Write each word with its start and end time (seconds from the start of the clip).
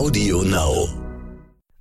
Audio 0.00 0.42
Now. 0.44 0.88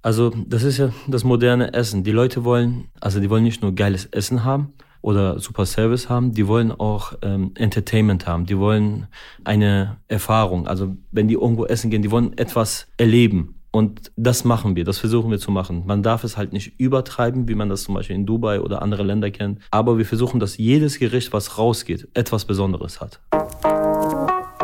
Also, 0.01 0.33
das 0.45 0.63
ist 0.63 0.77
ja 0.77 0.91
das 1.07 1.23
moderne 1.23 1.73
Essen. 1.73 2.03
Die 2.03 2.11
Leute 2.11 2.43
wollen, 2.43 2.89
also 2.99 3.21
die 3.21 3.29
wollen 3.29 3.45
nicht 3.45 3.61
nur 3.61 3.73
geiles 3.73 4.07
Essen 4.07 4.43
haben 4.43 4.73
oder 5.01 5.39
super 5.39 5.65
Service 5.65 6.09
haben, 6.09 6.33
die 6.33 6.45
wollen 6.45 6.73
auch 6.73 7.13
ähm, 7.21 7.53
Entertainment 7.55 8.27
haben. 8.27 8.45
Die 8.45 8.57
wollen 8.57 9.07
eine 9.45 9.99
Erfahrung. 10.09 10.67
Also, 10.67 10.97
wenn 11.13 11.29
die 11.29 11.35
irgendwo 11.35 11.65
essen 11.65 11.91
gehen, 11.91 12.01
die 12.01 12.11
wollen 12.11 12.37
etwas 12.37 12.87
erleben. 12.97 13.55
Und 13.71 14.11
das 14.17 14.43
machen 14.43 14.75
wir, 14.75 14.83
das 14.83 14.97
versuchen 14.97 15.31
wir 15.31 15.39
zu 15.39 15.51
machen. 15.51 15.83
Man 15.87 16.03
darf 16.03 16.25
es 16.25 16.35
halt 16.35 16.51
nicht 16.51 16.77
übertreiben, 16.77 17.47
wie 17.47 17.55
man 17.55 17.69
das 17.69 17.83
zum 17.83 17.95
Beispiel 17.95 18.17
in 18.17 18.25
Dubai 18.25 18.59
oder 18.59 18.81
andere 18.81 19.03
Länder 19.03 19.31
kennt. 19.31 19.59
Aber 19.71 19.97
wir 19.97 20.05
versuchen, 20.05 20.41
dass 20.41 20.57
jedes 20.57 20.99
Gericht, 20.99 21.31
was 21.31 21.57
rausgeht, 21.57 22.09
etwas 22.15 22.43
Besonderes 22.43 22.99
hat. 22.99 23.21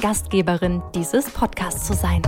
Gastgeberin 0.00 0.80
dieses 0.94 1.28
Podcasts 1.28 1.84
zu 1.84 1.92
sein. 1.92 2.22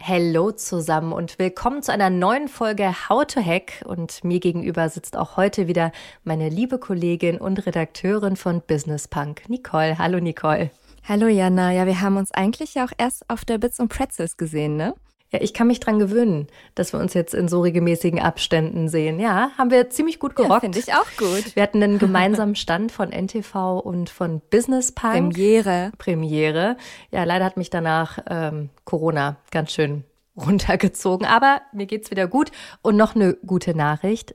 Hallo 0.00 0.52
zusammen 0.52 1.12
und 1.12 1.38
willkommen 1.38 1.82
zu 1.82 1.92
einer 1.92 2.08
neuen 2.08 2.48
Folge 2.48 2.94
How 3.10 3.26
to 3.26 3.44
Hack. 3.44 3.84
Und 3.84 4.24
mir 4.24 4.40
gegenüber 4.40 4.88
sitzt 4.88 5.18
auch 5.18 5.36
heute 5.36 5.68
wieder 5.68 5.92
meine 6.24 6.48
liebe 6.48 6.78
Kollegin 6.78 7.36
und 7.36 7.66
Redakteurin 7.66 8.36
von 8.36 8.62
Business 8.62 9.06
Punk, 9.06 9.48
Nicole. 9.50 9.98
Hallo 9.98 10.18
Nicole. 10.18 10.70
Hallo 11.06 11.26
Jana. 11.26 11.72
Ja, 11.72 11.84
wir 11.84 12.00
haben 12.00 12.16
uns 12.16 12.32
eigentlich 12.32 12.74
ja 12.74 12.86
auch 12.86 12.92
erst 12.96 13.28
auf 13.28 13.44
der 13.44 13.58
Bits 13.58 13.80
und 13.80 13.88
Pretzels 13.88 14.38
gesehen, 14.38 14.76
ne? 14.76 14.94
Ja, 15.32 15.40
ich 15.40 15.54
kann 15.54 15.66
mich 15.66 15.80
dran 15.80 15.98
gewönen, 15.98 16.48
dass 16.74 16.92
wir 16.92 17.00
uns 17.00 17.14
jetzt 17.14 17.32
in 17.32 17.48
so 17.48 17.62
regelmäßigen 17.62 18.20
Abständen 18.20 18.90
sehen. 18.90 19.18
Ja, 19.18 19.50
haben 19.56 19.70
wir 19.70 19.88
ziemlich 19.88 20.18
gut 20.18 20.36
gerockt. 20.36 20.52
Ja, 20.52 20.60
finde 20.60 20.78
ich 20.78 20.92
auch 20.92 21.06
gut. 21.16 21.56
Wir 21.56 21.62
hatten 21.62 21.82
einen 21.82 21.98
gemeinsamen 21.98 22.54
Stand 22.54 22.92
von 22.92 23.10
NTV 23.10 23.78
und 23.78 24.10
von 24.10 24.42
Business 24.50 24.92
Punk. 24.92 25.32
Premiere. 25.32 25.90
Premiere. 25.96 26.76
Ja, 27.10 27.24
leider 27.24 27.46
hat 27.46 27.56
mich 27.56 27.70
danach 27.70 28.18
ähm, 28.28 28.68
Corona 28.84 29.36
ganz 29.50 29.72
schön 29.72 30.04
runtergezogen. 30.36 31.26
Aber 31.26 31.62
mir 31.72 31.86
geht's 31.86 32.10
wieder 32.10 32.26
gut. 32.26 32.52
Und 32.82 32.96
noch 32.96 33.14
eine 33.14 33.32
gute 33.46 33.74
Nachricht. 33.74 34.34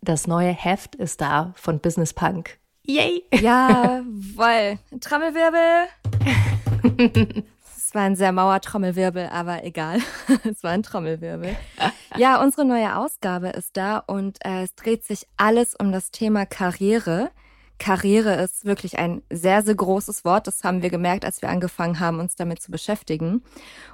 Das 0.00 0.28
neue 0.28 0.52
Heft 0.52 0.94
ist 0.94 1.20
da 1.20 1.54
von 1.56 1.80
Business 1.80 2.14
Punk. 2.14 2.58
Yay! 2.84 3.24
Ja, 3.32 4.04
voll. 4.36 4.78
Trommelwirbel. 5.00 5.88
war 7.96 8.02
ein 8.02 8.14
sehr 8.14 8.30
mauer 8.30 8.60
Trommelwirbel, 8.60 9.28
aber 9.32 9.64
egal. 9.64 9.98
es 10.44 10.62
war 10.62 10.70
ein 10.70 10.84
Trommelwirbel. 10.84 11.56
Ja, 12.16 12.40
unsere 12.40 12.64
neue 12.64 12.96
Ausgabe 12.96 13.48
ist 13.48 13.76
da 13.76 13.98
und 13.98 14.38
äh, 14.44 14.62
es 14.62 14.74
dreht 14.76 15.04
sich 15.04 15.26
alles 15.36 15.74
um 15.74 15.90
das 15.90 16.12
Thema 16.12 16.46
Karriere. 16.46 17.30
Karriere 17.78 18.34
ist 18.42 18.64
wirklich 18.64 18.98
ein 18.98 19.22
sehr, 19.30 19.62
sehr 19.62 19.74
großes 19.74 20.24
Wort. 20.24 20.46
Das 20.46 20.62
haben 20.64 20.82
wir 20.82 20.90
gemerkt, 20.90 21.24
als 21.24 21.42
wir 21.42 21.48
angefangen 21.48 22.00
haben, 22.00 22.20
uns 22.20 22.36
damit 22.36 22.62
zu 22.62 22.70
beschäftigen. 22.70 23.42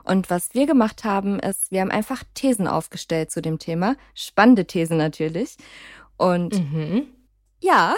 Und 0.04 0.30
was 0.30 0.54
wir 0.54 0.66
gemacht 0.66 1.04
haben, 1.04 1.40
ist, 1.40 1.72
wir 1.72 1.80
haben 1.80 1.90
einfach 1.90 2.22
Thesen 2.34 2.68
aufgestellt 2.68 3.30
zu 3.30 3.40
dem 3.40 3.58
Thema. 3.58 3.96
Spannende 4.14 4.66
Thesen 4.66 4.98
natürlich. 4.98 5.56
Und 6.16 6.54
mhm. 6.54 7.06
Ja, 7.62 7.94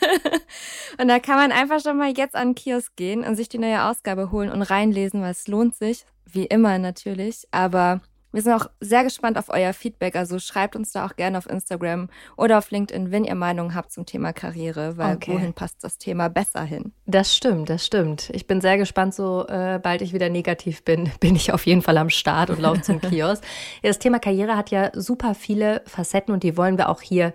und 1.00 1.08
da 1.08 1.18
kann 1.18 1.36
man 1.36 1.52
einfach 1.52 1.80
schon 1.80 1.96
mal 1.96 2.12
jetzt 2.16 2.34
an 2.34 2.48
den 2.48 2.54
Kiosk 2.54 2.94
gehen 2.96 3.24
und 3.24 3.36
sich 3.36 3.48
die 3.48 3.58
neue 3.58 3.84
Ausgabe 3.84 4.30
holen 4.30 4.50
und 4.50 4.62
reinlesen, 4.62 5.22
weil 5.22 5.30
es 5.30 5.48
lohnt 5.48 5.74
sich, 5.74 6.04
wie 6.26 6.46
immer 6.46 6.78
natürlich. 6.78 7.46
Aber 7.50 8.00
wir 8.30 8.42
sind 8.42 8.52
auch 8.52 8.66
sehr 8.80 9.04
gespannt 9.04 9.38
auf 9.38 9.48
euer 9.48 9.72
Feedback. 9.72 10.14
Also 10.14 10.38
schreibt 10.38 10.76
uns 10.76 10.92
da 10.92 11.06
auch 11.06 11.16
gerne 11.16 11.38
auf 11.38 11.48
Instagram 11.48 12.08
oder 12.36 12.58
auf 12.58 12.70
LinkedIn, 12.70 13.10
wenn 13.10 13.24
ihr 13.24 13.34
Meinungen 13.34 13.74
habt 13.74 13.90
zum 13.90 14.04
Thema 14.04 14.32
Karriere, 14.32 14.98
weil 14.98 15.16
okay. 15.16 15.32
wohin 15.32 15.54
passt 15.54 15.82
das 15.82 15.96
Thema 15.96 16.28
besser 16.28 16.62
hin? 16.62 16.92
Das 17.06 17.34
stimmt, 17.34 17.70
das 17.70 17.86
stimmt. 17.86 18.30
Ich 18.34 18.46
bin 18.46 18.60
sehr 18.60 18.76
gespannt, 18.76 19.14
sobald 19.14 20.02
äh, 20.02 20.04
ich 20.04 20.12
wieder 20.12 20.28
negativ 20.28 20.84
bin, 20.84 21.10
bin 21.20 21.36
ich 21.36 21.52
auf 21.52 21.64
jeden 21.64 21.82
Fall 21.82 21.96
am 21.96 22.10
Start 22.10 22.50
und 22.50 22.60
laufe 22.60 22.82
zum 22.82 23.00
Kiosk. 23.00 23.42
Ja, 23.82 23.88
das 23.88 23.98
Thema 23.98 24.18
Karriere 24.18 24.56
hat 24.56 24.70
ja 24.70 24.90
super 24.94 25.34
viele 25.34 25.82
Facetten 25.86 26.34
und 26.34 26.42
die 26.42 26.56
wollen 26.56 26.76
wir 26.76 26.90
auch 26.90 27.00
hier 27.00 27.32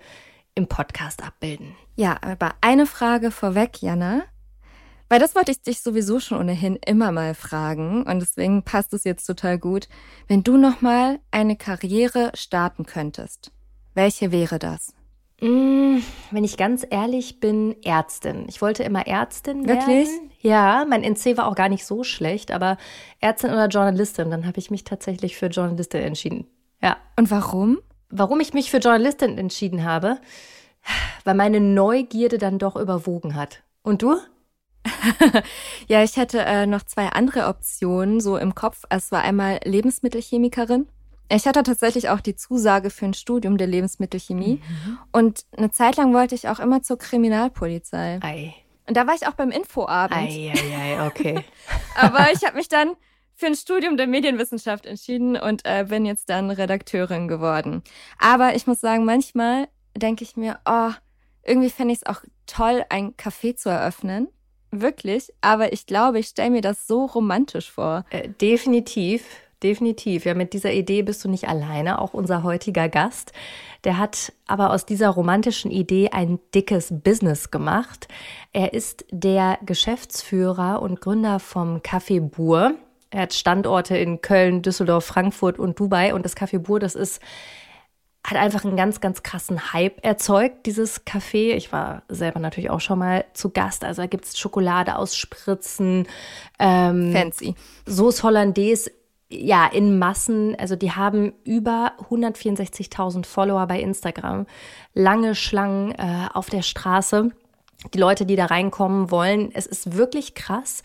im 0.56 0.68
Podcast 0.68 1.24
abbilden. 1.24 1.76
Ja, 1.96 2.18
aber 2.22 2.52
eine 2.62 2.86
Frage 2.86 3.32
vorweg, 3.32 3.82
Jana. 3.82 4.24
Weil 5.10 5.20
das 5.20 5.36
wollte 5.36 5.52
ich 5.52 5.62
dich 5.62 5.82
sowieso 5.82 6.20
schon 6.20 6.40
ohnehin 6.40 6.76
immer 6.76 7.12
mal 7.12 7.36
fragen 7.36 8.04
und 8.04 8.20
deswegen 8.20 8.64
passt 8.64 8.94
es 8.94 9.04
jetzt 9.04 9.26
total 9.26 9.60
gut. 9.60 9.88
Wenn 10.28 10.44
du 10.44 10.58
nochmal 10.58 11.20
eine 11.30 11.56
Karriere 11.56 12.32
starten 12.34 12.86
könntest, 12.86 13.52
welche 13.94 14.32
wäre 14.32 14.58
das? 14.58 14.96
Mm, 15.40 15.98
wenn 16.32 16.44
ich 16.44 16.58
ganz 16.58 16.86
ehrlich 16.90 17.40
bin, 17.40 17.76
Ärztin. 17.84 18.46
Ich 18.48 18.62
wollte 18.62 18.84
immer 18.84 19.06
Ärztin 19.06 19.68
werden. 19.68 19.88
Wirklich? 19.88 20.10
Ja, 20.40 20.86
mein 20.90 21.04
NC 21.04 21.38
war 21.38 21.48
auch 21.48 21.56
gar 21.56 21.70
nicht 21.70 21.86
so 21.86 22.04
schlecht, 22.04 22.52
aber 22.52 22.78
Ärztin 23.20 23.52
oder 23.52 23.68
Journalistin, 23.68 24.32
dann 24.32 24.48
habe 24.48 24.60
ich 24.60 24.72
mich 24.72 24.84
tatsächlich 24.84 25.36
für 25.36 25.48
Journalistin 25.48 26.02
entschieden. 26.02 26.48
Ja. 26.82 26.98
Und 27.18 27.30
warum? 27.30 27.80
Warum 28.16 28.40
ich 28.40 28.54
mich 28.54 28.70
für 28.70 28.78
Journalistin 28.78 29.40
entschieden 29.40 29.84
habe? 29.84 30.20
Weil 31.24 31.34
meine 31.34 31.60
Neugierde 31.60 32.38
dann 32.38 32.60
doch 32.60 32.76
überwogen 32.76 33.36
hat. 33.36 33.64
Und 33.82 34.04
du? 34.04 34.18
ja, 35.88 36.04
ich 36.04 36.18
hatte 36.18 36.42
äh, 36.42 36.68
noch 36.68 36.84
zwei 36.84 37.08
andere 37.08 37.48
Optionen 37.48 38.20
so 38.20 38.38
im 38.38 38.54
Kopf. 38.54 38.84
Es 38.90 39.12
war 39.12 39.24
einmal 39.24 39.62
Lebensmittelchemikerin. 39.64 40.88
Ich 41.30 41.48
hatte 41.48 41.64
tatsächlich 41.64 42.10
auch 42.10 42.20
die 42.20 42.36
Zusage 42.36 42.92
für 42.92 43.06
ein 43.06 43.16
Studium 43.16 43.58
der 43.58 43.66
Lebensmittelchemie. 43.66 44.62
Mhm. 44.62 45.00
Und 45.12 45.46
eine 45.58 45.72
Zeit 45.72 45.98
lang 45.98 46.14
wollte 46.14 46.36
ich 46.36 46.50
auch 46.50 46.60
immer 46.60 46.84
zur 46.84 47.00
Kriminalpolizei. 47.00 48.20
Ei. 48.22 48.54
Und 48.88 48.96
da 48.96 49.08
war 49.08 49.16
ich 49.16 49.26
auch 49.26 49.34
beim 49.34 49.50
Infoabend. 49.50 50.20
Ei, 50.20 50.54
ei, 50.54 50.98
ei, 51.00 51.08
okay. 51.08 51.44
Aber 51.96 52.32
ich 52.32 52.46
habe 52.46 52.58
mich 52.58 52.70
dann 52.70 52.92
für 53.36 53.48
ein 53.48 53.56
Studium 53.56 53.98
der 53.98 54.08
Medienwissenschaft 54.08 54.86
entschieden 54.86 55.36
und 55.36 55.62
äh, 55.66 55.86
bin 55.88 56.06
jetzt 56.06 56.30
dann 56.30 56.52
Redakteurin 56.52 57.28
geworden. 57.28 57.84
Aber 58.20 58.56
ich 58.56 58.68
muss 58.68 58.80
sagen, 58.80 59.06
manchmal 59.06 59.68
denke 59.96 60.24
ich 60.24 60.36
mir, 60.36 60.60
oh, 60.66 60.92
irgendwie 61.44 61.70
fände 61.70 61.94
ich 61.94 62.00
es 62.04 62.06
auch 62.06 62.22
toll, 62.46 62.84
ein 62.90 63.14
Café 63.16 63.56
zu 63.56 63.70
eröffnen. 63.70 64.28
Wirklich. 64.72 65.32
Aber 65.42 65.72
ich 65.72 65.86
glaube, 65.86 66.20
ich 66.20 66.28
stelle 66.28 66.50
mir 66.50 66.62
das 66.62 66.88
so 66.88 67.06
romantisch 67.06 67.72
vor. 67.72 68.06
Äh, 68.10 68.30
definitiv. 68.30 69.24
Definitiv. 69.62 70.26
Ja, 70.26 70.34
mit 70.34 70.52
dieser 70.52 70.74
Idee 70.74 71.04
bist 71.04 71.24
du 71.24 71.30
nicht 71.30 71.48
alleine. 71.48 72.00
Auch 72.00 72.14
unser 72.14 72.44
heutiger 72.44 72.90
Gast, 72.90 73.32
der 73.86 73.98
hat 73.98 74.34
aber 74.46 74.72
aus 74.72 74.86
dieser 74.86 75.10
romantischen 75.10 75.72
Idee 75.72 76.10
ein 76.12 76.40
dickes 76.54 76.90
Business 76.92 77.50
gemacht. 77.50 78.10
Er 78.52 78.74
ist 78.74 79.06
der 79.10 79.58
Geschäftsführer 79.66 80.82
und 80.82 81.00
Gründer 81.00 81.40
vom 81.40 81.78
Café 81.78 82.20
Bur. 82.20 82.76
Er 83.14 83.22
hat 83.22 83.34
Standorte 83.34 83.96
in 83.96 84.22
Köln, 84.22 84.62
Düsseldorf, 84.62 85.06
Frankfurt 85.06 85.60
und 85.60 85.80
Dubai. 85.80 86.14
Und 86.14 86.26
das 86.26 86.36
Café 86.36 86.58
Bur, 86.58 86.80
das 86.80 86.96
ist, 86.96 87.22
hat 88.26 88.38
einfach 88.38 88.66
einen 88.66 88.76
ganz, 88.76 89.02
ganz 89.02 89.22
krassen 89.22 89.72
Hype 89.72 90.04
erzeugt, 90.04 90.66
dieses 90.66 91.06
Café. 91.06 91.54
Ich 91.54 91.72
war 91.72 92.04
selber 92.10 92.40
natürlich 92.40 92.72
auch 92.72 92.82
schon 92.82 93.00
mal 93.00 93.26
zu 93.34 93.52
Gast. 93.52 93.84
Also 93.86 94.02
da 94.02 94.08
gibt 94.08 94.26
es 94.26 94.40
Schokolade 94.40 94.98
aus 94.98 95.16
Spritzen. 95.16 96.08
Ähm, 96.58 97.14
Fancy. 97.14 97.54
Sauce 97.86 98.24
Hollandaise 98.24 98.92
ja, 99.30 99.66
in 99.66 99.98
Massen, 99.98 100.56
also 100.60 100.76
die 100.76 100.92
haben 100.92 101.34
über 101.44 101.94
164.000 102.10 103.26
Follower 103.26 103.66
bei 103.66 103.80
Instagram, 103.80 104.46
lange 104.94 105.34
Schlangen 105.34 105.92
äh, 105.92 106.28
auf 106.34 106.52
der 106.52 106.62
Straße. 106.62 107.30
Die 107.94 107.98
Leute, 107.98 108.26
die 108.26 108.36
da 108.36 108.46
reinkommen 108.46 109.12
wollen, 109.12 109.50
es 109.54 109.66
ist 109.66 109.98
wirklich 109.98 110.36
krass. 110.36 110.84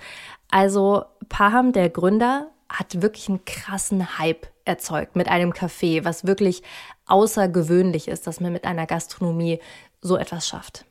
Also 0.50 1.04
Paham, 1.28 1.72
der 1.72 1.90
Gründer, 1.90 2.50
hat 2.68 3.00
wirklich 3.00 3.28
einen 3.28 3.44
krassen 3.44 4.18
Hype 4.18 4.46
erzeugt 4.64 5.16
mit 5.16 5.28
einem 5.28 5.52
Café, 5.52 6.04
was 6.04 6.26
wirklich 6.26 6.62
außergewöhnlich 7.06 8.08
ist, 8.08 8.26
dass 8.26 8.40
man 8.40 8.52
mit 8.52 8.64
einer 8.64 8.86
Gastronomie 8.86 9.60
so 10.02 10.16
etwas 10.16 10.46
schafft. 10.46 10.84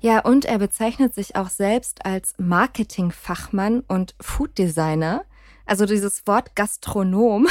Ja, 0.00 0.20
und 0.20 0.44
er 0.44 0.58
bezeichnet 0.58 1.14
sich 1.14 1.36
auch 1.36 1.50
selbst 1.50 2.06
als 2.06 2.34
Marketingfachmann 2.38 3.80
und 3.80 4.14
Fooddesigner. 4.20 5.24
Also 5.66 5.84
dieses 5.84 6.26
Wort 6.26 6.56
Gastronom 6.56 7.46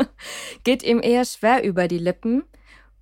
geht 0.64 0.82
ihm 0.82 1.00
eher 1.00 1.24
schwer 1.24 1.62
über 1.62 1.86
die 1.86 1.98
Lippen. 1.98 2.44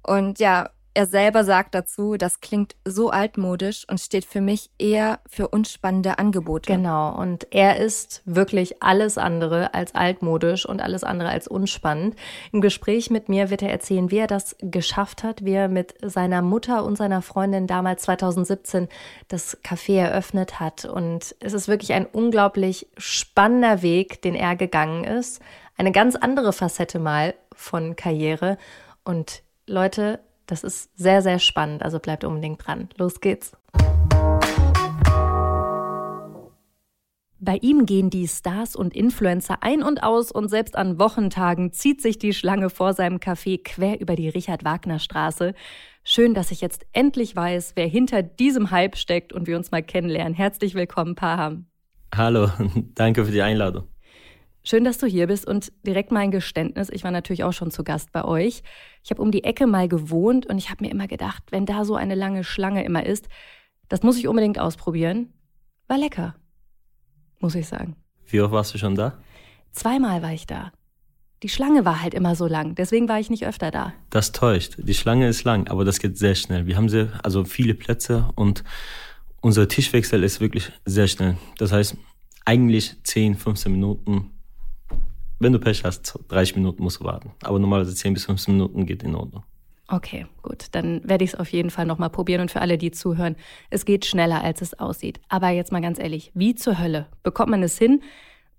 Und 0.03 0.41
ja, 0.41 0.71
Er 0.95 1.07
selber 1.07 1.43
sagt 1.45 1.75
dazu, 1.75 2.19
das 2.19 2.41
klingt 2.41 2.77
so 2.85 3.09
altmodisch 3.09 3.87
und 3.89 3.99
steht 3.99 4.27
für 4.27 4.43
mich 4.43 4.69
eher 4.79 5.21
für 5.27 5.49
unspannende 5.49 6.19
Angebote. 6.19 6.71
Genau, 6.71 7.17
und 7.19 7.47
er 7.51 7.79
ist 7.79 8.21
wirklich 8.27 8.83
alles 8.83 9.17
andere 9.17 9.73
als 9.73 9.95
altmodisch 9.95 10.67
und 10.67 10.83
alles 10.83 11.03
andere 11.03 11.31
als 11.31 11.49
unspannend. 11.49 12.15
Im 12.53 12.61
Gespräch 12.61 13.11
mit 13.11 13.31
mir 13.31 13.49
wird 13.49 13.63
er 13.63 13.71
erzählen, 13.71 14.11
wie 14.11 14.19
er 14.19 14.27
das 14.27 14.55
geschafft 14.61 15.23
hat, 15.23 15.47
wie 15.47 15.55
er 15.55 15.69
mit 15.69 15.95
seiner 16.03 16.43
Mutter 16.43 16.85
und 16.85 16.97
seiner 16.97 17.23
Freundin 17.23 17.67
damals 17.67 18.03
2017 18.03 18.89
das 19.29 19.57
Café 19.63 19.99
eröffnet 19.99 20.61
hat. 20.61 20.85
Und 20.85 21.35
es 21.41 21.55
ist 21.55 21.69
wirklich 21.69 21.95
ein 21.95 22.05
unglaublich 22.05 22.87
spannender 22.99 23.81
Weg, 23.81 24.21
den 24.21 24.35
er 24.35 24.57
gegangen 24.57 25.05
ist. 25.05 25.41
Eine 25.79 25.93
ganz 25.93 26.17
andere 26.17 26.53
Facette 26.53 26.99
mal 26.99 27.35
von 27.55 27.97
Karriere. 27.97 28.59
Und 29.05 29.43
Leute, 29.67 30.21
das 30.53 30.65
ist 30.65 30.91
sehr, 30.99 31.23
sehr 31.23 31.39
spannend, 31.39 31.83
also 31.83 31.99
bleibt 31.99 32.25
unbedingt 32.25 32.67
dran. 32.67 32.91
Los 32.99 33.21
geht's. 33.21 33.53
Bei 37.45 37.57
ihm 37.57 37.87
gehen 37.87 38.11
die 38.11 38.29
Stars 38.29 38.77
und 38.77 38.95
Influencer 38.95 39.63
ein 39.63 39.83
und 39.83 40.03
aus 40.03 40.31
und 40.31 40.49
selbst 40.49 40.77
an 40.77 40.99
Wochentagen 40.99 41.73
zieht 41.73 42.03
sich 42.03 42.19
die 42.19 42.35
Schlange 42.35 42.71
vor 42.71 42.93
seinem 42.93 43.17
Café 43.17 43.61
quer 43.65 43.99
über 43.99 44.15
die 44.15 44.29
Richard-Wagner-Straße. 44.29 45.55
Schön, 46.05 46.35
dass 46.35 46.51
ich 46.51 46.61
jetzt 46.61 46.85
endlich 46.93 47.35
weiß, 47.35 47.73
wer 47.75 47.89
hinter 47.89 48.23
diesem 48.23 48.71
Hype 48.71 48.97
steckt 48.97 49.33
und 49.33 49.47
wir 49.47 49.57
uns 49.57 49.71
mal 49.71 49.83
kennenlernen. 49.83 50.35
Herzlich 50.35 50.75
willkommen, 50.75 51.15
Paham. 51.15 51.67
Hallo, 52.15 52.51
danke 52.95 53.25
für 53.25 53.33
die 53.33 53.43
Einladung. 53.43 53.92
Schön, 54.65 54.85
dass 54.85 54.99
du 54.99 55.07
hier 55.07 55.27
bist 55.27 55.47
und 55.47 55.73
direkt 55.85 56.13
mal 56.13 56.21
ein 56.21 56.31
Geständnis. 56.31 56.89
Ich 56.91 57.03
war 57.03 57.11
natürlich 57.11 57.43
auch 57.43 57.53
schon 57.53 57.73
zu 57.73 57.83
Gast 57.83 58.13
bei 58.13 58.25
euch. 58.25 58.63
Ich 59.03 59.11
habe 59.11 59.21
um 59.21 59.33
die 59.33 59.43
Ecke 59.43 59.67
mal 59.67 59.89
gewohnt 59.89 60.47
und 60.47 60.57
ich 60.57 60.71
habe 60.71 60.85
mir 60.85 60.91
immer 60.91 61.09
gedacht, 61.09 61.43
wenn 61.51 61.67
da 61.67 61.85
so 61.85 61.97
eine 61.97 62.15
lange 62.15 62.45
Schlange 62.45 62.85
immer 62.85 63.05
ist, 63.05 63.29
das 63.89 64.03
muss 64.03 64.17
ich 64.17 64.29
unbedingt 64.29 64.61
ausprobieren. 64.61 65.33
War 65.89 65.99
lecker, 65.99 66.37
muss 67.41 67.57
ich 67.57 67.67
sagen. 67.67 67.97
Wie 68.25 68.41
oft 68.41 68.53
warst 68.53 68.73
du 68.73 68.79
schon 68.79 68.95
da? 68.95 69.19
Zweimal 69.73 70.23
war 70.23 70.33
ich 70.33 70.47
da. 70.47 70.73
Die 71.43 71.49
Schlange 71.49 71.85
war 71.85 72.01
halt 72.01 72.15
immer 72.15 72.37
so 72.37 72.47
lang, 72.47 72.77
deswegen 72.77 73.09
war 73.09 73.19
ich 73.19 73.29
nicht 73.29 73.45
öfter 73.45 73.73
da. 73.73 73.93
Das 74.11 74.31
täuscht. 74.31 74.77
Die 74.79 74.95
Schlange 74.95 75.27
ist 75.27 75.43
lang, 75.43 75.67
aber 75.67 75.85
das 75.85 75.99
geht 75.99 76.17
sehr 76.17 76.37
schnell. 76.37 76.67
Wir 76.67 76.77
haben 76.77 76.89
sehr, 76.89 77.19
also 77.25 77.45
viele 77.45 77.75
Plätze 77.75 78.29
und 78.37 78.63
unser 79.41 79.67
Tischwechsel 79.67 80.23
ist 80.23 80.41
wirklich 80.41 80.71
sehr 80.85 81.09
schnell. 81.09 81.37
Das 81.59 81.73
heißt, 81.73 81.97
eigentlich 82.45 82.95
10, 83.03 83.35
15 83.35 83.73
Minuten 83.73 84.32
wenn 85.43 85.53
du 85.53 85.59
Pech 85.59 85.85
hast, 85.85 86.19
30 86.29 86.57
Minuten 86.57 86.83
musst 86.83 87.01
du 87.01 87.05
warten. 87.05 87.33
Aber 87.43 87.59
normalerweise 87.59 87.95
10 87.95 88.15
bis 88.15 88.25
15 88.27 88.55
Minuten 88.55 88.87
geht 88.87 89.03
in 89.03 89.15
Ordnung. 89.15 89.45
Okay, 89.89 90.27
gut. 90.41 90.67
Dann 90.73 91.07
werde 91.07 91.25
ich 91.25 91.35
es 91.35 91.39
auf 91.39 91.51
jeden 91.53 91.71
Fall 91.71 91.85
nochmal 91.85 92.11
probieren. 92.11 92.41
Und 92.41 92.51
für 92.51 92.61
alle, 92.61 92.79
die 92.79 92.93
zuhören, 92.93 93.37
es 93.69 93.85
geht 93.85 94.07
schneller, 94.07 94.43
als 94.43 94.63
es 94.63 94.79
aussieht. 94.79 95.21
Aber 95.29 95.51
jetzt 95.51 95.71
mal 95.71 95.83
ganz 95.83 95.99
ehrlich, 95.99 96.31
wie 96.35 96.55
zur 96.55 96.79
Hölle 96.79 97.09
bekommt 97.23 97.51
man 97.51 97.63
es 97.63 97.77
hin, 97.77 98.03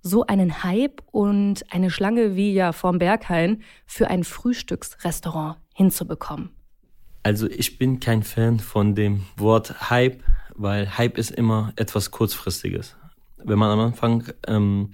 so 0.02 0.26
einen 0.26 0.64
Hype 0.64 1.02
und 1.12 1.64
eine 1.72 1.90
Schlange 1.90 2.36
wie 2.36 2.54
ja 2.54 2.72
vorm 2.74 3.00
Berghain 3.00 3.64
für 3.86 4.10
ein 4.10 4.24
Frühstücksrestaurant 4.24 5.58
hinzubekommen? 5.74 6.52
Also 7.24 7.50
ich 7.50 7.78
bin 7.78 8.02
kein 8.02 8.22
Fan 8.22 8.60
von 8.60 8.96
dem 8.96 9.24
Wort 9.38 9.90
Hype, 9.90 10.22
weil 10.56 10.98
Hype 10.98 11.18
ist 11.18 11.32
immer 11.32 11.72
etwas 11.78 12.12
Kurzfristiges. 12.12 12.98
Wenn 13.38 13.58
man 13.58 13.72
am 13.72 13.80
Anfang 13.80 14.26
ähm, 14.46 14.92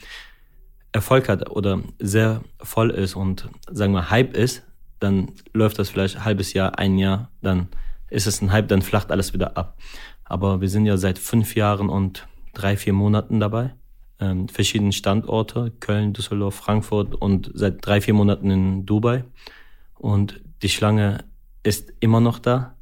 Erfolg 0.92 1.30
hat 1.30 1.50
oder 1.50 1.82
sehr 2.00 2.42
voll 2.62 2.90
ist 2.90 3.16
und 3.16 3.50
sagen 3.70 3.94
wir 3.94 4.10
Hype 4.10 4.36
ist, 4.36 4.64
dann 5.00 5.32
läuft 5.54 5.80
das 5.80 5.90
vielleicht 5.90 6.18
ein 6.18 6.26
halbes 6.26 6.54
Jahr, 6.54 6.78
ein 6.78 6.98
Jahr, 6.98 7.30
dann 7.42 7.68
ist 8.10 8.28
es 8.28 8.42
ein 8.42 8.52
Hype, 8.52 8.68
dann 8.68 8.82
flacht 8.82 9.12
alles 9.12 9.34
wieder 9.34 9.56
ab. 9.56 9.78
Aber 10.24 10.62
wir 10.62 10.70
sind 10.70 10.86
ja 10.86 10.98
seit 10.98 11.20
fünf 11.20 11.56
Jahren 11.56 11.90
und 11.90 12.28
drei, 12.54 12.76
vier 12.76 12.94
Monaten 12.94 13.40
dabei. 13.40 13.74
Ähm, 14.20 14.50
verschiedene 14.50 14.92
Standorte, 14.92 15.72
Köln, 15.80 16.14
Düsseldorf, 16.14 16.56
Frankfurt 16.56 17.16
und 17.16 17.52
seit 17.54 17.86
drei, 17.86 18.02
vier 18.02 18.14
Monaten 18.14 18.52
in 18.52 18.86
Dubai. 18.86 19.24
Und 19.96 20.42
die 20.62 20.70
Schlange 20.70 21.24
ist 21.64 21.94
immer 22.00 22.20
noch 22.20 22.40
da. 22.40 22.76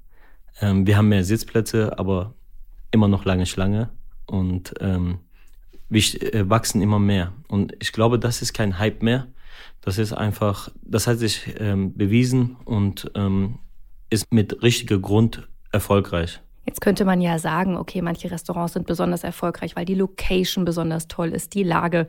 Ähm, 0.62 0.88
wir 0.88 0.98
haben 0.98 1.10
mehr 1.10 1.24
Sitzplätze, 1.24 1.98
aber 2.00 2.34
immer 2.92 3.08
noch 3.08 3.26
lange 3.26 3.46
Schlange. 3.46 3.90
Und 4.26 4.74
ähm, 4.80 5.20
äh, 5.20 5.27
wachsen 5.90 6.82
immer 6.82 7.00
mehr. 7.00 7.34
Und 7.48 7.74
ich 7.80 7.92
glaube, 7.92 8.20
das 8.20 8.42
ist 8.42 8.54
kein 8.54 8.80
Hype 8.80 9.04
mehr. 9.04 9.28
Das 9.82 9.98
ist 9.98 10.14
einfach, 10.14 10.70
das 10.82 11.08
hat 11.08 11.20
sich 11.20 11.56
ähm, 11.60 11.96
bewiesen 11.96 12.58
und 12.66 13.10
ähm, 13.16 13.60
ist 14.10 14.34
mit 14.34 14.62
richtiger 14.62 15.00
Grund 15.00 15.48
erfolgreich. 15.72 16.42
Jetzt 16.66 16.82
könnte 16.82 17.06
man 17.06 17.22
ja 17.22 17.40
sagen, 17.40 17.78
okay, 17.78 18.02
manche 18.02 18.30
Restaurants 18.30 18.74
sind 18.74 18.88
besonders 18.88 19.24
erfolgreich, 19.24 19.78
weil 19.78 19.86
die 19.86 19.96
Location 19.96 20.66
besonders 20.66 21.08
toll 21.08 21.30
ist, 21.30 21.54
die 21.54 21.64
Lage. 21.64 22.08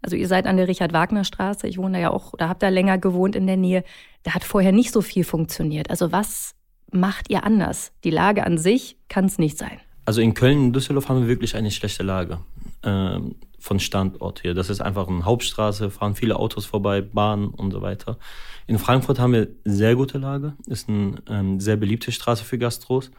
Also 0.00 0.16
ihr 0.16 0.28
seid 0.28 0.46
an 0.46 0.56
der 0.56 0.68
Richard-Wagner-Straße, 0.68 1.66
ich 1.66 1.76
wohne 1.76 1.98
da 1.98 2.02
ja 2.04 2.10
auch, 2.10 2.32
oder 2.32 2.48
habt 2.48 2.62
da 2.62 2.68
länger 2.70 2.96
gewohnt 2.96 3.36
in 3.36 3.46
der 3.46 3.58
Nähe. 3.58 3.84
Da 4.22 4.34
hat 4.34 4.44
vorher 4.44 4.72
nicht 4.72 4.92
so 4.92 5.02
viel 5.02 5.24
funktioniert. 5.24 5.90
Also 5.90 6.12
was 6.12 6.54
macht 6.90 7.28
ihr 7.28 7.44
anders? 7.44 7.92
Die 8.04 8.10
Lage 8.10 8.46
an 8.46 8.56
sich 8.56 8.96
kann 9.08 9.26
es 9.26 9.38
nicht 9.38 9.58
sein. 9.58 9.78
Also 10.06 10.22
in 10.22 10.32
Köln 10.32 10.58
und 10.58 10.72
Düsseldorf 10.72 11.10
haben 11.10 11.20
wir 11.20 11.28
wirklich 11.28 11.54
eine 11.54 11.70
schlechte 11.70 12.02
Lage 12.02 12.38
äh, 12.82 13.20
von 13.58 13.80
Standort 13.80 14.40
hier. 14.40 14.54
Das 14.54 14.70
ist 14.70 14.80
einfach 14.80 15.08
eine 15.08 15.24
Hauptstraße, 15.24 15.90
fahren 15.90 16.14
viele 16.14 16.36
Autos 16.36 16.64
vorbei, 16.64 17.00
Bahnen 17.00 17.48
und 17.48 17.72
so 17.72 17.82
weiter. 17.82 18.18
In 18.66 18.78
Frankfurt 18.78 19.18
haben 19.18 19.32
wir 19.32 19.48
sehr 19.64 19.96
gute 19.96 20.18
Lage, 20.18 20.54
ist 20.66 20.88
eine 20.88 21.22
ähm, 21.28 21.60
sehr 21.60 21.76
beliebte 21.76 22.12
Straße 22.12 22.44
für 22.44 22.58
Gastros. 22.58 23.10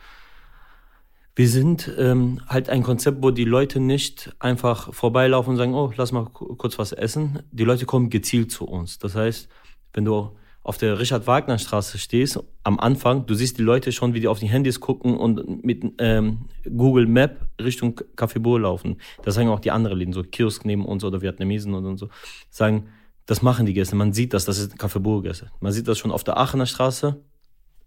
Wir 1.35 1.47
sind 1.47 1.91
ähm, 1.97 2.41
halt 2.47 2.69
ein 2.69 2.83
Konzept, 2.83 3.23
wo 3.23 3.31
die 3.31 3.45
Leute 3.45 3.79
nicht 3.79 4.35
einfach 4.39 4.93
vorbeilaufen 4.93 5.51
und 5.51 5.57
sagen, 5.57 5.73
oh, 5.73 5.91
lass 5.95 6.11
mal 6.11 6.25
kurz 6.25 6.77
was 6.79 6.91
essen. 6.91 7.43
Die 7.51 7.63
Leute 7.63 7.85
kommen 7.85 8.09
gezielt 8.09 8.51
zu 8.51 8.65
uns. 8.65 8.99
Das 8.99 9.15
heißt, 9.15 9.47
wenn 9.93 10.05
du 10.05 10.31
auf 10.63 10.77
der 10.77 10.99
Richard-Wagner-Straße 10.99 11.97
stehst, 11.97 12.39
am 12.63 12.79
Anfang, 12.79 13.25
du 13.25 13.33
siehst 13.33 13.57
die 13.57 13.63
Leute 13.63 13.91
schon, 13.91 14.13
wie 14.13 14.19
die 14.19 14.27
auf 14.27 14.39
die 14.39 14.47
Handys 14.47 14.79
gucken 14.79 15.17
und 15.17 15.63
mit 15.63 15.83
ähm, 15.99 16.45
Google 16.63 17.07
Map 17.07 17.47
Richtung 17.59 17.99
Café 18.15 18.39
Bohr 18.39 18.59
laufen. 18.59 18.97
Das 19.23 19.35
sagen 19.35 19.49
auch 19.49 19.61
die 19.61 19.71
anderen 19.71 19.97
Läden, 19.97 20.13
so 20.13 20.21
Kiosk 20.21 20.65
neben 20.65 20.85
uns 20.85 21.03
oder 21.03 21.21
Vietnamesen 21.21 21.73
und 21.73 21.97
so, 21.97 22.09
sagen, 22.49 22.89
das 23.25 23.41
machen 23.41 23.65
die 23.65 23.73
Gäste. 23.73 23.95
Man 23.95 24.11
sieht 24.11 24.33
das, 24.33 24.45
das 24.45 24.59
ist 24.59 24.75
Café 24.75 24.99
Bohr 24.99 25.23
Gäste. 25.23 25.51
Man 25.59 25.71
sieht 25.71 25.87
das 25.87 25.97
schon 25.97 26.11
auf 26.11 26.23
der 26.23 26.37
Aachener 26.37 26.65
Straße, 26.65 27.21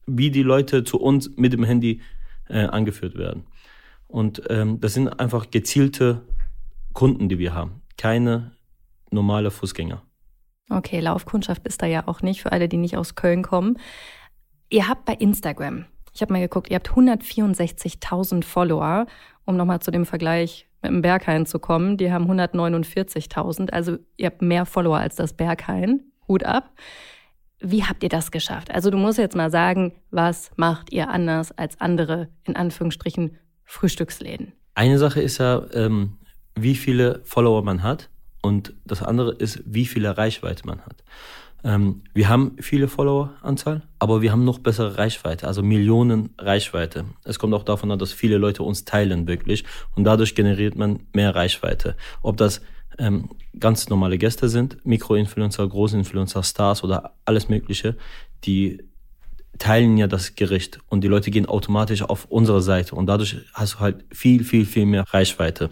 wie 0.07 0.31
die 0.31 0.43
Leute 0.43 0.83
zu 0.83 0.99
uns 1.01 1.31
mit 1.37 1.53
dem 1.53 1.65
Handy 1.65 2.01
äh, 2.49 2.65
angeführt 2.65 3.17
werden. 3.17 3.45
Und 4.09 4.43
ähm, 4.51 4.81
das 4.81 4.95
sind 4.95 5.09
einfach 5.09 5.51
gezielte 5.51 6.23
Kunden, 6.93 7.29
die 7.29 7.39
wir 7.39 7.55
haben. 7.55 7.83
Keine 7.97 8.53
normale 9.11 9.51
Fußgänger. 9.51 10.03
Okay, 10.71 11.01
Laufkundschaft 11.01 11.67
ist 11.67 11.83
da 11.83 11.87
ja 11.87 12.07
auch 12.07 12.23
nicht 12.23 12.43
für 12.43 12.53
alle, 12.53 12.69
die 12.69 12.77
nicht 12.77 12.97
aus 12.97 13.15
Köln 13.15 13.43
kommen. 13.43 13.79
Ihr 14.71 14.89
habt 14.89 15.05
bei 15.05 15.15
Instagram, 15.15 15.85
ich 16.15 16.23
habe 16.23 16.33
mal 16.33 16.41
geguckt, 16.41 16.71
ihr 16.71 16.77
habt 16.77 16.91
164.000 16.91 18.45
Follower, 18.45 19.07
um 19.45 19.57
nochmal 19.57 19.81
zu 19.81 19.91
dem 19.91 20.07
Vergleich 20.07 20.69
mit 20.83 20.91
dem 20.91 21.03
Berghain 21.03 21.47
zu 21.47 21.59
kommen. 21.59 21.97
Die 21.97 22.13
haben 22.13 22.31
149.000, 22.31 23.71
also 23.71 23.99
ihr 24.17 24.27
habt 24.27 24.43
mehr 24.43 24.67
Follower 24.67 24.99
als 24.99 25.17
das 25.17 25.33
Berghain. 25.33 26.05
Hut 26.29 26.45
ab. 26.45 26.71
Wie 27.61 27.85
habt 27.85 28.03
ihr 28.03 28.09
das 28.09 28.31
geschafft? 28.31 28.71
Also 28.71 28.91
du 28.91 28.99
musst 28.99 29.19
jetzt 29.19 29.37
mal 29.37 29.51
sagen, 29.51 29.93
was 30.11 30.51
macht 30.57 30.93
ihr 30.93 31.09
anders 31.09 31.53
als 31.53 31.81
andere, 31.81 32.29
in 32.45 32.57
Anführungsstrichen, 32.57 33.39
Frühstücksläden? 33.65 34.53
Eine 34.75 34.99
Sache 34.99 35.21
ist 35.21 35.39
ja, 35.39 35.63
ähm, 35.73 36.19
wie 36.55 36.75
viele 36.75 37.21
Follower 37.25 37.63
man 37.63 37.83
hat. 37.83 38.11
Und 38.43 38.75
das 38.85 39.03
andere 39.03 39.33
ist, 39.33 39.63
wie 39.65 39.87
viel 39.87 40.07
Reichweite 40.07 40.67
man 40.67 40.81
hat. 40.81 41.03
Ähm, 41.65 42.03
wir 42.13 42.29
haben 42.29 42.57
viele 42.61 42.89
Followeranzahl, 42.89 43.83
aber 44.01 44.21
wir 44.21 44.33
haben 44.33 44.45
noch 44.45 44.59
bessere 44.59 44.99
Reichweite, 44.99 45.47
also 45.47 45.63
Millionen 45.63 46.31
Reichweite. 46.39 47.05
Es 47.25 47.39
kommt 47.39 47.55
auch 47.55 47.63
davon 47.63 47.91
an, 47.93 47.99
dass 47.99 48.13
viele 48.13 48.39
Leute 48.39 48.65
uns 48.65 48.85
teilen 48.85 49.29
wirklich 49.29 49.65
und 49.95 50.05
dadurch 50.05 50.35
generiert 50.35 50.75
man 50.75 51.01
mehr 51.13 51.35
Reichweite. 51.35 51.95
Ob 52.21 52.37
das 52.37 52.63
ähm, 52.99 53.31
ganz 53.59 53.89
normale 53.89 54.19
Gäste 54.19 54.49
sind, 54.49 54.85
Mikroinfluencer, 54.85 55.67
Großinfluencer, 55.69 56.43
Stars 56.43 56.83
oder 56.83 57.15
alles 57.25 57.49
Mögliche, 57.49 57.97
die 58.45 58.83
teilen 59.59 59.97
ja 59.99 60.09
das 60.09 60.35
Gericht 60.35 60.81
und 60.89 61.05
die 61.05 61.09
Leute 61.09 61.31
gehen 61.31 61.47
automatisch 61.47 62.03
auf 62.03 62.25
unsere 62.25 62.63
Seite 62.63 62.97
und 62.97 63.07
dadurch 63.07 63.37
hast 63.55 63.75
du 63.75 63.81
halt 63.81 64.05
viel, 64.11 64.43
viel, 64.43 64.67
viel 64.67 64.87
mehr 64.87 65.05
Reichweite. 65.09 65.71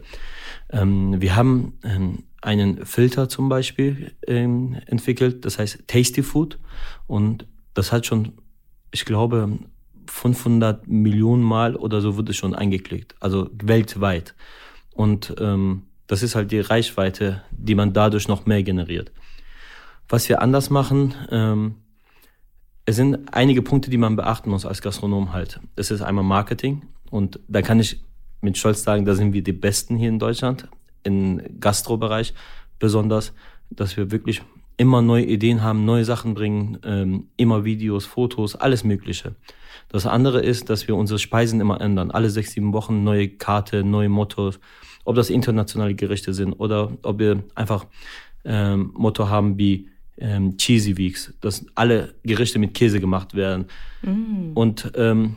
Ähm, 0.70 1.20
wir 1.20 1.34
haben 1.34 1.78
ähm, 1.82 2.24
einen 2.40 2.86
Filter 2.86 3.28
zum 3.28 3.48
Beispiel 3.48 4.12
ähm, 4.26 4.76
entwickelt, 4.86 5.44
das 5.44 5.58
heißt 5.58 5.84
Tasty 5.86 6.22
Food. 6.22 6.58
Und 7.06 7.46
das 7.74 7.92
hat 7.92 8.06
schon, 8.06 8.32
ich 8.90 9.04
glaube, 9.04 9.58
500 10.06 10.88
Millionen 10.88 11.42
Mal 11.42 11.76
oder 11.76 12.00
so 12.00 12.16
wurde 12.16 12.32
schon 12.34 12.54
eingeklickt, 12.54 13.14
also 13.20 13.50
weltweit. 13.52 14.34
Und 14.94 15.34
ähm, 15.38 15.82
das 16.06 16.22
ist 16.22 16.34
halt 16.34 16.50
die 16.50 16.60
Reichweite, 16.60 17.42
die 17.52 17.74
man 17.74 17.92
dadurch 17.92 18.26
noch 18.26 18.46
mehr 18.46 18.62
generiert. 18.62 19.12
Was 20.08 20.28
wir 20.28 20.42
anders 20.42 20.70
machen, 20.70 21.14
ähm, 21.30 21.76
Es 22.86 22.96
sind 22.96 23.32
einige 23.32 23.62
Punkte, 23.62 23.90
die 23.90 23.98
man 23.98 24.16
beachten 24.16 24.50
muss 24.50 24.66
als 24.66 24.80
Gastronom 24.82 25.32
halt. 25.32 25.60
Das 25.76 25.92
ist 25.92 26.02
einmal 26.02 26.24
Marketing 26.24 26.82
und 27.10 27.38
da 27.46 27.62
kann 27.62 27.78
ich 27.78 28.02
mit 28.40 28.58
Stolz 28.58 28.82
sagen, 28.82 29.04
da 29.04 29.14
sind 29.14 29.32
wir 29.32 29.42
die 29.42 29.52
Besten 29.52 29.96
hier 29.96 30.08
in 30.08 30.18
Deutschland, 30.18 30.66
im 31.02 31.40
Gastrobereich 31.60 32.34
besonders, 32.78 33.32
dass 33.70 33.96
wir 33.96 34.10
wirklich 34.10 34.42
immer 34.76 35.02
neue 35.02 35.24
Ideen 35.24 35.62
haben, 35.62 35.84
neue 35.84 36.04
Sachen 36.04 36.34
bringen, 36.34 36.78
ähm, 36.84 37.28
immer 37.36 37.64
Videos, 37.64 38.06
Fotos, 38.06 38.56
alles 38.56 38.82
Mögliche. 38.82 39.34
Das 39.88 40.06
andere 40.06 40.40
ist, 40.40 40.70
dass 40.70 40.88
wir 40.88 40.96
unsere 40.96 41.18
Speisen 41.18 41.60
immer 41.60 41.80
ändern. 41.80 42.10
Alle 42.10 42.30
sechs, 42.30 42.52
sieben 42.52 42.72
Wochen 42.72 43.04
neue 43.04 43.28
Karte, 43.28 43.84
neue 43.84 44.08
Mottos. 44.08 44.58
Ob 45.04 45.16
das 45.16 45.28
internationale 45.28 45.94
Gerichte 45.94 46.32
sind 46.32 46.54
oder 46.54 46.92
ob 47.02 47.18
wir 47.18 47.42
einfach 47.54 47.86
ähm, 48.44 48.92
Motto 48.94 49.28
haben 49.28 49.58
wie 49.58 49.88
ähm, 50.16 50.56
Cheesy 50.56 50.96
Weeks, 50.96 51.34
dass 51.40 51.66
alle 51.74 52.14
Gerichte 52.22 52.58
mit 52.58 52.74
Käse 52.74 53.00
gemacht 53.00 53.34
werden. 53.34 53.66
Mm. 54.02 54.52
Und 54.54 54.92
ähm, 54.94 55.36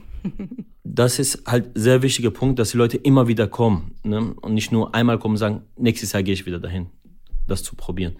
das 0.84 1.20
ist 1.20 1.44
halt 1.46 1.72
sehr 1.76 2.02
wichtiger 2.02 2.32
Punkt, 2.32 2.60
dass 2.60 2.72
die 2.72 2.78
Leute 2.78 2.98
immer 2.98 3.28
wieder 3.28 3.48
kommen 3.48 3.96
ne? 4.04 4.34
und 4.42 4.54
nicht 4.54 4.72
nur 4.72 4.94
einmal 4.94 5.20
kommen 5.20 5.34
und 5.34 5.40
sagen, 5.40 5.62
nächstes 5.78 6.12
Jahr 6.12 6.24
gehe 6.24 6.34
ich 6.34 6.46
wieder 6.46 6.60
dahin, 6.60 6.88
das 7.48 7.64
zu 7.64 7.76
probieren. 7.76 8.16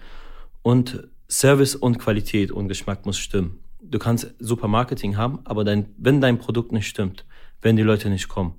Und 0.62 1.08
Service 1.28 1.74
und 1.74 1.98
Qualität 1.98 2.52
und 2.52 2.68
Geschmack 2.68 3.06
muss 3.06 3.18
stimmen. 3.18 3.58
Du 3.80 3.98
kannst 3.98 4.34
super 4.38 4.68
Marketing 4.68 5.16
haben, 5.16 5.40
aber 5.44 5.64
dein, 5.64 5.86
wenn 5.98 6.20
dein 6.20 6.38
Produkt 6.38 6.72
nicht 6.72 6.86
stimmt, 6.86 7.24
werden 7.60 7.76
die 7.76 7.82
Leute 7.82 8.08
nicht 8.08 8.28
kommen. 8.28 8.54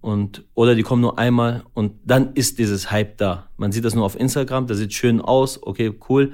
Und, 0.00 0.44
oder 0.54 0.74
die 0.74 0.82
kommen 0.82 1.00
nur 1.00 1.18
einmal 1.18 1.62
und 1.74 1.94
dann 2.04 2.32
ist 2.34 2.58
dieses 2.58 2.90
Hype 2.90 3.18
da. 3.18 3.48
Man 3.56 3.70
sieht 3.70 3.84
das 3.84 3.94
nur 3.94 4.04
auf 4.04 4.18
Instagram, 4.18 4.66
das 4.66 4.78
sieht 4.78 4.92
schön 4.92 5.20
aus, 5.20 5.62
okay, 5.62 5.94
cool. 6.08 6.32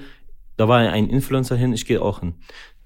Da 0.57 0.69
war 0.69 0.79
ein 0.79 1.09
Influencer 1.09 1.55
hin, 1.55 1.73
ich 1.73 1.85
gehe 1.85 2.00
auch 2.00 2.21
hin. 2.21 2.35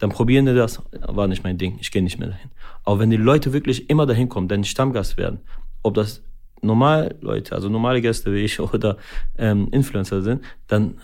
Dann 0.03 0.11
probieren 0.11 0.47
die 0.47 0.55
das, 0.55 0.83
war 1.01 1.29
nicht 1.29 1.45
mein 1.45 1.59
Ding, 1.59 1.79
ich 1.81 1.93
gehe 1.93 2.03
nicht 2.03 2.19
mehr 2.19 2.31
dahin. 2.31 2.51
Aber 2.83 2.99
wenn 2.99 3.11
die 3.11 3.17
Leute 3.17 3.53
wirklich 3.53 3.89
immer 3.89 4.05
dahin 4.05 4.29
kommen, 4.29 4.49
dein 4.49 4.65
Stammgast 4.65 5.17
werden, 5.17 5.39
ob 5.85 5.95
das 5.95 6.25
normal 6.61 7.15
Leute, 7.21 7.55
also 7.55 7.69
normale 7.69 8.01
Gäste 8.01 8.33
wie 8.33 8.39
ich 8.39 8.59
oder 8.75 8.97
ähm, 9.39 9.69
Influencer 9.71 10.23
sind, 10.23 10.43
dann 10.67 10.99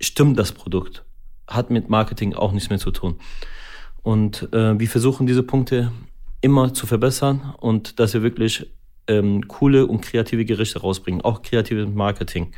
stimmt 0.00 0.36
das 0.36 0.50
Produkt. 0.50 1.04
Hat 1.46 1.70
mit 1.70 1.90
Marketing 1.90 2.34
auch 2.34 2.50
nichts 2.50 2.70
mehr 2.70 2.80
zu 2.80 2.90
tun. 2.90 3.20
Und 4.02 4.52
äh, 4.52 4.76
wir 4.80 4.88
versuchen 4.88 5.28
diese 5.28 5.44
Punkte 5.44 5.92
immer 6.40 6.74
zu 6.74 6.88
verbessern 6.88 7.54
und 7.60 8.00
dass 8.00 8.14
wir 8.14 8.24
wirklich 8.24 8.68
ähm, 9.06 9.46
coole 9.46 9.86
und 9.86 10.00
kreative 10.00 10.44
Gerichte 10.44 10.80
rausbringen, 10.80 11.20
auch 11.20 11.42
kreatives 11.42 11.88
Marketing. 11.88 12.50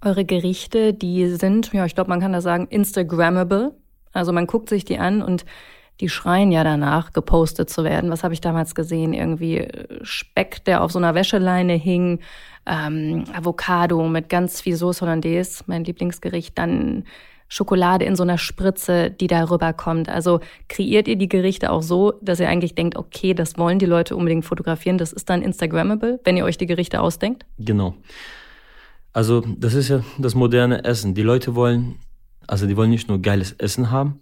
Eure 0.00 0.24
Gerichte, 0.24 0.94
die 0.94 1.28
sind, 1.28 1.72
ja, 1.72 1.86
ich 1.86 1.94
glaube, 1.94 2.10
man 2.10 2.18
kann 2.18 2.32
da 2.32 2.40
sagen, 2.40 2.66
Instagrammable. 2.66 3.76
Also 4.12 4.32
man 4.32 4.46
guckt 4.46 4.68
sich 4.68 4.84
die 4.84 4.98
an 4.98 5.22
und 5.22 5.44
die 6.00 6.08
schreien 6.08 6.52
ja 6.52 6.62
danach, 6.62 7.12
gepostet 7.12 7.70
zu 7.70 7.82
werden. 7.82 8.10
Was 8.10 8.22
habe 8.22 8.34
ich 8.34 8.40
damals 8.40 8.74
gesehen? 8.74 9.12
Irgendwie 9.12 9.58
äh, 9.58 9.98
Speck, 10.02 10.64
der 10.64 10.82
auf 10.82 10.92
so 10.92 10.98
einer 10.98 11.14
Wäscheleine 11.14 11.74
hing, 11.74 12.20
ähm, 12.66 13.24
Avocado 13.32 14.06
mit 14.08 14.28
ganz 14.28 14.60
viel 14.60 14.76
Sauce 14.76 15.00
Hollandaise, 15.02 15.64
mein 15.66 15.84
Lieblingsgericht, 15.84 16.56
dann 16.56 17.04
Schokolade 17.48 18.04
in 18.04 18.14
so 18.14 18.22
einer 18.22 18.36
Spritze, 18.36 19.10
die 19.10 19.26
da 19.26 19.44
rüberkommt. 19.44 20.08
Also 20.08 20.40
kreiert 20.68 21.08
ihr 21.08 21.16
die 21.16 21.28
Gerichte 21.28 21.72
auch 21.72 21.82
so, 21.82 22.12
dass 22.20 22.40
ihr 22.40 22.48
eigentlich 22.48 22.74
denkt, 22.74 22.96
okay, 22.96 23.32
das 23.32 23.56
wollen 23.56 23.78
die 23.78 23.86
Leute 23.86 24.16
unbedingt 24.16 24.44
fotografieren, 24.44 24.98
das 24.98 25.12
ist 25.12 25.30
dann 25.30 25.42
Instagrammable, 25.42 26.20
wenn 26.24 26.36
ihr 26.36 26.44
euch 26.44 26.58
die 26.58 26.66
Gerichte 26.66 27.00
ausdenkt? 27.00 27.46
Genau. 27.58 27.94
Also 29.14 29.42
das 29.58 29.72
ist 29.72 29.88
ja 29.88 30.04
das 30.18 30.34
moderne 30.34 30.84
Essen. 30.84 31.14
Die 31.14 31.22
Leute 31.22 31.54
wollen, 31.54 31.96
also 32.48 32.66
die 32.66 32.76
wollen 32.76 32.90
nicht 32.90 33.08
nur 33.08 33.22
geiles 33.22 33.52
Essen 33.52 33.90
haben 33.90 34.20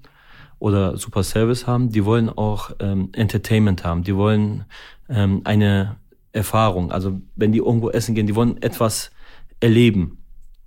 oder 0.58 0.96
super 0.96 1.22
Service 1.22 1.66
haben, 1.66 1.90
die 1.90 2.04
wollen 2.04 2.28
auch 2.28 2.72
ähm, 2.80 3.10
Entertainment 3.12 3.84
haben. 3.84 4.02
Die 4.02 4.16
wollen 4.16 4.64
ähm, 5.08 5.40
eine 5.44 5.96
Erfahrung. 6.32 6.90
Also 6.90 7.20
wenn 7.36 7.52
die 7.52 7.58
irgendwo 7.58 7.90
essen 7.90 8.14
gehen, 8.14 8.26
die 8.26 8.34
wollen 8.34 8.60
etwas 8.62 9.10
erleben. 9.60 10.18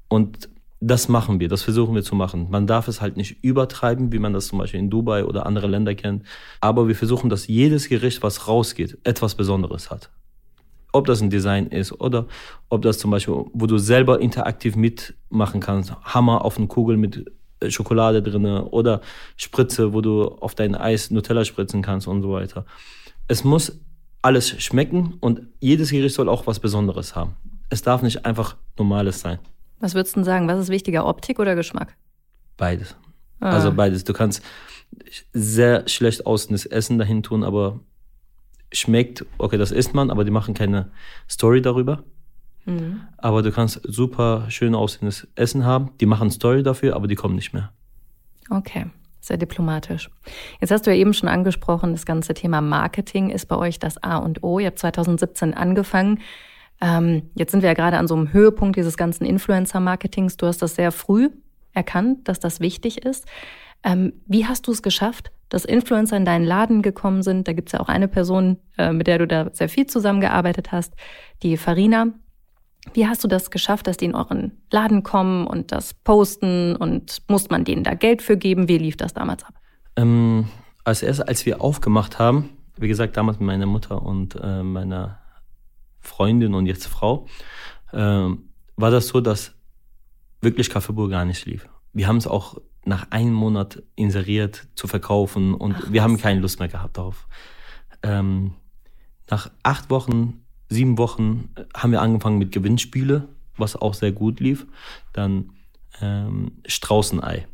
Und 0.08 0.50
das 0.80 1.10
machen 1.10 1.40
wir, 1.40 1.50
das 1.50 1.64
versuchen 1.64 1.94
wir 1.94 2.04
zu 2.04 2.16
machen. 2.16 2.48
Man 2.50 2.66
darf 2.66 2.88
es 2.88 3.02
halt 3.02 3.18
nicht 3.18 3.44
übertreiben, 3.44 4.14
wie 4.14 4.20
man 4.20 4.32
das 4.34 4.48
zum 4.48 4.60
Beispiel 4.60 4.80
in 4.80 4.90
Dubai 4.90 5.26
oder 5.26 5.46
andere 5.46 5.68
Länder 5.68 5.94
kennt. 5.94 6.24
Aber 6.62 6.88
wir 6.88 6.96
versuchen, 6.96 7.30
dass 7.30 7.48
jedes 7.48 7.90
Gericht, 7.90 8.24
was 8.24 8.48
rausgeht, 8.48 8.98
etwas 9.04 9.36
Besonderes 9.36 9.92
hat. 9.92 10.10
Ob 10.92 11.06
das 11.06 11.22
ein 11.22 11.30
Design 11.30 11.68
ist 11.68 11.92
oder 12.00 12.28
ob 12.70 12.82
das 12.82 12.98
zum 12.98 13.12
Beispiel, 13.12 13.46
wo 13.54 13.68
du 13.68 13.78
selber 13.78 14.22
interaktiv 14.22 14.76
mitmachen 14.76 15.60
kannst. 15.60 15.94
Hammer 16.02 16.46
auf 16.46 16.58
eine 16.58 16.68
Kugel 16.68 16.98
mit 16.98 17.26
Schokolade 17.68 18.22
drinne 18.22 18.66
oder 18.66 19.02
Spritze, 19.36 19.94
wo 19.94 20.02
du 20.02 20.26
auf 20.26 20.56
dein 20.56 20.76
Eis 20.76 21.12
Nutella 21.12 21.44
spritzen 21.44 21.82
kannst 21.82 22.08
und 22.08 22.22
so 22.22 22.32
weiter. 22.32 22.66
Es 23.28 23.44
muss 23.44 23.80
alles 24.22 24.62
schmecken 24.62 25.18
und 25.20 25.42
jedes 25.60 25.92
Gericht 25.92 26.16
soll 26.16 26.30
auch 26.30 26.48
was 26.48 26.60
Besonderes 26.60 27.16
haben. 27.16 27.36
Es 27.70 27.82
darf 27.82 28.02
nicht 28.02 28.26
einfach 28.26 28.56
normales 28.78 29.20
sein. 29.22 29.40
Was 29.80 29.94
würdest 29.94 30.16
du 30.16 30.24
sagen? 30.24 30.48
Was 30.48 30.60
ist 30.60 30.70
wichtiger, 30.70 31.06
Optik 31.06 31.40
oder 31.40 31.56
Geschmack? 31.56 31.96
Beides. 32.58 32.96
Ah. 33.40 33.52
Also 33.52 33.72
beides. 33.72 34.04
Du 34.04 34.14
kannst 34.14 34.42
sehr 35.34 35.88
schlecht 35.88 36.26
aussehendes 36.26 36.66
Essen 36.66 36.98
dahin 36.98 37.24
tun, 37.24 37.44
aber 37.44 37.80
schmeckt, 38.72 39.26
okay, 39.38 39.58
das 39.58 39.72
isst 39.72 39.94
man, 39.94 40.12
aber 40.12 40.24
die 40.24 40.32
machen 40.32 40.54
keine 40.54 40.92
Story 41.30 41.62
darüber. 41.62 42.04
Mhm. 42.70 43.02
Aber 43.18 43.42
du 43.42 43.52
kannst 43.52 43.82
super 43.84 44.46
schön 44.50 44.76
aussehendes 44.76 45.28
Essen 45.36 45.66
haben, 45.66 45.92
die 46.00 46.06
machen 46.06 46.32
Story 46.32 46.64
dafür, 46.64 46.96
aber 46.96 47.08
die 47.08 47.16
kommen 47.16 47.36
nicht 47.36 47.54
mehr. 47.54 47.72
Okay. 48.50 48.86
Sehr 49.22 49.38
diplomatisch. 49.38 50.10
Jetzt 50.62 50.72
hast 50.72 50.88
du 50.88 50.92
ja 50.92 50.98
eben 50.98 51.14
schon 51.14 51.28
angesprochen, 51.28 51.92
das 51.92 52.06
ganze 52.06 52.34
Thema 52.34 52.62
Marketing 52.62 53.30
ist 53.30 53.48
bei 53.48 53.58
euch 53.58 53.78
das 53.78 54.02
A 54.02 54.18
und 54.18 54.44
O. 54.44 54.60
Ihr 54.60 54.68
habt 54.68 54.80
2017 54.80 55.54
angefangen. 55.54 56.20
Ähm, 56.82 57.30
jetzt 57.36 57.52
sind 57.52 57.62
wir 57.62 57.68
ja 57.68 57.74
gerade 57.74 57.98
an 57.98 58.08
so 58.08 58.16
einem 58.16 58.32
Höhepunkt 58.32 58.78
dieses 58.78 58.96
ganzen 58.96 59.26
Influencer-Marketings. 59.26 60.38
Du 60.38 60.48
hast 60.48 60.62
das 60.62 60.76
sehr 60.76 60.92
früh 60.94 61.30
erkannt, 61.74 62.28
dass 62.30 62.40
das 62.40 62.62
wichtig 62.62 63.06
ist. 63.06 63.26
Ähm, 63.84 64.14
wie 64.26 64.46
hast 64.46 64.68
du 64.68 64.72
es 64.72 64.82
geschafft, 64.82 65.32
dass 65.50 65.66
Influencer 65.66 66.16
in 66.16 66.26
deinen 66.26 66.46
Laden 66.46 66.82
gekommen 66.82 67.22
sind? 67.22 67.48
Da 67.48 67.54
gibt 67.54 67.70
es 67.70 67.74
ja 67.74 67.82
auch 67.82 67.90
eine 67.90 68.08
Person, 68.08 68.58
äh, 68.78 68.94
mit 68.94 69.08
der 69.08 69.20
du 69.20 69.28
da 69.28 69.50
sehr 69.52 69.70
viel 69.70 69.88
zusammengearbeitet 69.88 70.72
hast, 70.72 70.94
die 71.44 71.58
Farina. 71.58 72.08
Wie 72.94 73.08
hast 73.08 73.24
du 73.24 73.28
das 73.28 73.52
geschafft, 73.52 73.88
dass 73.88 73.98
die 73.98 74.06
in 74.06 74.16
euren 74.16 74.52
Laden 74.72 75.04
kommen 75.04 75.48
und 75.48 75.72
das 75.72 75.94
posten 75.94 76.76
und 76.76 77.22
muss 77.28 77.50
man 77.50 77.64
denen 77.64 77.84
da 77.84 77.94
Geld 77.94 78.22
für 78.22 78.38
geben? 78.38 78.68
Wie 78.68 78.78
lief 78.78 78.98
das 78.98 79.14
damals 79.14 79.44
ab? 79.44 79.54
Ähm, 79.96 80.48
als 80.84 81.04
erstes, 81.04 81.28
als 81.28 81.46
wir 81.46 81.62
aufgemacht 81.62 82.20
haben, 82.20 82.50
wie 82.78 82.88
gesagt, 82.88 83.18
damals 83.18 83.40
mit 83.40 83.48
meiner 83.48 83.66
Mutter 83.66 84.02
und 84.02 84.36
äh, 84.42 84.64
meiner 84.64 85.20
Freundin 86.00 86.54
und 86.54 86.66
jetzt 86.66 86.88
Frau, 86.88 87.28
ähm, 87.94 88.50
war 88.76 88.92
das 88.92 89.08
so, 89.08 89.20
dass 89.20 89.54
wirklich 90.42 90.70
Kaffeebuhr 90.70 91.10
gar 91.10 91.26
nicht 91.26 91.46
lief. 91.46 91.68
Wir 91.94 92.08
haben 92.08 92.18
es 92.18 92.28
auch 92.28 92.58
nach 92.86 93.12
einem 93.12 93.34
Monat 93.34 93.84
inseriert 93.96 94.68
zu 94.76 94.88
verkaufen 94.88 95.54
und 95.54 95.76
Ach, 95.78 95.92
wir 95.92 96.02
haben 96.02 96.18
keine 96.18 96.40
Lust 96.40 96.60
mehr 96.60 96.70
gehabt 96.70 96.98
darauf. 96.98 97.28
Ähm, 98.04 98.54
nach 99.30 99.52
acht 99.64 99.90
Wochen, 99.90 100.39
sieben 100.70 100.98
Wochen 100.98 101.50
äh, 101.56 101.64
haben 101.76 101.92
wir 101.92 102.02
angefangen 102.02 102.38
mit 102.38 102.52
Gewinnspiele, 102.52 103.28
was 103.58 103.76
auch 103.76 103.94
sehr 103.94 104.12
gut 104.12 104.40
lief. 104.40 104.66
Dann 105.14 105.52
ähm, 106.02 106.52
Straußenei. 106.66 107.48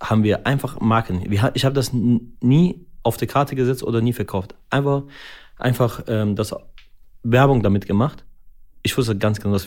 Haben 0.00 0.22
wir 0.22 0.46
einfach 0.46 0.80
Marken. 0.80 1.30
Ich 1.54 1.64
habe 1.64 1.74
das 1.74 1.92
nie 1.92 2.86
auf 3.02 3.16
die 3.16 3.26
Karte 3.26 3.56
gesetzt 3.56 3.82
oder 3.82 4.00
nie 4.00 4.12
verkauft. 4.12 4.54
Einfach, 4.70 5.02
einfach 5.56 6.04
ähm, 6.06 6.36
das 6.36 6.54
Werbung 7.22 7.62
damit 7.62 7.86
gemacht. 7.86 8.24
Ich 8.82 8.96
wusste 8.96 9.16
ganz 9.18 9.40
genau, 9.40 9.54
dass 9.54 9.66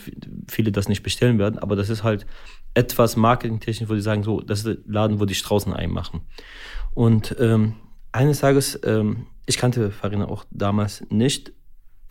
viele 0.49 0.71
das 0.71 0.87
nicht 0.87 1.03
bestellen 1.03 1.37
werden, 1.37 1.59
aber 1.59 1.75
das 1.75 1.89
ist 1.89 2.03
halt 2.03 2.25
etwas 2.73 3.17
marketingtechnisch, 3.17 3.89
wo 3.89 3.93
die 3.93 4.01
sagen, 4.01 4.23
so, 4.23 4.39
das 4.39 4.59
ist 4.59 4.67
der 4.67 4.77
Laden, 4.85 5.19
wo 5.19 5.25
die 5.25 5.35
Straußen 5.35 5.73
einmachen. 5.73 6.21
Und 6.93 7.35
ähm, 7.39 7.75
eines 8.13 8.39
Tages, 8.39 8.79
ähm, 8.83 9.27
ich 9.45 9.57
kannte 9.57 9.91
Farina 9.91 10.27
auch 10.27 10.45
damals 10.49 11.03
nicht. 11.09 11.51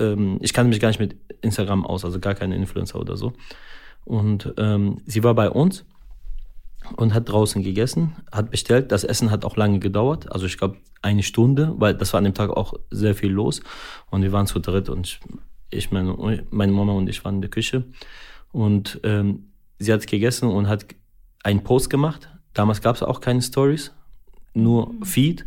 Ähm, 0.01 0.39
ich 0.41 0.53
kannte 0.53 0.71
mich 0.71 0.81
gar 0.81 0.89
nicht 0.89 1.01
mit 1.01 1.17
Instagram 1.43 1.87
aus, 1.87 2.05
also 2.05 2.19
gar 2.19 2.35
keine 2.35 2.57
Influencer 2.57 2.99
oder 2.99 3.17
so. 3.17 3.33
Und 4.05 4.53
ähm, 4.57 4.99
sie 5.07 5.23
war 5.23 5.35
bei 5.35 5.51
uns 5.51 5.85
und 6.97 7.15
hat 7.15 7.29
draußen 7.29 7.63
gegessen, 7.63 8.17
hat 8.33 8.51
bestellt. 8.51 8.91
Das 8.93 9.05
Essen 9.05 9.31
hat 9.31 9.45
auch 9.45 9.57
lange 9.57 9.79
gedauert, 9.79 10.33
also 10.33 10.47
ich 10.47 10.59
glaube 10.59 10.79
eine 11.03 11.23
Stunde, 11.23 11.75
weil 11.79 11.95
das 11.95 12.13
war 12.13 12.19
an 12.19 12.25
dem 12.25 12.35
Tag 12.35 12.51
auch 12.51 12.75
sehr 12.91 13.15
viel 13.15 13.31
los. 13.31 13.63
Und 14.11 14.23
wir 14.23 14.33
waren 14.33 14.47
zu 14.47 14.59
dritt 14.59 14.89
und 14.89 15.21
ich, 15.71 15.91
meine, 15.91 16.45
meine 16.51 16.73
Mama 16.73 16.93
und 16.93 17.09
ich 17.09 17.25
waren 17.25 17.37
in 17.37 17.41
der 17.41 17.51
Küche. 17.51 17.85
Und 18.53 19.01
ähm, 19.05 19.51
sie 19.79 19.93
hat 19.93 20.07
gegessen 20.07 20.49
und 20.49 20.69
hat 20.69 20.87
einen 21.43 21.63
Post 21.63 21.91
gemacht. 21.91 22.29
Damals 22.55 22.83
gab 22.83 22.97
es 22.97 23.03
auch 23.03 23.21
keine 23.21 23.41
Stories, 23.41 23.93
nur. 24.53 24.93
Feed. 25.05 25.47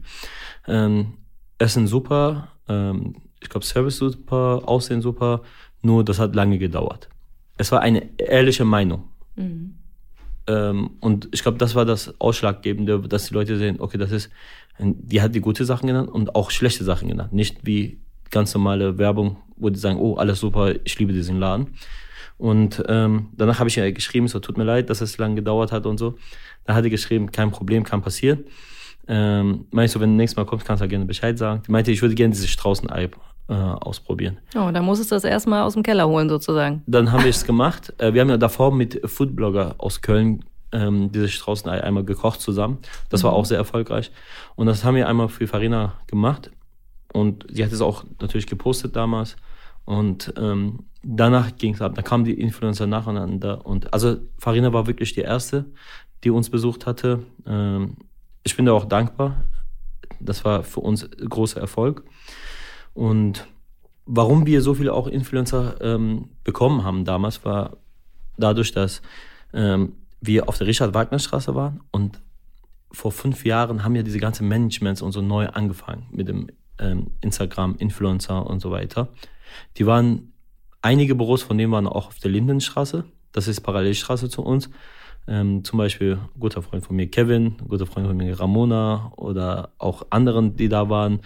Ähm, 0.67 1.17
Essen 1.59 1.87
super, 1.87 2.49
ähm, 2.67 3.15
ich 3.43 3.49
glaube 3.49 3.65
Service 3.65 3.97
super, 3.97 4.61
Aussehen 4.65 5.01
super, 5.01 5.41
nur 5.81 6.03
das 6.03 6.19
hat 6.19 6.35
lange 6.35 6.57
gedauert. 6.57 7.09
Es 7.57 7.71
war 7.71 7.81
eine 7.81 8.09
ehrliche 8.17 8.65
Meinung. 8.65 9.03
Mhm. 9.35 9.75
Ähm, 10.47 10.91
und 10.99 11.29
ich 11.31 11.41
glaube, 11.43 11.57
das 11.57 11.75
war 11.75 11.85
das 11.85 12.19
Ausschlaggebende, 12.19 12.99
dass 13.01 13.27
die 13.27 13.33
Leute 13.33 13.57
sehen, 13.57 13.79
okay, 13.79 13.97
das 13.97 14.11
ist, 14.11 14.29
die 14.79 15.21
hat 15.21 15.35
die 15.35 15.41
gute 15.41 15.65
Sachen 15.65 15.87
genannt 15.87 16.09
und 16.09 16.35
auch 16.35 16.51
schlechte 16.51 16.83
Sachen 16.83 17.07
genannt. 17.07 17.33
Nicht 17.33 17.65
wie 17.65 17.99
ganz 18.31 18.53
normale 18.53 18.97
Werbung, 18.97 19.37
wo 19.55 19.69
die 19.69 19.79
sagen, 19.79 19.99
oh, 19.99 20.15
alles 20.15 20.39
super, 20.39 20.73
ich 20.83 20.97
liebe 20.99 21.13
diesen 21.13 21.39
Laden. 21.39 21.67
Und 22.37 22.83
ähm, 22.87 23.27
danach 23.37 23.59
habe 23.59 23.69
ich 23.69 23.75
ja 23.75 23.89
geschrieben, 23.91 24.27
so 24.27 24.39
tut 24.39 24.57
mir 24.57 24.63
leid, 24.63 24.89
dass 24.89 25.01
es 25.01 25.17
lange 25.17 25.35
gedauert 25.35 25.71
hat 25.71 25.85
und 25.85 25.97
so. 25.97 26.15
Da 26.65 26.73
hat 26.73 26.83
die 26.83 26.89
geschrieben, 26.89 27.31
kein 27.31 27.51
Problem, 27.51 27.83
kann 27.83 28.01
passieren. 28.01 28.45
Ähm, 29.07 29.65
meinst 29.71 29.95
du, 29.95 29.99
wenn 29.99 30.11
du 30.11 30.15
nächstes 30.15 30.37
Mal 30.37 30.45
kommst, 30.45 30.65
kannst 30.65 30.81
du 30.81 30.87
gerne 30.87 31.05
Bescheid 31.05 31.37
sagen. 31.37 31.61
Die 31.67 31.71
meinte, 31.71 31.91
ich 31.91 32.01
würde 32.01 32.15
gerne 32.15 32.33
dieses 32.33 32.49
Straußenei 32.49 33.09
äh, 33.49 33.53
ausprobieren. 33.53 34.37
Oh, 34.55 34.71
dann 34.71 34.85
musstest 34.85 35.11
du 35.11 35.15
das 35.15 35.23
erstmal 35.23 35.63
aus 35.63 35.73
dem 35.73 35.83
Keller 35.83 36.07
holen 36.07 36.29
sozusagen. 36.29 36.83
Dann 36.87 37.11
haben 37.11 37.23
wir 37.23 37.29
es 37.29 37.43
gemacht. 37.45 37.93
Äh, 37.97 38.13
wir 38.13 38.21
haben 38.21 38.29
ja 38.29 38.37
davor 38.37 38.73
mit 38.73 39.01
Foodblogger 39.09 39.75
aus 39.77 40.01
Köln 40.01 40.45
ähm, 40.71 41.11
dieses 41.11 41.31
Straußenei 41.33 41.83
einmal 41.83 42.03
gekocht 42.03 42.41
zusammen. 42.41 42.79
Das 43.09 43.21
mhm. 43.21 43.27
war 43.27 43.33
auch 43.33 43.45
sehr 43.45 43.57
erfolgreich. 43.57 44.11
Und 44.55 44.67
das 44.67 44.83
haben 44.83 44.95
wir 44.95 45.07
einmal 45.07 45.29
für 45.29 45.47
Farina 45.47 45.93
gemacht. 46.07 46.51
Und 47.13 47.45
sie 47.49 47.63
hat 47.63 47.71
es 47.71 47.81
auch 47.81 48.03
natürlich 48.19 48.47
gepostet 48.47 48.95
damals. 48.95 49.35
Und 49.85 50.33
ähm, 50.37 50.85
danach 51.03 51.55
ging 51.57 51.73
es 51.73 51.81
ab. 51.81 51.93
Da 51.95 52.01
kamen 52.01 52.23
die 52.23 52.39
Influencer 52.39 52.87
nacheinander. 52.87 53.65
Und 53.65 53.93
also 53.93 54.17
Farina 54.37 54.73
war 54.73 54.87
wirklich 54.87 55.13
die 55.13 55.21
erste, 55.21 55.65
die 56.23 56.31
uns 56.31 56.49
besucht 56.49 56.85
hatte. 56.85 57.19
Ähm, 57.45 57.97
ich 58.43 58.55
bin 58.55 58.65
da 58.65 58.73
auch 58.73 58.85
dankbar. 58.85 59.43
Das 60.19 60.43
war 60.45 60.63
für 60.63 60.79
uns 60.79 61.09
großer 61.09 61.59
Erfolg. 61.59 62.03
Und 62.93 63.47
warum 64.05 64.45
wir 64.45 64.61
so 64.61 64.73
viele 64.73 64.93
auch 64.93 65.07
Influencer 65.07 65.75
ähm, 65.81 66.29
bekommen 66.43 66.83
haben 66.83 67.05
damals, 67.05 67.43
war 67.45 67.77
dadurch, 68.37 68.71
dass 68.71 69.01
ähm, 69.53 69.93
wir 70.21 70.47
auf 70.47 70.57
der 70.57 70.67
Richard-Wagner-Straße 70.67 71.55
waren 71.55 71.81
und 71.91 72.21
vor 72.91 73.11
fünf 73.11 73.43
Jahren 73.43 73.83
haben 73.83 73.95
ja 73.95 74.03
diese 74.03 74.19
ganzen 74.19 74.47
Managements 74.47 75.01
und 75.01 75.11
so 75.11 75.21
neu 75.21 75.47
angefangen 75.47 76.05
mit 76.11 76.27
dem 76.27 76.47
ähm, 76.79 77.07
Instagram, 77.21 77.75
Influencer 77.77 78.45
und 78.45 78.59
so 78.59 78.71
weiter. 78.71 79.09
Die 79.77 79.85
waren, 79.85 80.33
einige 80.81 81.15
Büros 81.15 81.41
von 81.41 81.57
denen 81.57 81.71
waren 81.71 81.87
auch 81.87 82.07
auf 82.07 82.19
der 82.19 82.31
Lindenstraße. 82.31 83.03
Das 83.31 83.47
ist 83.47 83.61
Parallelstraße 83.61 84.29
zu 84.29 84.43
uns. 84.43 84.69
Ähm, 85.27 85.63
zum 85.63 85.77
Beispiel 85.77 86.19
guter 86.39 86.61
Freund 86.61 86.85
von 86.85 86.95
mir 86.95 87.09
Kevin, 87.09 87.55
guter 87.67 87.87
Freund 87.87 88.07
von 88.07 88.17
mir 88.17 88.39
Ramona 88.39 89.11
oder 89.15 89.69
auch 89.77 90.05
anderen, 90.09 90.55
die 90.55 90.69
da 90.69 90.89
waren, 90.89 91.21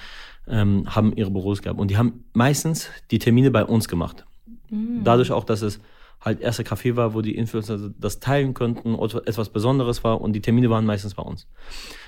ähm, 0.47 0.83
haben 0.87 1.15
ihre 1.15 1.31
Büros 1.31 1.61
gehabt. 1.61 1.79
Und 1.79 1.91
die 1.91 1.97
haben 1.97 2.23
meistens 2.33 2.89
die 3.11 3.19
Termine 3.19 3.51
bei 3.51 3.63
uns 3.65 3.87
gemacht. 3.87 4.25
Mhm. 4.69 5.03
Dadurch 5.03 5.31
auch, 5.31 5.43
dass 5.43 5.61
es 5.61 5.79
halt 6.21 6.41
erster 6.41 6.63
Café 6.63 6.95
war, 6.95 7.13
wo 7.13 7.21
die 7.21 7.35
Influencer 7.35 7.91
das 7.97 8.19
teilen 8.19 8.53
konnten, 8.53 8.95
etwas 8.95 9.49
Besonderes 9.49 10.03
war 10.03 10.19
und 10.21 10.33
die 10.33 10.41
Termine 10.41 10.69
waren 10.69 10.85
meistens 10.85 11.13
bei 11.13 11.23
uns. 11.23 11.47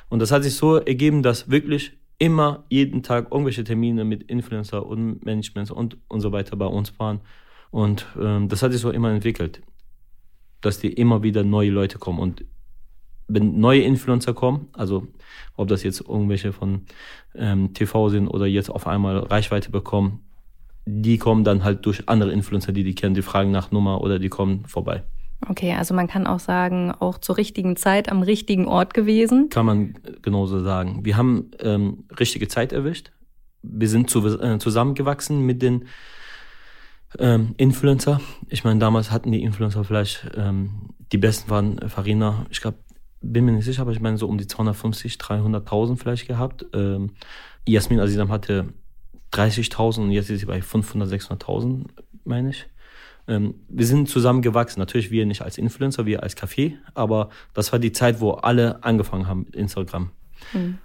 Und 0.10 0.20
das 0.20 0.32
hat 0.32 0.44
sich 0.44 0.56
so 0.56 0.78
ergeben, 0.78 1.22
dass 1.22 1.50
wirklich 1.50 1.98
immer 2.18 2.66
jeden 2.70 3.04
Tag 3.04 3.32
irgendwelche 3.32 3.64
Termine 3.64 4.04
mit 4.04 4.24
Influencer 4.24 4.86
und 4.86 5.24
Management 5.24 5.72
und, 5.72 5.98
und 6.10 6.22
so 6.22 6.32
weiter 6.32 6.56
bei 6.58 6.66
uns 6.66 6.98
waren. 7.00 7.22
Und 7.72 8.06
ähm, 8.20 8.50
das 8.50 8.62
hat 8.62 8.72
sich 8.72 8.82
so 8.82 8.92
immer 8.92 9.12
entwickelt, 9.12 9.62
dass 10.62 10.80
die 10.80 10.92
immer 10.92 11.24
wieder 11.24 11.44
neue 11.44 11.70
Leute 11.70 11.98
kommen. 11.98 12.20
Und 12.20 12.44
wenn 13.30 13.60
neue 13.60 13.82
Influencer 13.82 14.34
kommen, 14.34 14.68
also 14.74 15.08
ob 15.56 15.68
das 15.68 15.84
jetzt 15.84 16.02
irgendwelche 16.02 16.52
von 16.52 16.82
ähm, 17.36 17.74
TV 17.74 18.10
sind 18.10 18.28
oder 18.28 18.46
jetzt 18.46 18.70
auf 18.70 18.88
einmal 18.88 19.20
Reichweite 19.20 19.72
bekommen, 19.72 20.24
die 20.86 21.18
kommen 21.18 21.44
dann 21.44 21.64
halt 21.64 21.86
durch 21.86 22.10
andere 22.10 22.32
Influencer, 22.32 22.72
die 22.72 22.84
die 22.84 22.96
kennen, 22.96 23.14
die 23.14 23.22
fragen 23.22 23.52
nach 23.52 23.72
Nummer 23.72 24.02
oder 24.02 24.20
die 24.20 24.30
kommen 24.30 24.66
vorbei. 24.66 25.04
Okay, 25.48 25.74
also 25.74 25.94
man 25.94 26.08
kann 26.08 26.28
auch 26.28 26.40
sagen, 26.40 26.92
auch 26.92 27.18
zur 27.18 27.38
richtigen 27.38 27.78
Zeit 27.78 28.12
am 28.12 28.24
richtigen 28.24 28.68
Ort 28.68 28.94
gewesen. 28.94 29.50
Kann 29.50 29.66
man 29.66 29.94
genauso 30.22 30.60
sagen. 30.60 31.06
Wir 31.06 31.16
haben 31.16 31.52
ähm, 31.60 32.06
richtige 32.20 32.48
Zeit 32.48 32.74
erwischt. 32.74 33.12
Wir 33.62 33.88
sind 33.88 34.10
zu, 34.10 34.26
äh, 34.42 34.58
zusammengewachsen 34.58 35.46
mit 35.46 35.62
den 35.62 35.86
ähm, 37.18 37.54
Influencer. 37.58 38.20
Ich 38.50 38.64
meine, 38.64 38.80
damals 38.80 39.12
hatten 39.12 39.32
die 39.32 39.44
Influencer 39.44 39.84
vielleicht, 39.84 40.30
ähm, 40.36 40.90
die 41.12 41.18
besten 41.18 41.50
waren 41.50 41.90
Farina, 41.90 42.46
ich 42.50 42.62
glaube, 42.62 42.78
bin 43.22 43.46
mir 43.46 43.52
nicht 43.52 43.66
sicher, 43.66 43.82
aber 43.82 43.92
ich 43.92 44.00
meine 44.00 44.18
so 44.18 44.28
um 44.28 44.38
die 44.38 44.48
250, 44.48 45.16
300.000 45.16 45.98
vielleicht 45.98 46.28
gehabt. 46.28 46.66
Ähm, 46.74 47.12
Jasmin 47.68 48.00
Azizam 48.00 48.32
hatte 48.32 48.74
30.000 49.34 50.02
und 50.02 50.12
jetzt 50.12 50.30
ist 50.30 50.40
sie 50.40 50.46
bei 50.46 50.62
500, 50.62 51.10
600.000, 51.10 51.86
meine 52.26 52.50
ich. 52.50 52.68
Ähm, 53.28 53.56
wir 53.68 53.86
sind 53.86 54.10
zusammen 54.10 54.42
gewachsen. 54.42 54.80
Natürlich 54.80 55.12
wir 55.12 55.26
nicht 55.26 55.42
als 55.42 55.58
Influencer, 55.58 56.06
wir 56.06 56.24
als 56.24 56.36
Café, 56.36 56.74
aber 56.94 57.30
das 57.54 57.72
war 57.72 57.80
die 57.80 57.92
Zeit, 57.92 58.22
wo 58.22 58.32
alle 58.32 58.84
angefangen 58.84 59.28
haben 59.28 59.44
mit 59.44 59.56
Instagram. 59.56 60.12
Mhm. 60.54 60.78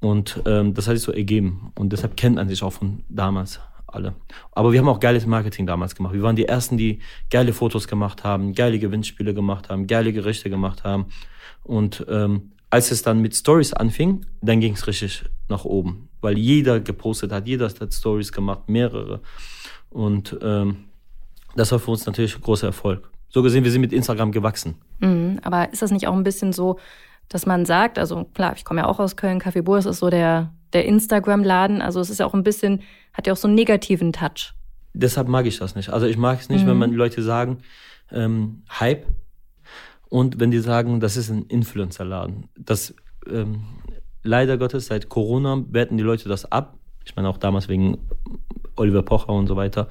Und 0.00 0.42
ähm, 0.46 0.74
das 0.74 0.88
hat 0.88 0.96
sich 0.96 1.04
so 1.04 1.12
ergeben. 1.12 1.72
Und 1.76 1.92
deshalb 1.92 2.16
kennt 2.16 2.36
man 2.36 2.48
sich 2.48 2.62
auch 2.62 2.72
von 2.72 3.04
damals 3.08 3.60
alle. 3.86 4.14
Aber 4.50 4.72
wir 4.72 4.80
haben 4.80 4.88
auch 4.88 5.00
geiles 5.00 5.26
Marketing 5.26 5.66
damals 5.66 5.94
gemacht. 5.94 6.12
Wir 6.12 6.22
waren 6.22 6.36
die 6.36 6.46
Ersten, 6.46 6.76
die 6.76 6.98
geile 7.30 7.52
Fotos 7.52 7.86
gemacht 7.86 8.24
haben, 8.24 8.54
geile 8.54 8.78
Gewinnspiele 8.78 9.32
gemacht 9.32 9.68
haben, 9.68 9.86
geile 9.86 10.12
Gerichte 10.12 10.50
gemacht 10.50 10.84
haben. 10.84 11.06
Und 11.64 12.04
ähm, 12.08 12.52
als 12.70 12.90
es 12.90 13.02
dann 13.02 13.20
mit 13.20 13.36
Stories 13.36 13.72
anfing, 13.72 14.24
dann 14.40 14.60
ging 14.60 14.74
es 14.74 14.86
richtig 14.86 15.24
nach 15.48 15.64
oben, 15.64 16.08
weil 16.20 16.38
jeder 16.38 16.80
gepostet 16.80 17.32
hat, 17.32 17.46
jeder 17.46 17.68
hat 17.68 17.92
Stories 17.92 18.32
gemacht, 18.32 18.68
mehrere. 18.68 19.20
Und 19.90 20.36
ähm, 20.42 20.84
das 21.54 21.70
war 21.70 21.78
für 21.78 21.90
uns 21.90 22.06
natürlich 22.06 22.34
ein 22.34 22.40
großer 22.40 22.68
Erfolg. 22.68 23.10
So 23.28 23.42
gesehen, 23.42 23.64
wir 23.64 23.70
sind 23.70 23.82
mit 23.82 23.92
Instagram 23.92 24.32
gewachsen. 24.32 24.76
Mhm, 25.00 25.38
aber 25.42 25.72
ist 25.72 25.82
das 25.82 25.90
nicht 25.90 26.06
auch 26.06 26.14
ein 26.14 26.22
bisschen 26.22 26.52
so, 26.52 26.78
dass 27.28 27.46
man 27.46 27.64
sagt, 27.64 27.98
also 27.98 28.24
klar, 28.34 28.54
ich 28.56 28.64
komme 28.64 28.80
ja 28.80 28.86
auch 28.86 28.98
aus 28.98 29.16
Köln, 29.16 29.40
Café 29.40 29.62
Bourse 29.62 29.88
ist 29.88 29.98
so 29.98 30.10
der, 30.10 30.52
der 30.72 30.84
Instagram-Laden, 30.86 31.80
also 31.82 32.00
es 32.00 32.10
ist 32.10 32.20
ja 32.20 32.26
auch 32.26 32.34
ein 32.34 32.42
bisschen, 32.42 32.82
hat 33.12 33.26
ja 33.26 33.32
auch 33.32 33.38
so 33.38 33.48
einen 33.48 33.54
negativen 33.54 34.12
Touch. 34.12 34.54
Deshalb 34.94 35.28
mag 35.28 35.46
ich 35.46 35.58
das 35.58 35.74
nicht. 35.74 35.90
Also 35.90 36.06
ich 36.06 36.18
mag 36.18 36.40
es 36.40 36.48
nicht, 36.48 36.64
mhm. 36.64 36.70
wenn 36.70 36.78
man 36.78 36.92
Leute 36.92 37.22
sagen, 37.22 37.58
ähm, 38.10 38.62
Hype 38.80 39.06
und 40.12 40.40
wenn 40.40 40.50
die 40.50 40.60
sagen, 40.60 41.00
das 41.00 41.16
ist 41.16 41.30
ein 41.30 41.44
Influencer-Laden. 41.46 42.48
Das 42.58 42.94
ähm, 43.28 43.62
leider 44.22 44.58
Gottes, 44.58 44.86
seit 44.86 45.08
Corona 45.08 45.64
werten 45.70 45.96
die 45.96 46.02
Leute 46.02 46.28
das 46.28 46.50
ab. 46.50 46.78
Ich 47.04 47.16
meine 47.16 47.28
auch 47.28 47.38
damals 47.38 47.68
wegen 47.68 47.98
Oliver 48.76 49.02
Pocher 49.02 49.30
und 49.30 49.46
so 49.46 49.56
weiter 49.56 49.88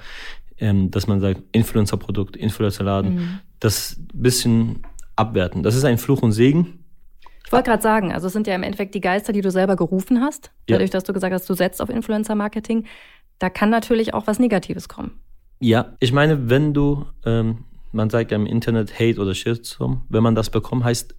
ähm, 0.62 0.92
dass 0.92 1.08
man 1.08 1.20
sagt, 1.20 1.42
Influencer-Produkt, 1.52 2.38
Influencer-Laden, 2.38 3.16
mhm. 3.16 3.40
das 3.60 4.00
bisschen 4.14 4.84
abwerten. 5.16 5.64
Das 5.64 5.76
ist 5.76 5.84
ein 5.84 5.98
Fluch 5.98 6.22
und 6.22 6.32
Segen. 6.32 6.86
Ich 7.46 7.52
wollte 7.52 7.72
gerade 7.72 7.84
sagen, 7.84 8.14
also 8.14 8.28
es 8.28 8.34
sind 8.34 8.48
ja 8.48 8.56
im 8.56 8.64
Endeffekt 8.64 8.96
die 8.96 9.02
Geister, 9.02 9.34
die 9.34 9.42
du 9.42 9.52
selber 9.52 9.76
gerufen 9.76 10.22
hast, 10.22 10.52
dadurch, 10.68 10.90
ja. 10.90 10.94
dass 10.94 11.04
du 11.04 11.12
gesagt 11.12 11.34
hast, 11.34 11.50
du 11.50 11.54
setzt 11.54 11.82
auf 11.82 11.90
Influencer-Marketing. 11.90 12.86
Da 13.40 13.50
kann 13.50 13.70
natürlich 13.70 14.14
auch 14.14 14.28
was 14.28 14.40
Negatives 14.40 14.88
kommen. 14.88 15.20
Ja, 15.60 15.94
ich 16.00 16.14
meine, 16.14 16.50
wenn 16.50 16.74
du, 16.74 17.08
ähm, 17.26 17.66
man 17.92 18.10
sagt 18.10 18.32
ja 18.32 18.38
im 18.38 18.46
Internet 18.46 19.00
Hate 19.00 19.20
oder 19.20 19.34
Shitstorm, 19.34 20.04
wenn 20.10 20.24
man 20.24 20.36
das 20.36 20.50
bekommt, 20.50 20.84
heißt 20.84 21.16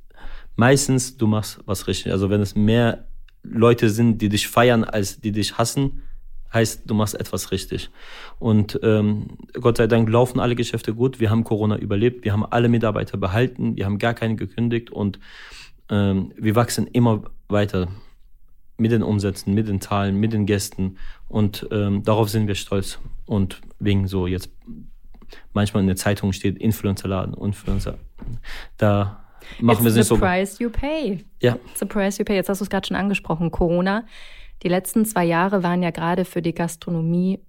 meistens, 0.57 1.17
du 1.17 1.27
machst 1.27 1.61
was 1.67 1.87
richtig. 1.87 2.13
Also 2.13 2.31
wenn 2.31 2.41
es 2.41 2.55
mehr 2.55 3.07
Leute 3.43 3.91
sind, 3.91 4.19
die 4.23 4.29
dich 4.29 4.49
feiern, 4.49 4.85
als 4.85 5.21
die 5.21 5.33
dich 5.33 5.59
hassen, 5.59 6.03
heißt, 6.53 6.83
du 6.87 6.95
machst 6.95 7.19
etwas 7.19 7.51
richtig. 7.51 7.91
Und 8.39 8.79
ähm, 8.83 9.39
Gott 9.55 9.79
sei 9.79 9.87
Dank 9.87 10.09
laufen 10.09 10.41
alle 10.41 10.55
Geschäfte 10.55 10.95
gut. 10.95 11.19
Wir 11.19 11.31
haben 11.31 11.45
Corona 11.45 11.77
überlebt, 11.79 12.25
wir 12.25 12.33
haben 12.33 12.45
alle 12.45 12.69
Mitarbeiter 12.69 13.17
behalten, 13.17 13.77
wir 13.77 13.87
haben 13.87 13.99
gar 13.99 14.15
keine 14.15 14.37
gekündigt 14.37 14.91
und 14.91 15.19
ähm, 15.89 16.33
wir 16.37 16.55
wachsen 16.55 16.87
immer 16.87 17.23
weiter 17.49 17.89
mit 18.77 18.93
den 18.93 19.03
Umsätzen, 19.03 19.55
mit 19.55 19.69
den 19.69 19.81
Zahlen, 19.81 20.17
mit 20.17 20.33
den 20.33 20.47
Gästen 20.47 20.97
und 21.29 21.67
ähm, 21.71 22.03
darauf 22.03 22.29
sind 22.29 22.49
wir 22.49 22.55
stolz. 22.55 22.99
Und 23.27 23.61
wegen 23.79 24.07
so 24.07 24.27
jetzt 24.27 24.51
manchmal 25.53 25.83
in 25.83 25.87
der 25.87 25.97
Zeitung 25.97 26.33
steht 26.33 26.59
Influencer-Laden, 26.59 27.35
Influencer. 27.35 27.99
Da 28.77 29.25
machen 29.61 29.87
It's 29.87 29.95
wir 29.95 30.01
es 30.01 30.09
so. 30.09 30.17
Price 30.17 30.59
you 30.59 30.71
pay. 30.71 31.25
Ja. 31.41 31.57
It's 31.71 31.81
the 31.81 31.87
price 31.87 32.19
you 32.19 32.25
pay. 32.25 32.35
Jetzt 32.35 32.49
hast 32.49 32.61
du 32.61 32.65
es 32.65 32.71
gerade 32.71 32.87
schon 32.87 32.97
angesprochen, 32.97 33.51
Corona. 33.51 34.05
Die 34.63 34.69
letzten 34.69 35.05
zwei 35.05 35.25
Jahre 35.25 35.63
waren 35.63 35.83
ja 35.83 35.91
gerade 35.91 36.25
für 36.25 36.43
die 36.43 36.55
Gastronomie 36.55 37.41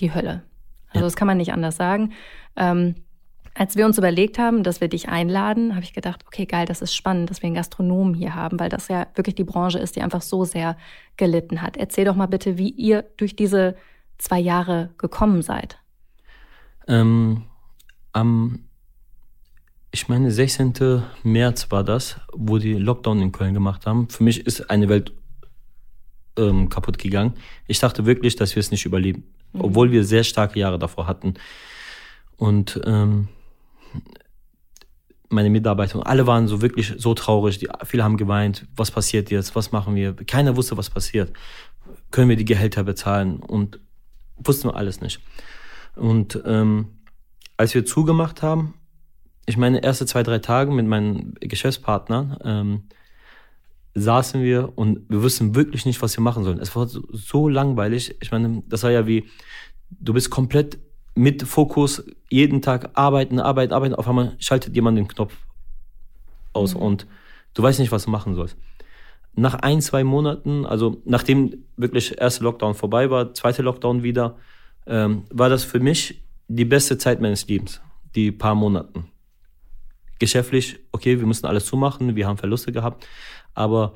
die 0.00 0.14
Hölle. 0.14 0.42
Also 0.88 1.00
ja. 1.00 1.02
das 1.02 1.16
kann 1.16 1.26
man 1.26 1.36
nicht 1.36 1.52
anders 1.52 1.76
sagen. 1.76 2.12
Ähm, 2.56 2.94
als 3.54 3.76
wir 3.76 3.86
uns 3.86 3.98
überlegt 3.98 4.38
haben, 4.38 4.62
dass 4.62 4.80
wir 4.80 4.88
dich 4.88 5.08
einladen, 5.08 5.74
habe 5.74 5.82
ich 5.82 5.92
gedacht, 5.92 6.24
okay, 6.26 6.46
geil, 6.46 6.64
das 6.64 6.80
ist 6.80 6.94
spannend, 6.94 7.28
dass 7.28 7.42
wir 7.42 7.48
einen 7.48 7.56
Gastronomen 7.56 8.14
hier 8.14 8.36
haben, 8.36 8.60
weil 8.60 8.68
das 8.68 8.86
ja 8.86 9.08
wirklich 9.16 9.34
die 9.34 9.44
Branche 9.44 9.80
ist, 9.80 9.96
die 9.96 10.02
einfach 10.02 10.22
so 10.22 10.44
sehr 10.44 10.76
gelitten 11.16 11.60
hat. 11.60 11.76
Erzähl 11.76 12.04
doch 12.04 12.14
mal 12.14 12.26
bitte, 12.26 12.56
wie 12.56 12.70
ihr 12.70 13.04
durch 13.16 13.34
diese 13.34 13.74
zwei 14.16 14.38
Jahre 14.38 14.90
gekommen 14.96 15.42
seid. 15.42 15.78
Ähm, 16.88 17.44
am, 18.12 18.64
ich 19.92 20.08
meine, 20.08 20.30
16. 20.30 21.02
März 21.22 21.70
war 21.70 21.84
das, 21.84 22.20
wo 22.32 22.58
die 22.58 22.74
Lockdown 22.74 23.20
in 23.20 23.32
Köln 23.32 23.54
gemacht 23.54 23.86
haben. 23.86 24.08
Für 24.08 24.24
mich 24.24 24.46
ist 24.46 24.70
eine 24.70 24.88
Welt 24.88 25.12
ähm, 26.36 26.68
kaputt 26.68 26.98
gegangen. 26.98 27.34
Ich 27.66 27.78
dachte 27.78 28.06
wirklich, 28.06 28.36
dass 28.36 28.56
wir 28.56 28.60
es 28.60 28.70
nicht 28.70 28.86
überleben, 28.86 29.24
mhm. 29.52 29.60
obwohl 29.60 29.92
wir 29.92 30.04
sehr 30.04 30.24
starke 30.24 30.58
Jahre 30.58 30.78
davor 30.78 31.06
hatten. 31.06 31.34
Und 32.36 32.80
ähm, 32.84 33.28
meine 35.28 35.50
Mitarbeiter, 35.50 36.06
alle 36.06 36.26
waren 36.26 36.48
so 36.48 36.62
wirklich 36.62 36.94
so 36.96 37.12
traurig. 37.14 37.58
Die, 37.58 37.68
viele 37.84 38.04
haben 38.04 38.16
geweint. 38.16 38.66
Was 38.76 38.90
passiert 38.90 39.30
jetzt? 39.30 39.54
Was 39.54 39.72
machen 39.72 39.94
wir? 39.94 40.14
Keiner 40.14 40.56
wusste, 40.56 40.76
was 40.76 40.88
passiert. 40.88 41.32
Können 42.10 42.30
wir 42.30 42.36
die 42.36 42.46
Gehälter 42.46 42.84
bezahlen? 42.84 43.38
Und 43.38 43.80
wussten 44.38 44.68
wir 44.68 44.76
alles 44.76 45.00
nicht. 45.00 45.20
Und 45.98 46.40
ähm, 46.44 46.88
als 47.56 47.74
wir 47.74 47.84
zugemacht 47.84 48.42
haben, 48.42 48.74
ich 49.46 49.56
meine, 49.56 49.82
erste 49.82 50.06
zwei, 50.06 50.22
drei 50.22 50.38
Tage 50.38 50.70
mit 50.70 50.86
meinen 50.86 51.34
Geschäftspartnern, 51.40 52.38
ähm, 52.44 52.82
saßen 53.94 54.42
wir 54.42 54.76
und 54.76 55.00
wir 55.08 55.22
wussten 55.22 55.54
wirklich 55.54 55.86
nicht, 55.86 56.00
was 56.02 56.16
wir 56.16 56.22
machen 56.22 56.44
sollen. 56.44 56.60
Es 56.60 56.74
war 56.76 56.86
so, 56.86 57.02
so 57.10 57.48
langweilig. 57.48 58.16
Ich 58.20 58.30
meine, 58.30 58.62
das 58.68 58.82
war 58.82 58.90
ja 58.90 59.06
wie, 59.06 59.24
du 59.90 60.12
bist 60.12 60.30
komplett 60.30 60.78
mit 61.14 61.42
Fokus 61.42 62.04
jeden 62.28 62.62
Tag 62.62 62.90
arbeiten, 62.94 63.40
arbeiten, 63.40 63.72
arbeiten. 63.72 63.94
Auf 63.94 64.08
einmal 64.08 64.36
schaltet 64.38 64.74
jemand 64.76 64.98
den 64.98 65.08
Knopf 65.08 65.34
aus 66.52 66.74
mhm. 66.74 66.80
und 66.80 67.06
du 67.54 67.62
weißt 67.62 67.80
nicht, 67.80 67.90
was 67.90 68.04
du 68.04 68.10
machen 68.10 68.34
sollst. 68.34 68.56
Nach 69.34 69.54
ein, 69.54 69.80
zwei 69.80 70.04
Monaten, 70.04 70.66
also 70.66 71.00
nachdem 71.04 71.64
wirklich 71.76 72.20
erste 72.20 72.44
Lockdown 72.44 72.74
vorbei 72.74 73.10
war, 73.10 73.34
zweite 73.34 73.62
Lockdown 73.62 74.02
wieder, 74.02 74.36
ähm, 74.88 75.24
war 75.30 75.48
das 75.48 75.64
für 75.64 75.80
mich 75.80 76.22
die 76.48 76.64
beste 76.64 76.98
Zeit 76.98 77.20
meines 77.20 77.46
Lebens, 77.46 77.80
die 78.14 78.32
paar 78.32 78.54
Monaten. 78.54 79.10
Geschäftlich, 80.18 80.80
okay, 80.90 81.20
wir 81.20 81.26
mussten 81.26 81.46
alles 81.46 81.66
zumachen, 81.66 82.16
wir 82.16 82.26
haben 82.26 82.38
Verluste 82.38 82.72
gehabt, 82.72 83.06
aber 83.54 83.94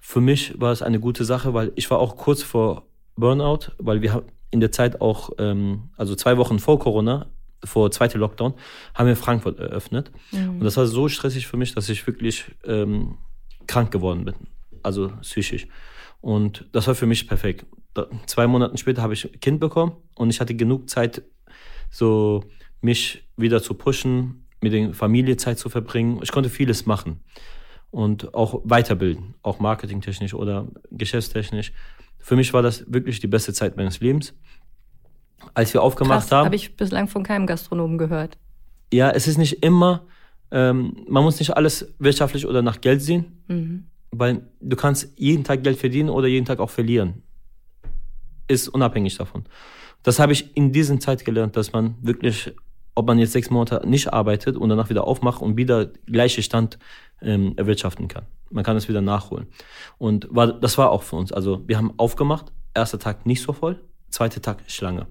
für 0.00 0.20
mich 0.20 0.58
war 0.58 0.72
es 0.72 0.82
eine 0.82 0.98
gute 0.98 1.24
Sache, 1.24 1.54
weil 1.54 1.72
ich 1.76 1.90
war 1.90 1.98
auch 1.98 2.16
kurz 2.16 2.42
vor 2.42 2.86
Burnout, 3.16 3.72
weil 3.78 4.02
wir 4.02 4.24
in 4.50 4.60
der 4.60 4.72
Zeit 4.72 5.00
auch, 5.00 5.30
ähm, 5.38 5.90
also 5.96 6.14
zwei 6.16 6.38
Wochen 6.38 6.58
vor 6.58 6.78
Corona, 6.78 7.26
vor 7.62 7.90
zweite 7.90 8.18
Lockdown, 8.18 8.54
haben 8.94 9.06
wir 9.06 9.16
Frankfurt 9.16 9.58
eröffnet. 9.58 10.10
Mhm. 10.32 10.58
Und 10.58 10.64
das 10.64 10.76
war 10.78 10.86
so 10.86 11.08
stressig 11.08 11.46
für 11.46 11.58
mich, 11.58 11.74
dass 11.74 11.88
ich 11.88 12.06
wirklich 12.06 12.46
ähm, 12.64 13.18
krank 13.66 13.90
geworden 13.90 14.24
bin, 14.24 14.34
also 14.82 15.12
psychisch. 15.20 15.68
Und 16.20 16.66
das 16.72 16.86
war 16.86 16.94
für 16.94 17.06
mich 17.06 17.26
perfekt. 17.26 17.66
Da, 17.94 18.06
zwei 18.26 18.46
Monate 18.46 18.76
später 18.78 19.02
habe 19.02 19.14
ich 19.14 19.24
ein 19.24 19.40
Kind 19.40 19.60
bekommen 19.60 19.96
und 20.16 20.30
ich 20.30 20.40
hatte 20.40 20.54
genug 20.54 20.88
Zeit, 20.88 21.22
so 21.90 22.44
mich 22.80 23.26
wieder 23.36 23.62
zu 23.62 23.74
pushen, 23.74 24.46
mit 24.60 24.72
der 24.72 24.94
Familie 24.94 25.36
Zeit 25.36 25.58
zu 25.58 25.68
verbringen. 25.68 26.20
Ich 26.22 26.30
konnte 26.30 26.50
vieles 26.50 26.86
machen 26.86 27.20
und 27.90 28.34
auch 28.34 28.60
weiterbilden, 28.64 29.34
auch 29.42 29.58
marketingtechnisch 29.58 30.34
oder 30.34 30.68
geschäftstechnisch. 30.90 31.72
Für 32.18 32.36
mich 32.36 32.52
war 32.52 32.62
das 32.62 32.84
wirklich 32.92 33.20
die 33.20 33.26
beste 33.26 33.52
Zeit 33.52 33.76
meines 33.76 34.00
Lebens. 34.00 34.34
Als 35.54 35.72
wir 35.72 35.82
aufgemacht 35.82 36.28
Krass, 36.28 36.32
haben. 36.32 36.46
habe 36.46 36.56
ich 36.56 36.76
bislang 36.76 37.08
von 37.08 37.22
keinem 37.22 37.46
Gastronomen 37.46 37.96
gehört. 37.96 38.36
Ja, 38.92 39.10
es 39.10 39.26
ist 39.26 39.38
nicht 39.38 39.64
immer, 39.64 40.06
ähm, 40.50 41.04
man 41.08 41.24
muss 41.24 41.38
nicht 41.38 41.56
alles 41.56 41.94
wirtschaftlich 41.98 42.46
oder 42.46 42.60
nach 42.60 42.80
Geld 42.80 43.02
sehen, 43.02 43.42
mhm. 43.48 43.86
Weil 44.10 44.48
du 44.60 44.76
kannst 44.76 45.12
jeden 45.16 45.44
Tag 45.44 45.62
Geld 45.62 45.78
verdienen 45.78 46.10
oder 46.10 46.28
jeden 46.28 46.46
Tag 46.46 46.58
auch 46.60 46.70
verlieren. 46.70 47.22
Ist 48.48 48.68
unabhängig 48.68 49.16
davon. 49.16 49.44
Das 50.02 50.18
habe 50.18 50.32
ich 50.32 50.56
in 50.56 50.72
dieser 50.72 50.98
Zeit 50.98 51.24
gelernt, 51.24 51.56
dass 51.56 51.72
man 51.72 51.94
wirklich, 52.00 52.52
ob 52.94 53.06
man 53.06 53.18
jetzt 53.18 53.32
sechs 53.32 53.50
Monate 53.50 53.86
nicht 53.86 54.12
arbeitet 54.12 54.56
und 54.56 54.68
danach 54.68 54.90
wieder 54.90 55.06
aufmacht 55.06 55.42
und 55.42 55.56
wieder 55.56 55.86
gleiche 56.06 56.42
Stand 56.42 56.78
ähm, 57.22 57.54
erwirtschaften 57.56 58.08
kann. 58.08 58.26
Man 58.50 58.64
kann 58.64 58.76
es 58.76 58.88
wieder 58.88 59.00
nachholen. 59.00 59.46
Und 59.98 60.26
war, 60.30 60.52
das 60.52 60.78
war 60.78 60.90
auch 60.90 61.02
für 61.02 61.16
uns. 61.16 61.32
Also 61.32 61.62
wir 61.68 61.76
haben 61.76 61.92
aufgemacht, 61.98 62.52
erster 62.74 62.98
Tag 62.98 63.26
nicht 63.26 63.42
so 63.42 63.52
voll, 63.52 63.80
zweiter 64.08 64.42
Tag 64.42 64.58
Schlange. 64.66 65.06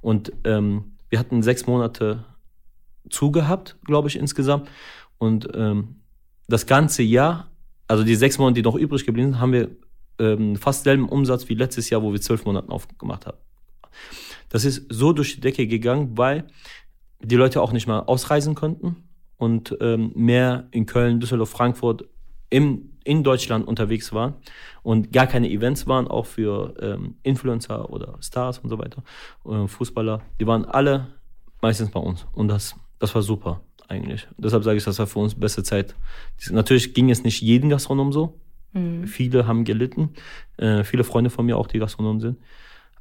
Und 0.00 0.32
ähm, 0.44 0.96
wir 1.08 1.18
hatten 1.18 1.42
sechs 1.42 1.66
Monate 1.66 2.24
zugehabt, 3.10 3.76
glaube 3.84 4.08
ich, 4.08 4.16
insgesamt. 4.16 4.68
Und 5.18 5.48
ähm, 5.54 5.96
das 6.48 6.66
ganze 6.66 7.02
Jahr, 7.02 7.50
also 7.88 8.04
die 8.04 8.14
sechs 8.14 8.38
Monate, 8.38 8.54
die 8.54 8.62
noch 8.62 8.76
übrig 8.76 9.06
geblieben 9.06 9.32
sind, 9.32 9.40
haben 9.40 9.52
wir 9.52 9.70
ähm, 10.18 10.56
fast 10.56 10.84
selben 10.84 11.08
Umsatz 11.08 11.48
wie 11.48 11.54
letztes 11.54 11.90
Jahr, 11.90 12.02
wo 12.02 12.12
wir 12.12 12.20
zwölf 12.20 12.44
Monate 12.44 12.70
aufgemacht 12.70 13.26
haben. 13.26 13.38
Das 14.48 14.64
ist 14.64 14.86
so 14.88 15.12
durch 15.12 15.34
die 15.34 15.40
Decke 15.40 15.66
gegangen, 15.66 16.16
weil 16.16 16.46
die 17.20 17.36
Leute 17.36 17.62
auch 17.62 17.72
nicht 17.72 17.86
mal 17.86 18.00
ausreisen 18.00 18.54
konnten 18.54 18.96
und 19.36 19.76
ähm, 19.80 20.12
mehr 20.14 20.68
in 20.70 20.86
Köln, 20.86 21.20
Düsseldorf, 21.20 21.50
Frankfurt 21.50 22.04
im, 22.50 22.92
in 23.04 23.24
Deutschland 23.24 23.66
unterwegs 23.66 24.12
waren 24.12 24.34
und 24.82 25.12
gar 25.12 25.26
keine 25.26 25.50
Events 25.50 25.86
waren, 25.86 26.06
auch 26.08 26.26
für 26.26 26.74
ähm, 26.80 27.16
Influencer 27.22 27.90
oder 27.90 28.18
Stars 28.20 28.58
und 28.58 28.70
so 28.70 28.78
weiter, 28.78 29.02
äh, 29.44 29.66
Fußballer. 29.66 30.22
Die 30.40 30.46
waren 30.46 30.64
alle 30.64 31.08
meistens 31.60 31.90
bei 31.90 32.00
uns 32.00 32.26
und 32.32 32.48
das, 32.48 32.76
das 32.98 33.14
war 33.14 33.22
super 33.22 33.65
eigentlich. 33.88 34.26
Deshalb 34.36 34.64
sage 34.64 34.78
ich, 34.78 34.84
das 34.84 34.98
war 34.98 35.06
für 35.06 35.18
uns 35.18 35.34
beste 35.34 35.62
Zeit. 35.62 35.94
Natürlich 36.50 36.94
ging 36.94 37.10
es 37.10 37.22
nicht 37.22 37.40
jeden 37.40 37.70
Gastronom 37.70 38.12
so. 38.12 38.38
Mhm. 38.72 39.06
Viele 39.06 39.46
haben 39.46 39.64
gelitten. 39.64 40.10
Äh, 40.56 40.84
viele 40.84 41.04
Freunde 41.04 41.30
von 41.30 41.46
mir 41.46 41.56
auch, 41.56 41.66
die 41.66 41.78
Gastronomen 41.78 42.20
sind. 42.20 42.38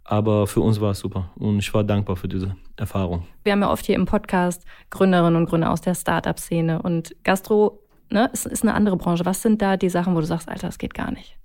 Aber 0.04 0.46
für 0.46 0.62
uns 0.62 0.80
war 0.80 0.92
es 0.92 1.00
super 1.00 1.32
und 1.36 1.58
ich 1.58 1.74
war 1.74 1.84
dankbar 1.84 2.16
für 2.16 2.28
diese 2.28 2.56
Erfahrung. 2.78 3.26
Wir 3.44 3.54
haben 3.54 3.62
ja 3.62 3.72
oft 3.72 3.86
hier 3.86 3.96
im 3.96 4.06
Podcast 4.06 4.64
Gründerinnen 4.92 5.36
und 5.36 5.50
Gründer 5.50 5.72
aus 5.72 5.82
der 5.82 5.96
Startup-Szene 5.96 6.80
und 6.84 7.16
Gastro 7.24 7.80
ne, 8.12 8.30
ist, 8.32 8.46
ist 8.46 8.62
eine 8.62 8.76
andere 8.76 8.98
Branche. 8.98 9.26
Was 9.26 9.42
sind 9.42 9.64
da 9.64 9.78
die 9.78 9.90
Sachen, 9.90 10.16
wo 10.16 10.20
du 10.20 10.28
sagst, 10.28 10.48
Alter, 10.48 10.68
das 10.68 10.78
geht 10.78 10.94
gar 10.94 11.12
nicht? 11.12 11.38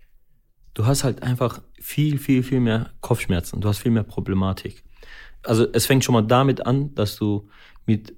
Du 0.75 0.85
hast 0.85 1.05
halt 1.05 1.23
einfach 1.23 1.63
viel, 1.81 2.19
viel, 2.19 2.43
viel 2.43 2.61
mehr 2.61 2.91
Kopfschmerzen. 3.01 3.63
Du 3.63 3.69
hast 3.69 3.79
viel 3.79 3.93
mehr 3.93 4.03
Problematik. 4.03 4.85
Also 5.43 5.67
es 5.73 5.87
fängt 5.87 6.05
schon 6.05 6.13
mal 6.13 6.23
damit 6.23 6.67
an, 6.67 6.95
dass 6.95 7.17
du 7.17 7.49
mit 7.87 8.15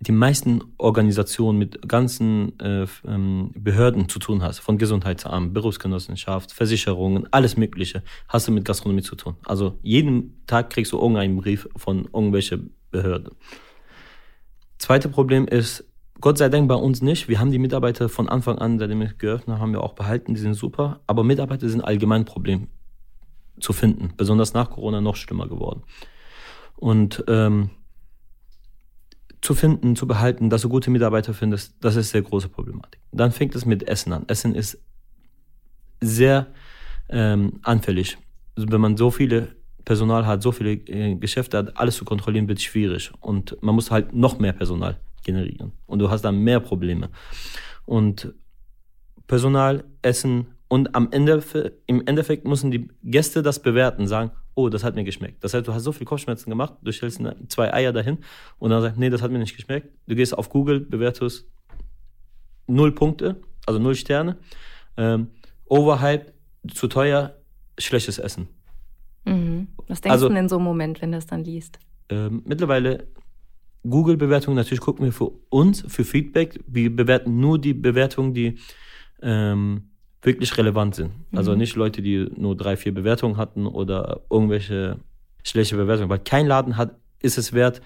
die 0.00 0.12
meisten 0.12 0.62
Organisationen 0.76 1.58
mit 1.58 1.88
ganzen 1.88 2.58
äh, 2.60 2.86
ähm, 3.06 3.50
Behörden 3.54 4.08
zu 4.08 4.18
tun 4.18 4.42
hast, 4.42 4.58
von 4.58 4.76
Gesundheitsamt, 4.76 5.54
Berufsgenossenschaft, 5.54 6.52
Versicherungen, 6.52 7.26
alles 7.32 7.56
Mögliche, 7.56 8.02
hast 8.28 8.46
du 8.46 8.52
mit 8.52 8.66
Gastronomie 8.66 9.02
zu 9.02 9.16
tun. 9.16 9.36
Also 9.44 9.78
jeden 9.82 10.44
Tag 10.46 10.70
kriegst 10.70 10.92
du 10.92 10.98
irgendeinen 10.98 11.36
Brief 11.36 11.68
von 11.76 12.04
irgendwelcher 12.04 12.58
Behörde. 12.90 13.30
Zweite 14.78 15.08
Problem 15.08 15.48
ist, 15.48 15.84
Gott 16.20 16.38
sei 16.38 16.48
Dank 16.48 16.68
bei 16.68 16.74
uns 16.74 17.02
nicht. 17.02 17.28
Wir 17.28 17.40
haben 17.40 17.50
die 17.50 17.58
Mitarbeiter 17.58 18.08
von 18.08 18.28
Anfang 18.28 18.58
an, 18.58 18.78
seitdem 18.78 19.00
wir 19.00 19.12
geöffnet 19.14 19.56
haben, 19.56 19.62
haben 19.62 19.72
wir 19.72 19.82
auch 19.82 19.94
behalten, 19.94 20.34
die 20.34 20.40
sind 20.40 20.54
super. 20.54 21.00
Aber 21.06 21.24
Mitarbeiter 21.24 21.68
sind 21.68 21.82
allgemein 21.82 22.22
ein 22.22 22.24
Problem 22.26 22.68
zu 23.60 23.72
finden, 23.72 24.12
besonders 24.16 24.52
nach 24.52 24.70
Corona 24.70 25.00
noch 25.00 25.16
schlimmer 25.16 25.48
geworden. 25.48 25.82
Und 26.76 27.24
ähm, 27.28 27.70
zu 29.40 29.54
finden, 29.54 29.96
zu 29.96 30.06
behalten, 30.06 30.50
dass 30.50 30.62
du 30.62 30.68
gute 30.68 30.90
Mitarbeiter 30.90 31.34
findest, 31.34 31.76
das 31.80 31.96
ist 31.96 32.10
sehr 32.10 32.22
große 32.22 32.48
Problematik. 32.48 33.00
Dann 33.12 33.32
fängt 33.32 33.54
es 33.54 33.64
mit 33.64 33.86
Essen 33.88 34.12
an. 34.12 34.24
Essen 34.28 34.54
ist 34.54 34.78
sehr 36.00 36.48
ähm, 37.08 37.60
anfällig. 37.62 38.18
Also 38.56 38.70
wenn 38.70 38.80
man 38.80 38.96
so 38.96 39.10
viele 39.10 39.56
Personal 39.84 40.26
hat, 40.26 40.42
so 40.42 40.52
viele 40.52 40.72
äh, 40.72 41.14
Geschäfte 41.14 41.58
hat, 41.58 41.76
alles 41.76 41.96
zu 41.96 42.04
kontrollieren 42.04 42.48
wird 42.48 42.60
schwierig. 42.60 43.12
Und 43.20 43.56
man 43.62 43.74
muss 43.74 43.90
halt 43.90 44.14
noch 44.14 44.38
mehr 44.38 44.52
Personal 44.52 44.98
generieren. 45.22 45.72
Und 45.86 46.00
du 46.00 46.10
hast 46.10 46.22
dann 46.22 46.38
mehr 46.38 46.60
Probleme. 46.60 47.10
Und 47.84 48.34
Personal, 49.26 49.84
Essen 50.02 50.46
und 50.68 50.94
am 50.94 51.08
Ende, 51.12 51.42
im 51.86 52.06
Endeffekt 52.06 52.46
müssen 52.46 52.70
die 52.70 52.88
Gäste 53.02 53.42
das 53.42 53.60
bewerten, 53.60 54.06
sagen, 54.06 54.32
oh, 54.56 54.70
das 54.70 54.82
hat 54.82 54.96
mir 54.96 55.04
geschmeckt. 55.04 55.44
Das 55.44 55.54
heißt, 55.54 55.68
du 55.68 55.72
hast 55.72 55.84
so 55.84 55.92
viel 55.92 56.06
Kopfschmerzen 56.06 56.50
gemacht, 56.50 56.74
du 56.82 56.90
stellst 56.90 57.20
zwei 57.48 57.72
Eier 57.72 57.92
dahin 57.92 58.18
und 58.58 58.70
dann 58.70 58.82
sagst, 58.82 58.98
nee, 58.98 59.10
das 59.10 59.22
hat 59.22 59.30
mir 59.30 59.38
nicht 59.38 59.54
geschmeckt. 59.54 59.88
Du 60.08 60.16
gehst 60.16 60.36
auf 60.36 60.48
Google, 60.48 60.80
bewertest 60.80 61.46
null 62.66 62.92
Punkte, 62.92 63.40
also 63.66 63.78
null 63.78 63.94
Sterne. 63.94 64.38
Ähm, 64.96 65.28
overhyped, 65.66 66.32
zu 66.72 66.88
teuer, 66.88 67.36
schlechtes 67.78 68.18
Essen. 68.18 68.48
Mhm. 69.26 69.68
Was 69.88 70.00
denkst 70.00 70.12
also, 70.12 70.28
du 70.30 70.34
in 70.34 70.48
so 70.48 70.56
einem 70.56 70.64
Moment, 70.64 71.02
wenn 71.02 71.12
du 71.12 71.18
das 71.18 71.26
dann 71.26 71.44
liest? 71.44 71.78
Ähm, 72.08 72.42
mittlerweile 72.46 73.06
Google-Bewertungen, 73.82 74.56
natürlich 74.56 74.80
gucken 74.80 75.04
wir 75.04 75.12
für 75.12 75.32
uns, 75.50 75.84
für 75.86 76.04
Feedback. 76.04 76.58
Wir 76.66 76.94
bewerten 76.94 77.38
nur 77.40 77.58
die 77.58 77.74
Bewertungen, 77.74 78.32
die 78.32 78.58
ähm, 79.20 79.90
wirklich 80.26 80.58
relevant 80.58 80.96
sind. 80.96 81.12
Also 81.32 81.52
mhm. 81.52 81.58
Nicht 81.58 81.76
Leute, 81.76 82.02
die 82.02 82.28
nur 82.36 82.56
drei, 82.56 82.76
vier 82.76 82.92
Bewertungen 82.92 83.36
hatten 83.36 83.66
oder 83.66 84.22
irgendwelche 84.28 84.98
schlechte 85.44 85.76
Bewertungen, 85.76 86.10
weil 86.10 86.18
kein 86.18 86.46
Laden 86.46 86.76
hat, 86.76 86.96
ist 87.22 87.38
es 87.38 87.52
wert, 87.52 87.80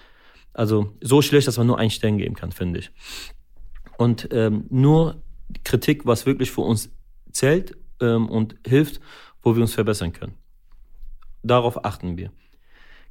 also 0.54 0.96
so 1.00 1.22
schlecht, 1.22 1.46
dass 1.46 1.58
man 1.58 1.66
nur 1.66 1.78
einen 1.78 1.90
Stern 1.90 2.18
geben 2.18 2.34
kann, 2.34 2.50
finde 2.50 2.80
ich. 2.80 2.90
Und 3.98 4.28
ähm, 4.32 4.64
nur 4.70 5.22
Kritik, 5.64 6.06
was 6.06 6.24
wirklich 6.24 6.50
für 6.50 6.62
uns 6.62 6.90
zählt 7.30 7.76
ähm, 8.00 8.26
und 8.28 8.56
hilft, 8.66 9.00
wo 9.42 9.54
wir 9.54 9.62
uns 9.62 9.74
verbessern 9.74 10.12
können. 10.12 10.34
Darauf 11.42 11.84
achten 11.84 12.16
wir. 12.16 12.32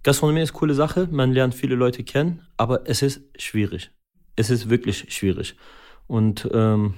Gastronomie 0.01 0.41
ist 0.41 0.51
eine 0.51 0.59
coole 0.59 0.73
Sache, 0.73 1.07
man 1.11 1.31
lernt 1.31 1.53
viele 1.53 1.75
Leute 1.75 2.03
kennen, 2.03 2.41
aber 2.57 2.89
es 2.89 3.01
ist 3.03 3.21
schwierig. 3.37 3.91
Es 4.35 4.49
ist 4.49 4.69
wirklich 4.69 5.13
schwierig. 5.13 5.55
Und 6.07 6.49
ähm, 6.51 6.95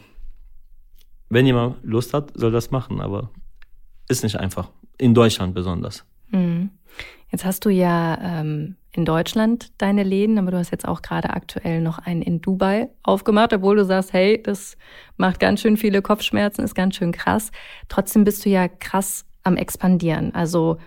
wenn 1.32 1.46
jemand 1.46 1.78
Lust 1.82 2.13
hat, 2.13 2.32
soll 2.36 2.52
das 2.52 2.72
machen, 2.72 3.00
aber 3.00 3.30
ist 4.10 4.24
nicht 4.24 4.36
einfach. 4.36 4.70
In 4.98 5.13
Deutschland 5.13 5.56
besonders. 5.56 6.06
Mhm. 6.30 6.70
Jetzt 7.32 7.46
hast 7.46 7.63
du 7.63 7.70
ja 7.70 8.20
ähm, 8.22 8.76
in 8.91 9.06
Deutschland 9.06 9.72
deine 9.78 10.04
Läden, 10.04 10.38
aber 10.38 10.52
du 10.52 10.58
hast 10.58 10.72
jetzt 10.72 10.86
auch 10.86 11.02
gerade 11.02 11.30
aktuell 11.30 11.82
noch 11.82 11.98
einen 12.00 12.22
in 12.22 12.41
Dubai 12.41 12.89
aufgemacht, 13.04 13.54
obwohl 13.54 13.78
du 13.78 13.86
sagst, 13.86 14.12
hey, 14.12 14.41
das 14.44 14.78
macht 15.15 15.39
ganz 15.39 15.62
schön 15.62 15.78
viele 15.78 16.02
Kopfschmerzen, 16.02 16.63
ist 16.63 16.76
ganz 16.76 16.98
schön 16.98 17.13
krass. 17.13 17.52
Trotzdem 17.88 18.26
bist 18.26 18.46
du 18.46 18.50
ja 18.50 18.67
krass 18.67 19.26
am 19.44 19.58
expandieren. 19.58 20.36
Also 20.36 20.78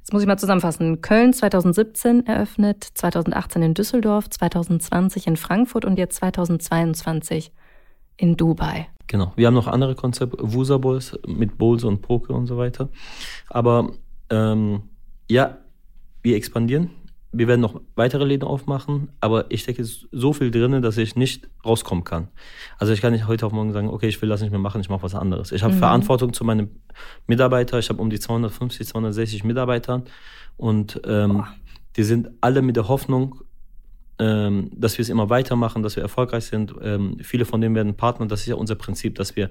Jetzt 0.00 0.12
muss 0.12 0.20
ich 0.20 0.28
mal 0.28 0.36
zusammenfassen. 0.36 1.00
Köln 1.00 1.32
2017 1.32 2.26
eröffnet, 2.26 2.84
2018 2.92 3.62
in 3.62 3.72
Düsseldorf, 3.72 4.28
2020 4.28 5.26
in 5.26 5.38
Frankfurt 5.38 5.86
und 5.86 5.98
jetzt 5.98 6.16
2022 6.16 7.52
in 8.18 8.36
Dubai. 8.36 8.88
Genau. 9.06 9.32
Wir 9.36 9.46
haben 9.46 9.54
noch 9.54 9.66
andere 9.66 9.94
Konzepte, 9.94 10.38
Wusa 10.40 10.78
Bowls 10.78 11.18
mit 11.26 11.58
Bowls 11.58 11.84
und 11.84 12.00
Poke 12.00 12.32
und 12.32 12.46
so 12.46 12.56
weiter. 12.56 12.88
Aber 13.48 13.90
ähm, 14.30 14.82
ja, 15.30 15.58
wir 16.22 16.36
expandieren. 16.36 16.90
Wir 17.36 17.48
werden 17.48 17.60
noch 17.60 17.80
weitere 17.96 18.24
Läden 18.24 18.44
aufmachen, 18.44 19.08
aber 19.20 19.50
ich 19.50 19.66
ist 19.66 20.06
so 20.12 20.32
viel 20.32 20.52
drin, 20.52 20.80
dass 20.82 20.96
ich 20.96 21.16
nicht 21.16 21.48
rauskommen 21.66 22.04
kann. 22.04 22.28
Also 22.78 22.92
ich 22.92 23.00
kann 23.00 23.12
nicht 23.12 23.26
heute 23.26 23.44
auf 23.44 23.52
morgen 23.52 23.72
sagen, 23.72 23.88
okay, 23.88 24.06
ich 24.06 24.22
will 24.22 24.28
das 24.28 24.40
nicht 24.40 24.52
mehr 24.52 24.60
machen, 24.60 24.80
ich 24.80 24.88
mache 24.88 25.02
was 25.02 25.16
anderes. 25.16 25.50
Ich 25.50 25.64
habe 25.64 25.74
mhm. 25.74 25.78
Verantwortung 25.78 26.32
zu 26.32 26.44
meinen 26.44 26.80
Mitarbeitern. 27.26 27.80
Ich 27.80 27.88
habe 27.88 28.00
um 28.00 28.08
die 28.08 28.20
250, 28.20 28.86
260 28.86 29.42
Mitarbeiter 29.42 30.04
und 30.56 31.00
ähm, 31.06 31.44
die 31.96 32.04
sind 32.04 32.30
alle 32.40 32.62
mit 32.62 32.76
der 32.76 32.86
Hoffnung, 32.86 33.40
ähm, 34.18 34.70
dass 34.74 34.98
wir 34.98 35.02
es 35.02 35.08
immer 35.08 35.30
weitermachen, 35.30 35.82
dass 35.82 35.96
wir 35.96 36.02
erfolgreich 36.02 36.44
sind. 36.44 36.74
Ähm, 36.82 37.18
viele 37.22 37.44
von 37.44 37.60
denen 37.60 37.74
werden 37.74 37.96
Partner. 37.96 38.26
Das 38.26 38.40
ist 38.40 38.46
ja 38.46 38.54
unser 38.54 38.74
Prinzip, 38.76 39.16
dass 39.16 39.36
wir 39.36 39.50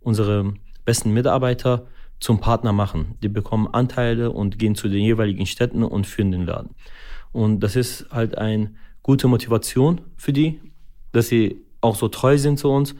unsere 0.00 0.54
besten 0.84 1.12
Mitarbeiter 1.12 1.86
zum 2.18 2.40
Partner 2.40 2.72
machen. 2.72 3.16
Die 3.22 3.28
bekommen 3.28 3.68
Anteile 3.68 4.30
und 4.30 4.58
gehen 4.58 4.74
zu 4.74 4.88
den 4.88 5.02
jeweiligen 5.02 5.46
Städten 5.46 5.82
und 5.82 6.06
führen 6.06 6.32
den 6.32 6.46
Laden. 6.46 6.74
Und 7.32 7.60
das 7.60 7.76
ist 7.76 8.06
halt 8.10 8.36
eine 8.36 8.74
gute 9.02 9.28
Motivation 9.28 10.00
für 10.16 10.32
die, 10.32 10.60
dass 11.12 11.28
sie 11.28 11.62
auch 11.80 11.96
so 11.96 12.08
treu 12.08 12.36
sind 12.36 12.58
zu 12.58 12.68
uns 12.70 12.94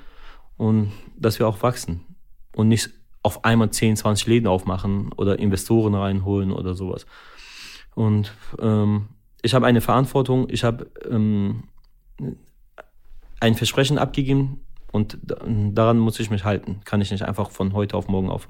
und 0.57 0.93
dass 1.17 1.39
wir 1.39 1.49
auch 1.49 1.63
wachsen 1.63 2.01
und 2.55 2.69
nicht 2.69 2.91
auf 3.23 3.45
einmal 3.45 3.71
10, 3.71 3.97
20 3.97 4.27
Läden 4.27 4.47
aufmachen 4.47 5.13
oder 5.13 5.39
Investoren 5.39 5.95
reinholen 5.95 6.53
oder 6.53 6.75
sowas. 6.75 7.05
Und 7.95 8.33
ähm, 8.59 9.09
ich 9.43 9.55
habe 9.55 9.67
eine 9.67 9.81
Verantwortung, 9.81 10.49
ich 10.51 10.65
habe 10.65 10.91
ähm, 11.11 11.65
ein 13.41 13.55
Versprechen 13.55 13.99
abgegeben 13.99 14.61
und 14.93 15.19
daran 15.23 15.99
muss 15.99 16.21
ich 16.21 16.31
mich 16.31 16.45
halten. 16.45 16.81
Kann 16.85 17.01
ich 17.01 17.11
nicht 17.11 17.23
einfach 17.23 17.51
von 17.51 17.73
heute 17.73 17.97
auf 17.97 18.09
morgen 18.09 18.29
auf, 18.29 18.49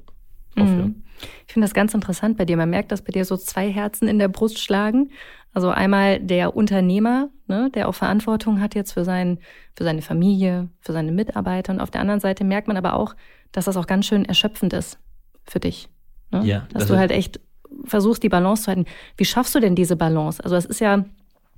Mhm. 0.57 1.03
Ich 1.47 1.53
finde 1.53 1.67
das 1.67 1.75
ganz 1.75 1.95
interessant 1.95 2.37
bei 2.37 2.45
dir. 2.45 2.57
Man 2.57 2.71
merkt, 2.71 2.93
dass 2.93 3.03
bei 3.03 3.13
dir 3.13 3.25
so 3.25 3.37
zwei 3.37 3.71
Herzen 3.71 4.09
in 4.09 4.19
der 4.19 4.29
Brust 4.29 4.59
schlagen. 4.59 5.11
Also 5.53 5.69
einmal 5.69 6.21
der 6.21 6.57
Unternehmer, 6.57 7.29
ne, 7.47 7.71
der 7.75 7.89
auch 7.89 7.95
Verantwortung 7.95 8.61
hat 8.61 8.75
jetzt 8.75 8.93
für, 8.93 9.05
sein, 9.05 9.39
für 9.77 9.85
seine 9.85 10.03
Familie, 10.03 10.69
für 10.81 10.93
seine 10.93 11.13
Mitarbeiter. 11.13 11.73
Und 11.73 11.81
auf 11.81 11.91
der 11.91 12.01
anderen 12.01 12.21
Seite 12.21 12.45
merkt 12.45 12.69
man 12.69 12.77
aber 12.77 12.95
auch, 12.95 13.15
dass 13.53 13.65
das 13.65 13.77
auch 13.77 13.87
ganz 13.87 14.07
schön 14.07 14.25
erschöpfend 14.25 14.73
ist 14.73 14.99
für 15.45 15.61
dich. 15.61 15.89
Ne? 16.31 16.45
Ja, 16.45 16.67
dass 16.73 16.83
das 16.83 16.87
du 16.89 16.97
halt 16.97 17.11
echt 17.11 17.41
versuchst, 17.85 18.23
die 18.23 18.29
Balance 18.29 18.65
zu 18.65 18.69
halten. 18.69 18.87
Wie 19.17 19.25
schaffst 19.25 19.55
du 19.55 19.61
denn 19.61 19.75
diese 19.75 19.97
Balance? 19.97 20.43
Also 20.43 20.57
es 20.57 20.65
ist 20.65 20.81
ja, 20.81 21.05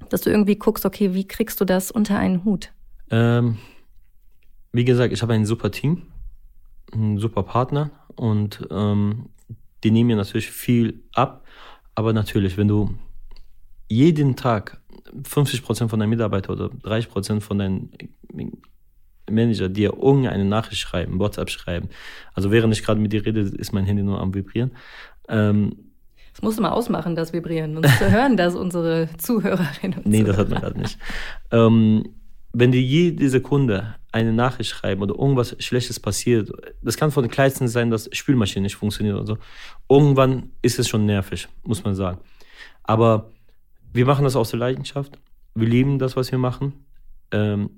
dass 0.08 0.22
du 0.22 0.30
irgendwie 0.30 0.56
guckst, 0.56 0.84
okay, 0.84 1.14
wie 1.14 1.26
kriegst 1.26 1.60
du 1.60 1.64
das 1.64 1.90
unter 1.90 2.18
einen 2.18 2.44
Hut? 2.44 2.72
Ähm, 3.10 3.58
wie 4.72 4.84
gesagt, 4.84 5.12
ich 5.12 5.22
habe 5.22 5.34
ein 5.34 5.46
super 5.46 5.70
Team, 5.70 6.02
einen 6.92 7.18
super 7.18 7.42
Partner 7.42 7.90
und 8.16 8.66
ähm, 8.70 9.26
die 9.84 9.90
nehmen 9.90 10.08
mir 10.08 10.16
natürlich 10.16 10.50
viel 10.50 11.02
ab. 11.14 11.44
Aber 11.94 12.12
natürlich, 12.12 12.56
wenn 12.56 12.68
du 12.68 12.94
jeden 13.88 14.36
Tag 14.36 14.80
50 15.24 15.62
Prozent 15.62 15.90
von 15.90 16.00
deinen 16.00 16.10
Mitarbeitern 16.10 16.54
oder 16.54 16.70
30 16.70 17.10
Prozent 17.10 17.42
von 17.42 17.58
deinen 17.58 17.90
Manager 19.30 19.68
dir 19.68 19.92
irgendeine 19.94 20.44
Nachricht 20.44 20.80
schreiben, 20.80 21.18
WhatsApp 21.18 21.50
schreiben. 21.50 21.88
Also 22.34 22.50
während 22.50 22.72
ich 22.74 22.82
gerade 22.82 23.00
mit 23.00 23.12
dir 23.12 23.24
rede, 23.24 23.40
ist 23.40 23.72
mein 23.72 23.84
Handy 23.84 24.02
nur 24.02 24.20
am 24.20 24.34
Vibrieren. 24.34 24.72
Ähm, 25.28 25.91
das 26.32 26.42
musst 26.42 26.58
du 26.58 26.62
mal 26.62 26.70
ausmachen, 26.70 27.14
das 27.14 27.32
Vibrieren. 27.32 27.76
Und 27.76 27.86
zu 27.98 28.10
hören 28.10 28.36
das 28.36 28.54
unsere 28.54 29.08
Zuhörerinnen 29.18 29.98
und 29.98 30.06
Nee, 30.06 30.20
Zuhörer. 30.20 30.26
das 30.32 30.38
hat 30.38 30.50
man 30.50 30.60
gerade 30.60 30.80
nicht. 30.80 30.98
Ähm, 31.50 32.04
wenn 32.52 32.72
dir 32.72 32.82
jede 32.82 33.28
Sekunde 33.30 33.94
eine 34.12 34.32
Nachricht 34.32 34.70
schreiben 34.70 35.00
oder 35.02 35.14
irgendwas 35.14 35.56
Schlechtes 35.58 35.98
passiert, 35.98 36.50
das 36.82 36.96
kann 36.98 37.10
von 37.10 37.24
den 37.24 37.30
kleinsten 37.30 37.66
sein, 37.68 37.90
dass 37.90 38.10
Spülmaschine 38.12 38.64
nicht 38.64 38.76
funktioniert 38.76 39.16
oder 39.16 39.26
so. 39.26 39.38
Irgendwann 39.88 40.50
ist 40.60 40.78
es 40.78 40.88
schon 40.88 41.06
nervig, 41.06 41.48
muss 41.64 41.82
man 41.82 41.94
sagen. 41.94 42.18
Aber 42.82 43.30
wir 43.92 44.04
machen 44.04 44.24
das 44.24 44.36
aus 44.36 44.50
der 44.50 44.58
Leidenschaft. 44.58 45.18
Wir 45.54 45.68
lieben 45.68 45.98
das, 45.98 46.16
was 46.16 46.30
wir 46.30 46.38
machen. 46.38 46.84
Ähm, 47.30 47.70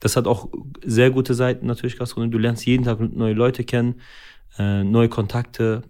das 0.00 0.16
hat 0.16 0.26
auch 0.26 0.48
sehr 0.84 1.10
gute 1.10 1.32
Seiten 1.32 1.66
natürlich, 1.66 1.98
Gastronomie. 1.98 2.30
Du 2.30 2.38
lernst 2.38 2.66
jeden 2.66 2.84
Tag 2.84 3.00
neue 3.00 3.32
Leute 3.32 3.64
kennen, 3.64 4.00
äh, 4.58 4.84
neue 4.84 5.08
Kontakte. 5.08 5.82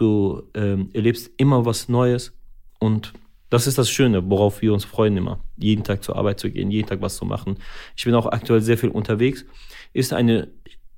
Du 0.00 0.44
ähm, 0.54 0.88
erlebst 0.94 1.30
immer 1.36 1.66
was 1.66 1.90
Neues 1.90 2.32
und 2.78 3.12
das 3.50 3.66
ist 3.66 3.76
das 3.76 3.90
Schöne, 3.90 4.30
worauf 4.30 4.62
wir 4.62 4.72
uns 4.72 4.86
freuen 4.86 5.14
immer, 5.14 5.40
jeden 5.58 5.84
Tag 5.84 6.02
zur 6.02 6.16
Arbeit 6.16 6.40
zu 6.40 6.50
gehen, 6.50 6.70
jeden 6.70 6.88
Tag 6.88 7.02
was 7.02 7.16
zu 7.16 7.26
machen. 7.26 7.58
Ich 7.94 8.06
bin 8.06 8.14
auch 8.14 8.24
aktuell 8.24 8.62
sehr 8.62 8.78
viel 8.78 8.88
unterwegs. 8.88 9.44
Ist 9.92 10.14
eine 10.14 10.48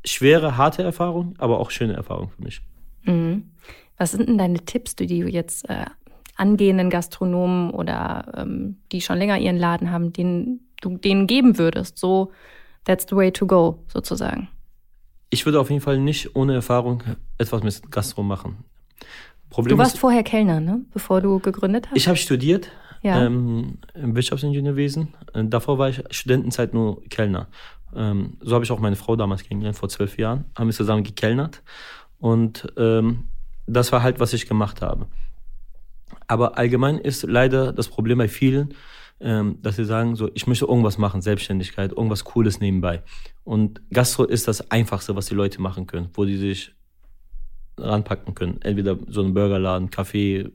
schwere, 0.05 0.57
harte 0.57 0.85
Erfahrung, 0.85 1.35
aber 1.39 1.59
auch 1.59 1.73
schöne 1.73 1.95
Erfahrung 1.95 2.31
für 2.31 2.45
mich. 2.45 2.63
Mhm. 3.03 3.51
Was 3.99 4.13
sind 4.13 4.29
denn 4.29 4.39
deine 4.39 4.61
Tipps, 4.61 4.95
die 4.95 5.09
du 5.09 5.29
jetzt 5.29 5.69
äh, 5.69 5.87
angehenden 6.37 6.89
Gastronomen 6.89 7.71
oder 7.71 8.33
ähm, 8.37 8.77
die 8.93 9.01
schon 9.01 9.19
länger 9.19 9.37
ihren 9.37 9.59
Laden 9.59 9.91
haben, 9.91 10.13
denen 10.13 10.61
du 10.81 10.97
denen 10.97 11.27
geben 11.27 11.59
würdest? 11.59 11.99
So, 11.99 12.31
that's 12.85 13.05
the 13.09 13.17
way 13.17 13.33
to 13.33 13.49
go, 13.49 13.83
sozusagen. 13.89 14.47
Ich 15.31 15.45
würde 15.45 15.59
auf 15.59 15.71
jeden 15.71 15.83
Fall 15.83 15.99
nicht 15.99 16.37
ohne 16.37 16.55
Erfahrung 16.55 17.03
etwas 17.39 17.65
mit 17.65 17.91
Gastro 17.91 18.23
machen. 18.23 18.65
Problem 19.51 19.77
du 19.77 19.83
warst 19.83 19.95
ist, 19.95 20.01
vorher 20.01 20.23
Kellner, 20.23 20.61
ne? 20.61 20.83
bevor 20.93 21.21
du 21.21 21.39
gegründet 21.39 21.89
hast? 21.89 21.97
Ich 21.97 22.09
habe 22.09 22.17
studiert 22.17 22.71
ja. 23.03 23.25
ähm, 23.25 23.79
im 23.95 24.15
Wirtschaftsingenieurwesen. 24.15 25.15
Davor 25.35 25.79
war 25.79 25.89
ich 25.91 26.03
Studentenzeit 26.11 26.73
nur 26.73 27.03
Kellner. 27.09 27.49
Ähm, 27.95 28.39
so 28.41 28.55
habe 28.55 28.65
ich 28.65 28.71
auch 28.71 28.79
meine 28.79 28.97
Frau 28.97 29.17
damals 29.17 29.45
kennengelernt, 29.45 29.77
vor 29.77 29.89
zwölf 29.89 30.17
Jahren. 30.17 30.47
Haben 30.57 30.69
wir 30.69 30.75
zusammen 30.75 31.03
gekellnert. 31.03 31.63
Und 32.19 32.73
ähm, 32.77 33.29
das 33.67 33.93
war 33.93 34.03
halt, 34.03 34.21
was 34.21 34.33
ich 34.33 34.47
gemacht 34.47 34.81
habe. 34.81 35.07
Aber 36.27 36.57
allgemein 36.57 36.99
ist 36.99 37.25
leider 37.25 37.73
das 37.73 37.89
Problem 37.89 38.19
bei 38.19 38.29
vielen, 38.29 38.75
ähm, 39.21 39.59
dass 39.63 39.77
sie 39.77 39.85
sagen, 39.85 40.17
so, 40.17 40.31
ich 40.35 40.47
möchte 40.47 40.65
irgendwas 40.65 40.99
machen, 40.99 41.21
Selbstständigkeit, 41.21 41.93
irgendwas 41.93 42.25
Cooles 42.25 42.61
nebenbei. 42.61 43.03
Und 43.45 43.83
Gastro 43.91 44.25
ist 44.25 44.49
das 44.49 44.71
Einfachste, 44.71 45.15
was 45.15 45.27
die 45.27 45.35
Leute 45.35 45.61
machen 45.61 45.87
können, 45.87 46.09
wo 46.15 46.25
die 46.25 46.37
sich 46.37 46.75
ranpacken 47.83 48.35
können. 48.35 48.61
Entweder 48.63 48.97
so 49.09 49.23
ein 49.23 49.35
Burgerladen, 49.35 49.91
Kaffee. 49.91 50.51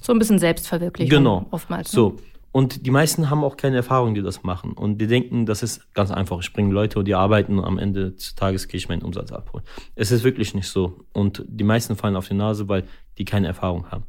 So 0.00 0.12
ein 0.12 0.18
bisschen 0.18 0.38
Selbstverwirklichung 0.38 1.18
genau. 1.18 1.46
oftmals. 1.50 1.92
Ne? 1.92 1.96
So. 1.96 2.16
Und 2.50 2.86
die 2.86 2.90
meisten 2.90 3.28
haben 3.28 3.44
auch 3.44 3.56
keine 3.56 3.76
Erfahrung, 3.76 4.14
die 4.14 4.22
das 4.22 4.42
machen. 4.42 4.72
Und 4.72 4.98
die 4.98 5.06
denken, 5.06 5.44
das 5.44 5.62
ist 5.62 5.92
ganz 5.94 6.10
einfach. 6.10 6.40
Ich 6.40 6.52
bringe 6.52 6.72
Leute 6.72 6.98
und 6.98 7.04
die 7.04 7.14
arbeiten 7.14 7.58
und 7.58 7.64
am 7.64 7.78
Ende 7.78 8.12
des 8.12 8.34
Tages 8.34 8.68
gehe 8.68 8.78
ich 8.78 8.88
meinen 8.88 9.02
Umsatz 9.02 9.32
abholen. 9.32 9.64
Es 9.94 10.10
ist 10.10 10.24
wirklich 10.24 10.54
nicht 10.54 10.68
so. 10.68 11.04
Und 11.12 11.44
die 11.46 11.64
meisten 11.64 11.94
fallen 11.94 12.16
auf 12.16 12.26
die 12.26 12.34
Nase, 12.34 12.68
weil 12.68 12.84
die 13.18 13.24
keine 13.24 13.48
Erfahrung 13.48 13.90
haben. 13.90 14.04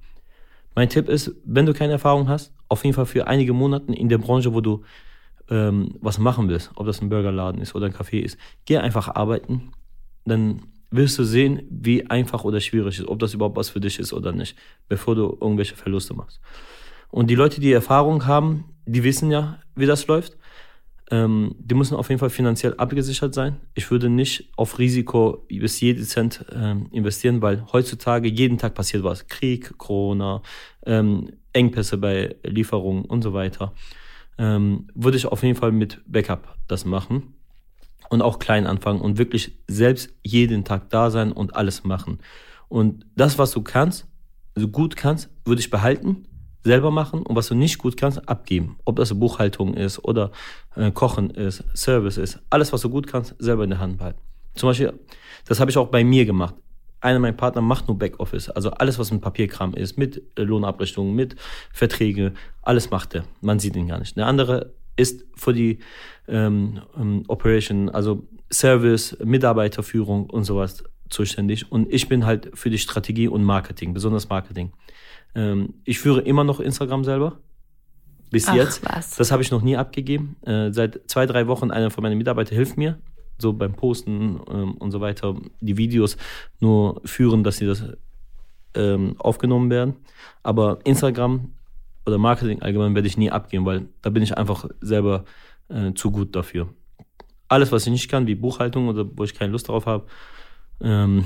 Mein 0.74 0.90
Tipp 0.90 1.10
ist, 1.10 1.36
wenn 1.44 1.66
du 1.66 1.74
keine 1.74 1.94
Erfahrung 1.94 2.30
hast, 2.30 2.54
auf 2.70 2.86
jeden 2.86 2.96
Fall 2.96 3.06
für 3.06 3.28
einige 3.28 3.54
Monate 3.54 3.92
in 3.94 4.08
der 4.08 4.20
Branche, 4.20 4.54
wo 4.54 4.62
du 4.62 4.84
ähm, 5.50 5.96
was 6.00 6.18
machen 6.18 6.48
willst, 6.48 6.72
ob 6.76 6.86
das 6.86 7.02
ein 7.02 7.10
Burgerladen 7.10 7.62
ist 7.62 7.76
oder 7.76 7.88
ein 7.88 7.94
Café 7.94 8.20
ist, 8.20 8.38
geh 8.66 8.78
einfach 8.78 9.10
arbeiten. 9.10 9.72
Dann 10.26 10.62
wirst 10.92 11.20
du 11.20 11.24
sehen, 11.24 11.62
wie 11.70 12.10
einfach 12.10 12.44
oder 12.44 12.60
schwierig 12.60 13.00
ist, 13.00 13.08
ob 13.08 13.20
das 13.20 13.34
überhaupt 13.34 13.58
was 13.58 13.70
für 13.70 13.80
dich 13.80 14.00
ist 14.00 14.14
oder 14.14 14.32
nicht, 14.32 14.58
bevor 14.88 15.16
du 15.16 15.38
irgendwelche 15.40 15.76
Verluste 15.76 16.14
machst. 16.14 16.40
Und 17.12 17.30
die 17.30 17.36
Leute, 17.36 17.62
die 17.62 17.72
Erfahrung 17.72 18.26
haben, 18.26 18.66
die 18.86 19.04
wissen 19.04 19.32
ja, 19.32 19.60
wie 19.76 19.86
das 19.86 20.08
läuft. 20.08 20.38
Ähm, 21.12 21.56
die 21.58 21.74
müssen 21.74 21.96
auf 21.96 22.10
jeden 22.10 22.20
Fall 22.20 22.30
finanziell 22.30 22.76
abgesichert 22.76 23.34
sein. 23.34 23.58
Ich 23.74 23.90
würde 23.90 24.10
nicht 24.10 24.52
auf 24.56 24.78
Risiko 24.78 25.46
bis 25.50 25.80
jeden 25.80 26.04
Cent 26.04 26.46
ähm, 26.54 26.88
investieren, 26.92 27.42
weil 27.42 27.66
heutzutage 27.74 28.30
jeden 28.30 28.60
Tag 28.60 28.76
passiert 28.76 29.04
was. 29.04 29.28
Krieg, 29.28 29.76
Corona, 29.80 30.44
ähm, 30.86 31.32
Engpässe 31.52 31.98
bei 31.98 32.36
Lieferungen 32.44 33.06
und 33.06 33.24
so 33.24 33.34
weiter. 33.34 33.74
Ähm, 34.38 34.88
würde 34.94 35.18
ich 35.18 35.26
auf 35.26 35.42
jeden 35.42 35.56
Fall 35.56 35.72
mit 35.72 36.00
Backup 36.06 36.56
das 36.68 36.86
machen 36.86 37.39
und 38.10 38.22
auch 38.22 38.40
klein 38.40 38.68
anfangen 38.68 39.02
und 39.02 39.18
wirklich 39.18 39.60
selbst 39.68 40.10
jeden 40.24 40.64
Tag 40.64 40.90
da 40.90 41.10
sein 41.10 41.32
und 41.32 41.56
alles 41.56 41.84
machen. 41.84 42.20
Und 42.68 43.06
das, 43.16 43.38
was 43.38 43.52
du 43.52 43.62
kannst, 43.62 44.08
also 44.56 44.68
gut 44.68 44.96
kannst, 44.96 45.30
würde 45.46 45.62
ich 45.62 45.70
behalten, 45.70 46.26
selber 46.64 46.92
machen 46.92 47.24
und 47.24 47.36
was 47.36 47.48
du 47.48 47.56
nicht 47.56 47.78
gut 47.78 47.98
kannst, 47.98 48.28
abgeben. 48.28 48.78
Ob 48.86 48.98
das 48.98 49.18
Buchhaltung 49.18 49.74
ist 49.74 50.04
oder 50.04 50.32
äh, 50.76 50.92
Kochen 50.92 51.30
ist, 51.32 51.64
Service 51.76 52.18
ist, 52.18 52.40
alles, 52.50 52.74
was 52.74 52.82
du 52.82 52.90
gut 52.90 53.08
kannst, 53.08 53.36
selber 53.40 53.64
in 53.64 53.70
der 53.70 53.80
Hand 53.80 53.98
behalten. 53.98 54.20
Zum 54.56 54.70
Beispiel, 54.70 54.94
das 55.46 55.60
habe 55.60 55.72
ich 55.72 55.78
auch 55.78 55.88
bei 55.88 56.04
mir 56.04 56.26
gemacht. 56.26 56.56
einer 57.02 57.20
meiner 57.20 57.38
Partner 57.38 57.62
macht 57.62 57.88
nur 57.88 57.98
Backoffice, 57.98 58.50
also 58.50 58.72
alles, 58.72 59.00
was 59.00 59.12
mit 59.12 59.22
Papierkram 59.22 59.74
ist, 59.74 59.98
mit 59.98 60.22
Lohnabrechnungen, 60.36 61.16
mit 61.16 61.38
Verträge, 61.72 62.34
alles 62.62 62.90
macht 62.90 63.16
er. 63.16 63.24
Man 63.40 63.60
sieht 63.60 63.76
ihn 63.78 63.88
gar 63.88 64.00
nicht. 64.00 64.18
Der 64.18 64.28
andere 64.28 64.74
ist 65.00 65.26
für 65.36 65.54
die 65.54 65.80
ähm, 66.28 66.82
ähm, 66.98 67.24
Operation, 67.28 67.90
also 67.90 68.28
Service, 68.52 69.18
Mitarbeiterführung 69.24 70.30
und 70.30 70.44
sowas 70.44 70.84
zuständig. 71.10 71.72
Und 71.72 71.92
ich 71.92 72.08
bin 72.08 72.26
halt 72.26 72.52
für 72.54 72.70
die 72.70 72.78
Strategie 72.78 73.28
und 73.28 73.44
Marketing, 73.44 73.94
besonders 73.94 74.30
Marketing. 74.30 74.72
Ähm, 75.36 75.76
ich 75.86 76.00
führe 76.00 76.22
immer 76.22 76.44
noch 76.44 76.60
Instagram 76.60 77.04
selber. 77.04 77.40
Bis 78.32 78.48
Ach, 78.48 78.56
jetzt. 78.56 78.84
Was. 78.86 79.16
Das 79.16 79.32
habe 79.32 79.42
ich 79.42 79.50
noch 79.50 79.62
nie 79.62 79.76
abgegeben. 79.76 80.36
Äh, 80.46 80.72
seit 80.72 81.02
zwei, 81.08 81.26
drei 81.26 81.48
Wochen 81.48 81.72
einer 81.72 81.90
von 81.90 82.04
meinen 82.04 82.18
Mitarbeitern 82.18 82.56
hilft 82.56 82.78
mir, 82.78 83.00
so 83.40 83.54
beim 83.54 83.74
Posten 83.74 84.40
ähm, 84.52 84.74
und 84.76 84.92
so 84.92 85.02
weiter, 85.02 85.36
die 85.62 85.78
Videos 85.78 86.18
nur 86.60 87.02
führen, 87.06 87.44
dass 87.44 87.58
sie 87.58 87.66
das 87.66 87.84
ähm, 88.76 89.16
aufgenommen 89.18 89.72
werden. 89.72 89.96
Aber 90.44 90.80
Instagram 90.84 91.54
oder 92.06 92.18
Marketing 92.18 92.62
allgemein 92.62 92.96
werde 92.96 93.08
ich 93.08 93.18
nie 93.18 93.32
abgeben, 93.32 93.66
weil 93.66 93.88
da 94.02 94.10
bin 94.10 94.24
ich 94.24 94.38
einfach 94.38 94.66
selber 94.82 95.26
äh, 95.70 95.94
zu 95.94 96.12
gut 96.12 96.36
dafür. 96.36 96.70
Alles, 97.48 97.72
was 97.72 97.86
ich 97.86 97.92
nicht 97.92 98.10
kann, 98.10 98.28
wie 98.28 98.36
Buchhaltung 98.36 98.88
oder 98.88 99.06
wo 99.16 99.24
ich 99.24 99.34
keine 99.34 99.52
Lust 99.52 99.70
darauf 99.70 99.86
habe, 99.86 100.06
ähm, 100.82 101.26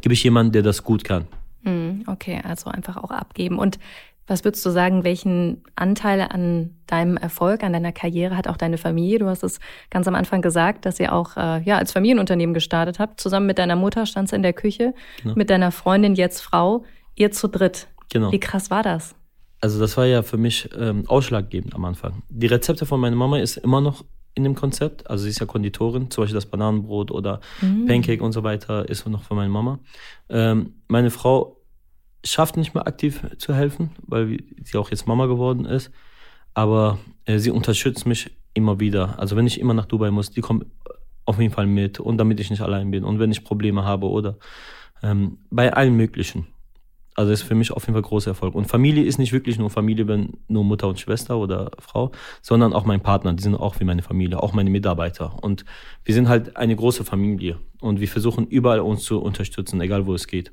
gebe 0.00 0.12
ich 0.12 0.22
jemanden, 0.22 0.52
der 0.52 0.62
das 0.62 0.84
gut 0.84 1.04
kann. 1.04 1.26
Hm, 1.62 2.04
okay, 2.06 2.40
also 2.44 2.70
einfach 2.70 2.96
auch 2.96 3.10
abgeben. 3.10 3.58
Und 3.58 3.78
was 4.26 4.44
würdest 4.44 4.66
du 4.66 4.70
sagen, 4.70 5.04
welchen 5.04 5.62
Anteil 5.76 6.20
an 6.20 6.74
deinem 6.86 7.16
Erfolg, 7.16 7.62
an 7.62 7.72
deiner 7.72 7.92
Karriere 7.92 8.36
hat 8.36 8.48
auch 8.48 8.56
deine 8.56 8.76
Familie? 8.76 9.20
Du 9.20 9.26
hast 9.26 9.44
es 9.44 9.60
ganz 9.88 10.08
am 10.08 10.16
Anfang 10.16 10.42
gesagt, 10.42 10.84
dass 10.84 10.98
ihr 10.98 11.12
auch 11.12 11.36
äh, 11.36 11.62
ja 11.62 11.78
als 11.78 11.92
Familienunternehmen 11.92 12.52
gestartet 12.52 12.98
habt. 12.98 13.20
Zusammen 13.20 13.46
mit 13.46 13.58
deiner 13.58 13.76
Mutter 13.76 14.04
standst 14.04 14.32
du 14.32 14.36
in 14.36 14.42
der 14.42 14.52
Küche, 14.52 14.94
genau. 15.22 15.34
mit 15.36 15.48
deiner 15.48 15.70
Freundin, 15.70 16.16
jetzt 16.16 16.40
Frau, 16.40 16.84
ihr 17.14 17.30
zu 17.30 17.48
dritt. 17.48 17.86
Genau. 18.12 18.32
Wie 18.32 18.40
krass 18.40 18.70
war 18.70 18.82
das? 18.82 19.14
Also 19.60 19.80
das 19.80 19.96
war 19.96 20.06
ja 20.06 20.22
für 20.22 20.36
mich 20.36 20.68
ähm, 20.78 21.04
ausschlaggebend 21.06 21.74
am 21.74 21.84
Anfang. 21.84 22.22
Die 22.28 22.46
Rezepte 22.46 22.86
von 22.86 23.00
meiner 23.00 23.16
Mama 23.16 23.38
ist 23.38 23.56
immer 23.56 23.80
noch 23.80 24.04
in 24.34 24.44
dem 24.44 24.54
Konzept. 24.54 25.08
Also 25.08 25.24
sie 25.24 25.30
ist 25.30 25.40
ja 25.40 25.46
Konditorin, 25.46 26.10
zum 26.10 26.22
Beispiel 26.22 26.34
das 26.34 26.46
Bananenbrot 26.46 27.10
oder 27.10 27.40
mhm. 27.62 27.86
Pancake 27.86 28.22
und 28.22 28.32
so 28.32 28.42
weiter 28.42 28.88
ist 28.88 29.06
noch 29.08 29.22
von 29.22 29.36
meiner 29.36 29.50
Mama. 29.50 29.78
Ähm, 30.28 30.74
meine 30.88 31.10
Frau 31.10 31.56
schafft 32.22 32.56
nicht 32.56 32.74
mehr 32.74 32.86
aktiv 32.86 33.24
zu 33.38 33.54
helfen, 33.54 33.90
weil 34.06 34.38
sie 34.62 34.78
auch 34.78 34.90
jetzt 34.90 35.06
Mama 35.06 35.26
geworden 35.26 35.64
ist. 35.64 35.90
Aber 36.54 36.98
äh, 37.24 37.38
sie 37.38 37.50
unterstützt 37.50 38.06
mich 38.06 38.30
immer 38.52 38.78
wieder. 38.78 39.18
Also 39.18 39.36
wenn 39.36 39.46
ich 39.46 39.58
immer 39.58 39.74
nach 39.74 39.86
Dubai 39.86 40.10
muss, 40.10 40.30
die 40.30 40.40
kommt 40.40 40.66
auf 41.24 41.40
jeden 41.40 41.52
Fall 41.52 41.66
mit 41.66 41.98
und 41.98 42.18
damit 42.18 42.38
ich 42.40 42.50
nicht 42.50 42.62
allein 42.62 42.90
bin 42.90 43.04
und 43.04 43.18
wenn 43.18 43.32
ich 43.32 43.44
Probleme 43.44 43.84
habe 43.84 44.08
oder 44.08 44.36
ähm, 45.02 45.38
bei 45.50 45.72
allen 45.72 45.96
möglichen. 45.96 46.46
Also 47.16 47.32
ist 47.32 47.42
für 47.42 47.54
mich 47.54 47.72
auf 47.72 47.82
jeden 47.84 47.94
Fall 47.94 48.02
großer 48.02 48.32
Erfolg. 48.32 48.54
Und 48.54 48.66
Familie 48.66 49.02
ist 49.04 49.18
nicht 49.18 49.32
wirklich 49.32 49.58
nur 49.58 49.70
Familie, 49.70 50.06
wenn 50.06 50.34
nur 50.48 50.64
Mutter 50.64 50.86
und 50.86 51.00
Schwester 51.00 51.38
oder 51.38 51.70
Frau, 51.78 52.12
sondern 52.42 52.74
auch 52.74 52.84
mein 52.84 53.00
Partner. 53.00 53.32
Die 53.32 53.42
sind 53.42 53.54
auch 53.54 53.80
wie 53.80 53.84
meine 53.84 54.02
Familie, 54.02 54.42
auch 54.42 54.52
meine 54.52 54.68
Mitarbeiter. 54.68 55.42
Und 55.42 55.64
wir 56.04 56.14
sind 56.14 56.28
halt 56.28 56.58
eine 56.58 56.76
große 56.76 57.04
Familie 57.04 57.58
und 57.80 58.00
wir 58.00 58.08
versuchen 58.08 58.46
überall 58.46 58.80
uns 58.80 59.02
zu 59.02 59.18
unterstützen, 59.18 59.80
egal 59.80 60.06
wo 60.06 60.14
es 60.14 60.26
geht. 60.26 60.52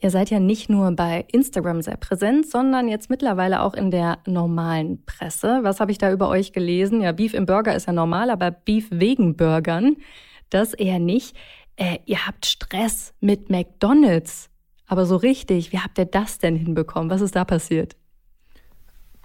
Ihr 0.00 0.10
seid 0.10 0.30
ja 0.30 0.38
nicht 0.38 0.68
nur 0.68 0.92
bei 0.92 1.24
Instagram 1.32 1.82
sehr 1.82 1.96
präsent, 1.96 2.48
sondern 2.48 2.88
jetzt 2.88 3.10
mittlerweile 3.10 3.62
auch 3.62 3.74
in 3.74 3.90
der 3.90 4.18
normalen 4.26 5.04
Presse. 5.06 5.60
Was 5.62 5.80
habe 5.80 5.90
ich 5.90 5.98
da 5.98 6.12
über 6.12 6.28
euch 6.28 6.52
gelesen? 6.52 7.00
Ja, 7.00 7.12
Beef 7.12 7.34
im 7.34 7.46
Burger 7.46 7.74
ist 7.74 7.86
ja 7.86 7.92
normal, 7.92 8.30
aber 8.30 8.50
Beef 8.50 8.88
wegen 8.90 9.36
Burgern, 9.36 9.96
das 10.50 10.74
eher 10.74 10.98
nicht. 11.00 11.34
Äh, 11.76 11.98
ihr 12.06 12.26
habt 12.26 12.46
Stress 12.46 13.14
mit 13.20 13.50
McDonald's. 13.50 14.50
Aber 14.86 15.06
so 15.06 15.16
richtig, 15.16 15.72
wie 15.72 15.78
habt 15.78 15.98
ihr 15.98 16.04
das 16.04 16.38
denn 16.38 16.56
hinbekommen? 16.56 17.10
Was 17.10 17.20
ist 17.20 17.36
da 17.36 17.44
passiert? 17.44 17.96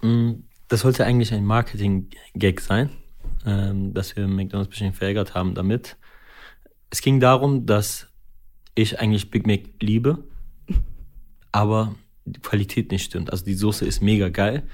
Mm, 0.01 0.43
das 0.67 0.81
sollte 0.81 1.05
eigentlich 1.05 1.33
ein 1.33 1.45
Marketing-Gag 1.45 2.61
sein, 2.61 2.89
ähm, 3.45 3.93
dass 3.93 4.15
wir 4.15 4.27
McDonald's 4.27 4.69
ein 4.69 4.71
bisschen 4.71 4.93
verärgert 4.93 5.33
haben 5.33 5.53
damit. 5.53 5.97
Es 6.89 7.01
ging 7.01 7.19
darum, 7.19 7.65
dass 7.65 8.07
ich 8.75 8.99
eigentlich 8.99 9.29
Big 9.29 9.45
Mac 9.45 9.61
liebe 9.81 10.23
aber 11.51 11.95
die 12.25 12.39
Qualität 12.39 12.91
nicht 12.91 13.05
stimmt. 13.05 13.31
Also 13.31 13.45
die 13.45 13.53
Soße 13.53 13.85
ist 13.85 14.01
mega 14.01 14.29
geil, 14.29 14.67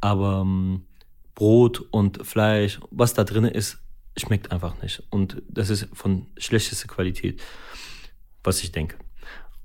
aber 0.00 0.42
ähm, 0.42 0.86
Brot 1.34 1.80
und 1.90 2.26
Fleisch, 2.26 2.80
was 2.90 3.14
da 3.14 3.24
drin 3.24 3.44
ist, 3.44 3.78
schmeckt 4.16 4.50
einfach 4.50 4.80
nicht. 4.82 5.02
Und 5.10 5.42
das 5.48 5.70
ist 5.70 5.88
von 5.92 6.26
schlechtester 6.36 6.88
Qualität, 6.88 7.40
was 8.42 8.62
ich 8.62 8.72
denke. 8.72 8.96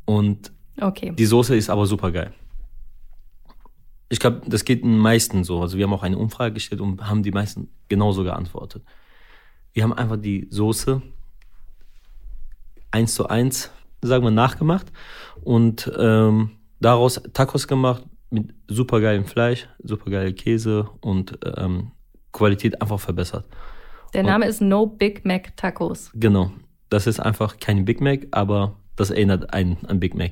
Und 0.05 0.51
okay. 0.79 1.11
die 1.15 1.25
Soße 1.25 1.55
ist 1.55 1.69
aber 1.69 1.85
super 1.85 2.11
geil. 2.11 2.33
Ich 4.09 4.19
glaube, 4.19 4.41
das 4.45 4.63
geht 4.63 4.83
den 4.83 4.97
meisten 4.97 5.43
so. 5.43 5.61
Also 5.61 5.77
wir 5.77 5.85
haben 5.85 5.93
auch 5.93 6.03
eine 6.03 6.17
Umfrage 6.17 6.53
gestellt 6.53 6.81
und 6.81 7.09
haben 7.09 7.23
die 7.23 7.31
meisten 7.31 7.69
genauso 7.89 8.23
geantwortet. 8.23 8.83
Wir 9.73 9.83
haben 9.83 9.93
einfach 9.93 10.17
die 10.17 10.47
Soße 10.51 11.01
eins 12.91 13.15
zu 13.15 13.27
eins 13.27 13.71
sagen 14.03 14.23
wir, 14.23 14.31
nachgemacht 14.31 14.91
und 15.43 15.91
ähm, 15.97 16.51
daraus 16.79 17.21
Tacos 17.33 17.67
gemacht 17.67 18.03
mit 18.29 18.53
supergeilem 18.67 19.25
Fleisch, 19.25 19.67
supergeilem 19.83 20.35
Käse 20.35 20.89
und 21.01 21.37
ähm, 21.57 21.91
Qualität 22.31 22.81
einfach 22.81 22.99
verbessert. 22.99 23.45
Der 24.13 24.23
Name 24.23 24.45
und, 24.45 24.49
ist 24.49 24.61
No 24.61 24.85
Big 24.85 25.25
Mac 25.25 25.55
Tacos. 25.55 26.11
Genau. 26.13 26.51
Das 26.89 27.07
ist 27.07 27.19
einfach 27.19 27.57
kein 27.59 27.85
Big 27.85 28.01
Mac, 28.01 28.27
aber 28.31 28.75
das 28.95 29.09
erinnert 29.09 29.53
einen 29.53 29.77
an 29.87 29.99
Big 29.99 30.15
Mac. 30.15 30.31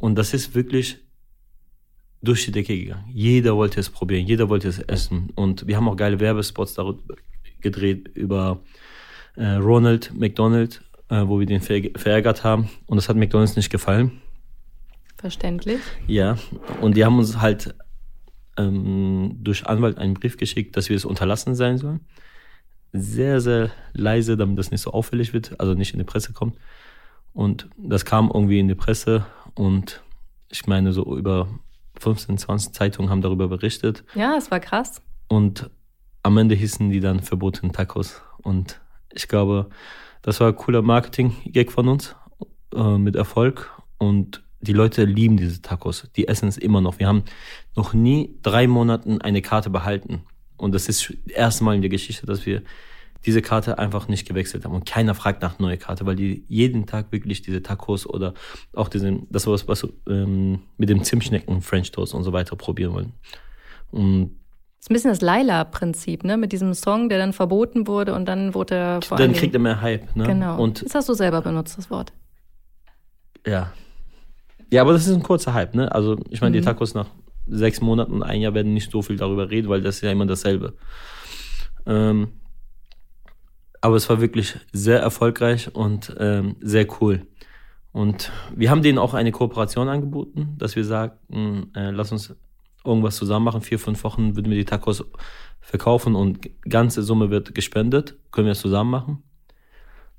Und 0.00 0.16
das 0.16 0.34
ist 0.34 0.54
wirklich 0.54 0.98
durch 2.22 2.44
die 2.44 2.52
Decke 2.52 2.76
gegangen. 2.76 3.04
Jeder 3.12 3.56
wollte 3.56 3.78
es 3.78 3.88
probieren, 3.88 4.26
jeder 4.26 4.48
wollte 4.48 4.68
es 4.68 4.80
essen. 4.80 5.30
Und 5.36 5.66
wir 5.66 5.76
haben 5.76 5.88
auch 5.88 5.96
geile 5.96 6.18
Werbespots 6.18 6.74
darüber 6.74 7.14
gedreht 7.60 8.08
über 8.14 8.60
äh, 9.36 9.52
Ronald 9.52 10.12
McDonald 10.18 10.82
äh, 11.10 11.26
wo 11.26 11.38
wir 11.38 11.46
den 11.46 11.60
verärgert 11.60 12.44
haben. 12.44 12.70
Und 12.86 12.96
das 12.96 13.08
hat 13.08 13.16
McDonalds 13.16 13.56
nicht 13.56 13.70
gefallen. 13.70 14.20
Verständlich. 15.18 15.80
Ja, 16.06 16.38
und 16.80 16.96
die 16.96 17.04
haben 17.04 17.18
uns 17.18 17.40
halt 17.40 17.74
ähm, 18.56 19.36
durch 19.40 19.66
Anwalt 19.66 19.98
einen 19.98 20.14
Brief 20.14 20.36
geschickt, 20.36 20.76
dass 20.76 20.88
wir 20.88 20.96
es 20.96 21.04
unterlassen 21.04 21.54
sein 21.54 21.76
sollen. 21.76 22.00
Sehr, 22.92 23.40
sehr 23.40 23.70
leise, 23.92 24.36
damit 24.36 24.58
das 24.58 24.70
nicht 24.70 24.80
so 24.80 24.92
auffällig 24.92 25.32
wird, 25.32 25.60
also 25.60 25.74
nicht 25.74 25.92
in 25.92 25.98
die 25.98 26.04
Presse 26.04 26.32
kommt. 26.32 26.56
Und 27.32 27.68
das 27.76 28.04
kam 28.04 28.30
irgendwie 28.32 28.58
in 28.58 28.68
die 28.68 28.74
Presse 28.74 29.26
und 29.60 30.02
ich 30.48 30.66
meine, 30.66 30.90
so 30.94 31.04
über 31.18 31.46
15, 31.98 32.38
20 32.38 32.72
Zeitungen 32.72 33.10
haben 33.10 33.20
darüber 33.20 33.46
berichtet. 33.46 34.04
Ja, 34.14 34.34
es 34.38 34.50
war 34.50 34.58
krass. 34.58 35.02
Und 35.28 35.68
am 36.22 36.38
Ende 36.38 36.54
hießen 36.54 36.88
die 36.88 37.00
dann 37.00 37.20
verbotenen 37.20 37.74
Tacos. 37.74 38.22
Und 38.38 38.80
ich 39.12 39.28
glaube, 39.28 39.68
das 40.22 40.40
war 40.40 40.48
ein 40.48 40.56
cooler 40.56 40.80
Marketing-Gag 40.80 41.72
von 41.72 41.88
uns 41.88 42.16
äh, 42.74 42.96
mit 42.96 43.16
Erfolg. 43.16 43.70
Und 43.98 44.42
die 44.62 44.72
Leute 44.72 45.04
lieben 45.04 45.36
diese 45.36 45.60
Tacos. 45.60 46.08
Die 46.16 46.26
essen 46.26 46.48
es 46.48 46.56
immer 46.56 46.80
noch. 46.80 46.98
Wir 46.98 47.06
haben 47.06 47.24
noch 47.76 47.92
nie 47.92 48.38
drei 48.40 48.66
Monaten 48.66 49.20
eine 49.20 49.42
Karte 49.42 49.68
behalten. 49.68 50.22
Und 50.56 50.74
das 50.74 50.88
ist 50.88 51.10
das 51.26 51.34
erste 51.34 51.64
Mal 51.64 51.74
in 51.74 51.82
der 51.82 51.90
Geschichte, 51.90 52.24
dass 52.24 52.46
wir 52.46 52.62
diese 53.26 53.42
Karte 53.42 53.78
einfach 53.78 54.08
nicht 54.08 54.26
gewechselt 54.26 54.64
haben. 54.64 54.74
Und 54.74 54.86
keiner 54.86 55.14
fragt 55.14 55.42
nach 55.42 55.58
neue 55.58 55.76
Karte, 55.76 56.06
weil 56.06 56.16
die 56.16 56.44
jeden 56.48 56.86
Tag 56.86 57.12
wirklich 57.12 57.42
diese 57.42 57.62
Tacos 57.62 58.06
oder 58.06 58.34
auch 58.74 58.88
diesen, 58.88 59.26
das 59.30 59.46
was, 59.46 59.68
was 59.68 59.86
ähm, 60.08 60.60
mit 60.78 60.88
dem 60.88 61.02
Zimtschnecken, 61.02 61.60
French 61.60 61.92
Toast 61.92 62.14
und 62.14 62.22
so 62.22 62.32
weiter 62.32 62.56
probieren 62.56 62.94
wollen. 62.94 63.12
Und 63.90 64.36
das 64.80 64.86
ist 64.86 64.90
ein 64.90 64.94
bisschen 64.94 65.10
das 65.10 65.20
Laila-Prinzip, 65.20 66.24
ne? 66.24 66.38
Mit 66.38 66.52
diesem 66.52 66.72
Song, 66.72 67.10
der 67.10 67.18
dann 67.18 67.34
verboten 67.34 67.86
wurde 67.86 68.14
und 68.14 68.24
dann 68.26 68.54
wurde 68.54 68.74
er 68.76 69.02
vor 69.02 69.18
Dann 69.18 69.34
kriegt 69.34 69.52
er 69.52 69.60
mehr 69.60 69.82
Hype, 69.82 70.16
ne? 70.16 70.24
Genau. 70.24 70.58
Und 70.62 70.82
das 70.82 70.94
hast 70.94 71.08
du 71.10 71.12
selber 71.12 71.42
benutzt, 71.42 71.76
das 71.76 71.90
Wort. 71.90 72.14
Ja. 73.46 73.72
Ja, 74.72 74.80
aber 74.80 74.94
das 74.94 75.06
ist 75.06 75.14
ein 75.14 75.22
kurzer 75.22 75.52
Hype, 75.52 75.74
ne? 75.74 75.92
Also, 75.92 76.18
ich 76.30 76.40
meine, 76.40 76.56
mhm. 76.56 76.60
die 76.60 76.64
Tacos 76.64 76.94
nach 76.94 77.08
sechs 77.46 77.82
Monaten 77.82 78.12
und 78.14 78.22
ein 78.22 78.40
Jahr 78.40 78.54
werden 78.54 78.72
nicht 78.72 78.90
so 78.90 79.02
viel 79.02 79.16
darüber 79.16 79.50
reden, 79.50 79.68
weil 79.68 79.82
das 79.82 79.96
ist 79.96 80.00
ja 80.00 80.12
immer 80.12 80.24
dasselbe. 80.24 80.72
Ähm, 81.84 82.28
aber 83.80 83.96
es 83.96 84.08
war 84.08 84.20
wirklich 84.20 84.58
sehr 84.72 85.00
erfolgreich 85.00 85.74
und 85.74 86.14
ähm, 86.18 86.56
sehr 86.60 86.86
cool. 87.00 87.26
Und 87.92 88.30
wir 88.54 88.70
haben 88.70 88.82
denen 88.82 88.98
auch 88.98 89.14
eine 89.14 89.32
Kooperation 89.32 89.88
angeboten, 89.88 90.54
dass 90.58 90.76
wir 90.76 90.84
sagten, 90.84 91.72
äh, 91.74 91.90
lass 91.90 92.12
uns 92.12 92.34
irgendwas 92.84 93.16
zusammen 93.16 93.44
machen. 93.44 93.62
Vier, 93.62 93.78
fünf 93.78 94.04
Wochen 94.04 94.36
würden 94.36 94.50
wir 94.50 94.58
die 94.58 94.64
Tacos 94.64 95.04
verkaufen 95.60 96.14
und 96.14 96.48
ganze 96.68 97.02
Summe 97.02 97.30
wird 97.30 97.54
gespendet. 97.54 98.16
Können 98.30 98.46
wir 98.46 98.52
das 98.52 98.60
zusammen 98.60 98.90
machen? 98.90 99.22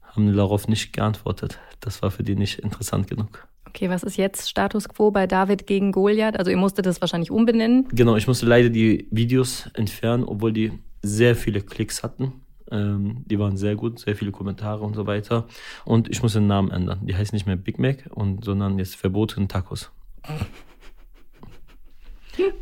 Haben 0.02 0.36
darauf 0.36 0.68
nicht 0.68 0.92
geantwortet. 0.92 1.60
Das 1.80 2.02
war 2.02 2.12
für 2.12 2.24
die 2.24 2.36
nicht 2.36 2.60
interessant 2.60 3.08
genug. 3.08 3.48
Okay, 3.68 3.90
was 3.90 4.04
ist 4.04 4.18
jetzt 4.18 4.50
Status 4.50 4.90
quo 4.90 5.12
bei 5.12 5.28
David 5.28 5.66
gegen 5.66 5.94
Goliath? 5.94 6.38
Also 6.38 6.52
ihr 6.52 6.58
musstet 6.58 6.86
das 6.86 7.00
wahrscheinlich 7.00 7.32
umbenennen. 7.32 7.88
Genau, 7.94 8.18
ich 8.18 8.28
musste 8.28 8.46
leider 8.46 8.70
die 8.70 9.08
Videos 9.12 9.70
entfernen, 9.74 10.26
obwohl 10.26 10.52
die 10.52 10.74
sehr 11.02 11.38
viele 11.38 11.62
Klicks 11.62 12.04
hatten. 12.04 12.34
Ähm, 12.72 13.24
die 13.26 13.38
waren 13.38 13.58
sehr 13.58 13.76
gut, 13.76 14.00
sehr 14.00 14.16
viele 14.16 14.32
Kommentare 14.32 14.84
und 14.84 14.96
so 14.96 15.06
weiter. 15.06 15.46
Und 15.86 16.10
ich 16.10 16.24
muss 16.24 16.34
den 16.34 16.48
Namen 16.48 16.72
ändern. 16.72 17.00
Die 17.06 17.16
heißt 17.16 17.34
nicht 17.34 17.46
mehr 17.46 17.58
Big 17.58 17.80
Mac, 17.80 18.10
und, 18.12 18.46
sondern 18.46 18.80
jetzt 18.80 18.96
verbotene 18.96 19.48
Tacos. 19.48 19.92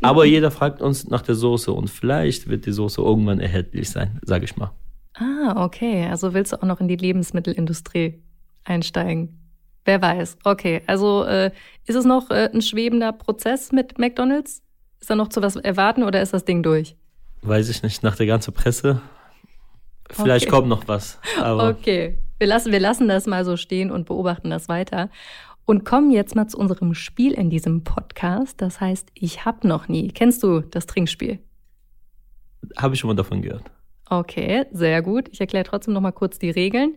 Aber 0.02 0.24
jeder 0.24 0.50
fragt 0.50 0.82
uns 0.82 1.08
nach 1.08 1.22
der 1.22 1.36
Soße 1.36 1.72
und 1.72 1.88
vielleicht 1.88 2.48
wird 2.48 2.66
die 2.66 2.72
Soße 2.72 3.00
irgendwann 3.00 3.38
erhältlich 3.40 3.88
sein, 3.88 4.18
sage 4.22 4.44
ich 4.44 4.56
mal. 4.56 4.72
Ah, 5.14 5.64
okay. 5.64 6.06
Also 6.06 6.34
willst 6.34 6.52
du 6.52 6.56
auch 6.56 6.66
noch 6.66 6.80
in 6.80 6.88
die 6.88 6.96
Lebensmittelindustrie 6.96 8.22
einsteigen? 8.64 9.36
Wer 9.84 10.02
weiß. 10.02 10.38
Okay, 10.44 10.82
also 10.86 11.24
äh, 11.24 11.52
ist 11.86 11.96
es 11.96 12.04
noch 12.04 12.30
äh, 12.30 12.50
ein 12.52 12.62
schwebender 12.62 13.12
Prozess 13.12 13.72
mit 13.72 13.98
McDonald's? 13.98 14.62
Ist 15.00 15.08
da 15.08 15.14
noch 15.14 15.28
zu 15.28 15.42
was 15.42 15.56
erwarten 15.56 16.02
oder 16.02 16.20
ist 16.20 16.34
das 16.34 16.44
Ding 16.44 16.62
durch? 16.62 16.96
Weiß 17.42 17.68
ich 17.70 17.82
nicht. 17.82 18.02
Nach 18.02 18.16
der 18.16 18.26
ganzen 18.26 18.52
Presse. 18.52 19.00
Vielleicht 20.10 20.46
okay. 20.46 20.56
kommt 20.56 20.68
noch 20.68 20.88
was. 20.88 21.18
okay, 21.40 22.18
wir 22.38 22.46
lassen, 22.46 22.72
wir 22.72 22.80
lassen 22.80 23.08
das 23.08 23.26
mal 23.26 23.44
so 23.44 23.56
stehen 23.56 23.90
und 23.90 24.06
beobachten 24.06 24.50
das 24.50 24.68
weiter. 24.68 25.10
Und 25.66 25.84
kommen 25.84 26.10
jetzt 26.10 26.34
mal 26.34 26.48
zu 26.48 26.58
unserem 26.58 26.94
Spiel 26.94 27.32
in 27.32 27.50
diesem 27.50 27.84
Podcast. 27.84 28.60
Das 28.60 28.80
heißt, 28.80 29.10
ich 29.14 29.44
hab 29.44 29.62
noch 29.62 29.88
nie. 29.88 30.08
Kennst 30.08 30.42
du 30.42 30.60
das 30.60 30.86
Trinkspiel? 30.86 31.38
Habe 32.76 32.94
ich 32.94 33.00
schon 33.00 33.08
mal 33.08 33.14
davon 33.14 33.42
gehört. 33.42 33.70
Okay, 34.08 34.64
sehr 34.72 35.02
gut. 35.02 35.28
Ich 35.30 35.40
erkläre 35.40 35.64
trotzdem 35.64 35.94
noch 35.94 36.00
mal 36.00 36.10
kurz 36.10 36.38
die 36.38 36.50
Regeln. 36.50 36.96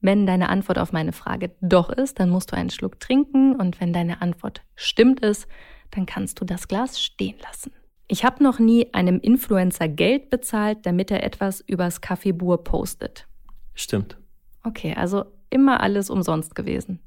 Wenn 0.00 0.26
deine 0.26 0.48
Antwort 0.48 0.78
auf 0.78 0.92
meine 0.92 1.12
Frage 1.12 1.50
doch 1.60 1.90
ist, 1.90 2.20
dann 2.20 2.30
musst 2.30 2.52
du 2.52 2.56
einen 2.56 2.70
Schluck 2.70 3.00
trinken 3.00 3.56
und 3.56 3.80
wenn 3.80 3.92
deine 3.92 4.22
Antwort 4.22 4.62
stimmt 4.74 5.20
ist, 5.20 5.46
dann 5.90 6.06
kannst 6.06 6.40
du 6.40 6.44
das 6.44 6.68
Glas 6.68 7.00
stehen 7.00 7.36
lassen. 7.42 7.72
Ich 8.08 8.24
habe 8.24 8.42
noch 8.42 8.58
nie 8.58 8.92
einem 8.94 9.18
Influencer 9.18 9.88
Geld 9.88 10.30
bezahlt, 10.30 10.78
damit 10.84 11.10
er 11.10 11.24
etwas 11.24 11.60
übers 11.60 12.00
Kaffeebur 12.00 12.62
postet. 12.62 13.26
Stimmt. 13.74 14.16
Okay, 14.62 14.94
also 14.96 15.24
immer 15.50 15.80
alles 15.80 16.10
umsonst 16.10 16.54
gewesen. 16.54 17.00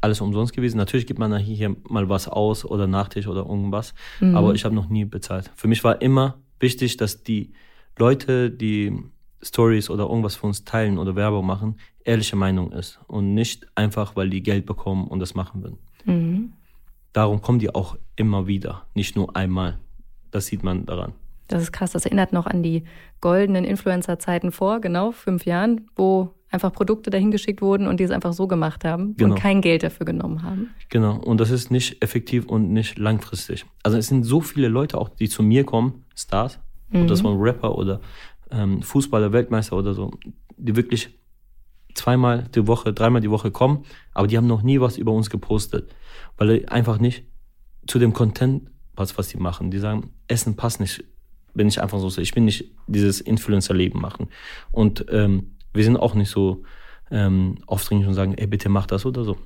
Alles 0.00 0.20
umsonst 0.20 0.52
gewesen. 0.52 0.76
Natürlich 0.76 1.06
gibt 1.06 1.18
man 1.18 1.36
hier 1.38 1.76
mal 1.88 2.08
was 2.08 2.28
aus 2.28 2.64
oder 2.64 2.86
Nachtisch 2.86 3.26
oder 3.26 3.46
irgendwas, 3.46 3.94
mhm. 4.20 4.36
aber 4.36 4.54
ich 4.54 4.64
habe 4.64 4.74
noch 4.74 4.88
nie 4.88 5.04
bezahlt. 5.04 5.50
Für 5.54 5.68
mich 5.68 5.82
war 5.84 6.02
immer 6.02 6.38
wichtig, 6.60 6.96
dass 6.96 7.22
die 7.22 7.52
Leute, 7.96 8.50
die 8.50 8.92
Stories 9.40 9.88
oder 9.88 10.04
irgendwas 10.04 10.36
für 10.36 10.46
uns 10.46 10.64
teilen 10.64 10.98
oder 10.98 11.16
Werbung 11.16 11.46
machen, 11.46 11.76
ehrliche 12.04 12.36
Meinung 12.36 12.72
ist 12.72 12.98
und 13.06 13.34
nicht 13.34 13.66
einfach, 13.76 14.16
weil 14.16 14.30
die 14.30 14.42
Geld 14.42 14.66
bekommen 14.66 15.06
und 15.06 15.20
das 15.20 15.34
machen 15.34 15.62
würden. 15.62 15.78
Mhm. 16.04 16.52
Darum 17.12 17.40
kommen 17.40 17.60
die 17.60 17.74
auch 17.74 17.96
immer 18.16 18.46
wieder, 18.46 18.86
nicht 18.94 19.16
nur 19.16 19.36
einmal. 19.36 19.78
Das 20.34 20.46
sieht 20.46 20.64
man 20.64 20.84
daran. 20.84 21.12
Das 21.46 21.62
ist 21.62 21.70
krass. 21.70 21.92
Das 21.92 22.06
erinnert 22.06 22.32
noch 22.32 22.46
an 22.46 22.64
die 22.64 22.82
goldenen 23.20 23.64
Influencer-Zeiten 23.64 24.50
vor, 24.50 24.80
genau, 24.80 25.12
fünf 25.12 25.46
Jahren, 25.46 25.88
wo 25.94 26.34
einfach 26.50 26.72
Produkte 26.72 27.10
dahin 27.10 27.30
geschickt 27.30 27.62
wurden 27.62 27.86
und 27.86 28.00
die 28.00 28.04
es 28.04 28.10
einfach 28.10 28.32
so 28.32 28.48
gemacht 28.48 28.84
haben 28.84 29.14
genau. 29.16 29.34
und 29.34 29.40
kein 29.40 29.60
Geld 29.60 29.84
dafür 29.84 30.06
genommen 30.06 30.42
haben. 30.42 30.70
Genau. 30.88 31.18
Und 31.18 31.38
das 31.38 31.52
ist 31.52 31.70
nicht 31.70 32.02
effektiv 32.02 32.46
und 32.46 32.72
nicht 32.72 32.98
langfristig. 32.98 33.64
Also 33.84 33.96
es 33.96 34.08
sind 34.08 34.24
so 34.24 34.40
viele 34.40 34.66
Leute 34.66 34.98
auch, 34.98 35.08
die 35.08 35.28
zu 35.28 35.44
mir 35.44 35.62
kommen, 35.62 36.04
Stars, 36.16 36.58
mhm. 36.90 37.02
ob 37.02 37.06
das 37.06 37.20
von 37.20 37.40
Rapper 37.40 37.78
oder 37.78 38.00
ähm, 38.50 38.82
Fußballer, 38.82 39.32
Weltmeister 39.32 39.76
oder 39.76 39.94
so, 39.94 40.10
die 40.56 40.74
wirklich 40.74 41.16
zweimal 41.94 42.48
die 42.52 42.66
Woche, 42.66 42.92
dreimal 42.92 43.20
die 43.20 43.30
Woche 43.30 43.52
kommen, 43.52 43.84
aber 44.14 44.26
die 44.26 44.36
haben 44.36 44.48
noch 44.48 44.62
nie 44.62 44.80
was 44.80 44.98
über 44.98 45.12
uns 45.12 45.30
gepostet, 45.30 45.94
weil 46.38 46.66
einfach 46.66 46.98
nicht 46.98 47.22
zu 47.86 48.00
dem 48.00 48.12
Content 48.12 48.73
was, 48.96 49.16
was 49.18 49.28
die 49.28 49.38
machen. 49.38 49.70
Die 49.70 49.78
sagen, 49.78 50.10
Essen 50.28 50.56
passt 50.56 50.80
nicht, 50.80 51.04
wenn 51.54 51.68
ich 51.68 51.80
einfach 51.80 51.98
so 51.98 52.08
sehe. 52.08 52.22
Ich 52.22 52.34
will 52.34 52.42
nicht 52.42 52.70
dieses 52.86 53.20
Influencer-Leben 53.20 54.00
machen. 54.00 54.28
Und 54.72 55.06
ähm, 55.10 55.56
wir 55.72 55.84
sind 55.84 55.96
auch 55.96 56.14
nicht 56.14 56.30
so 56.30 56.62
ähm, 57.10 57.58
aufdringlich 57.66 58.08
und 58.08 58.14
sagen, 58.14 58.34
ey, 58.34 58.46
bitte 58.46 58.68
mach 58.68 58.86
das 58.86 59.06
oder 59.06 59.24
so. 59.24 59.36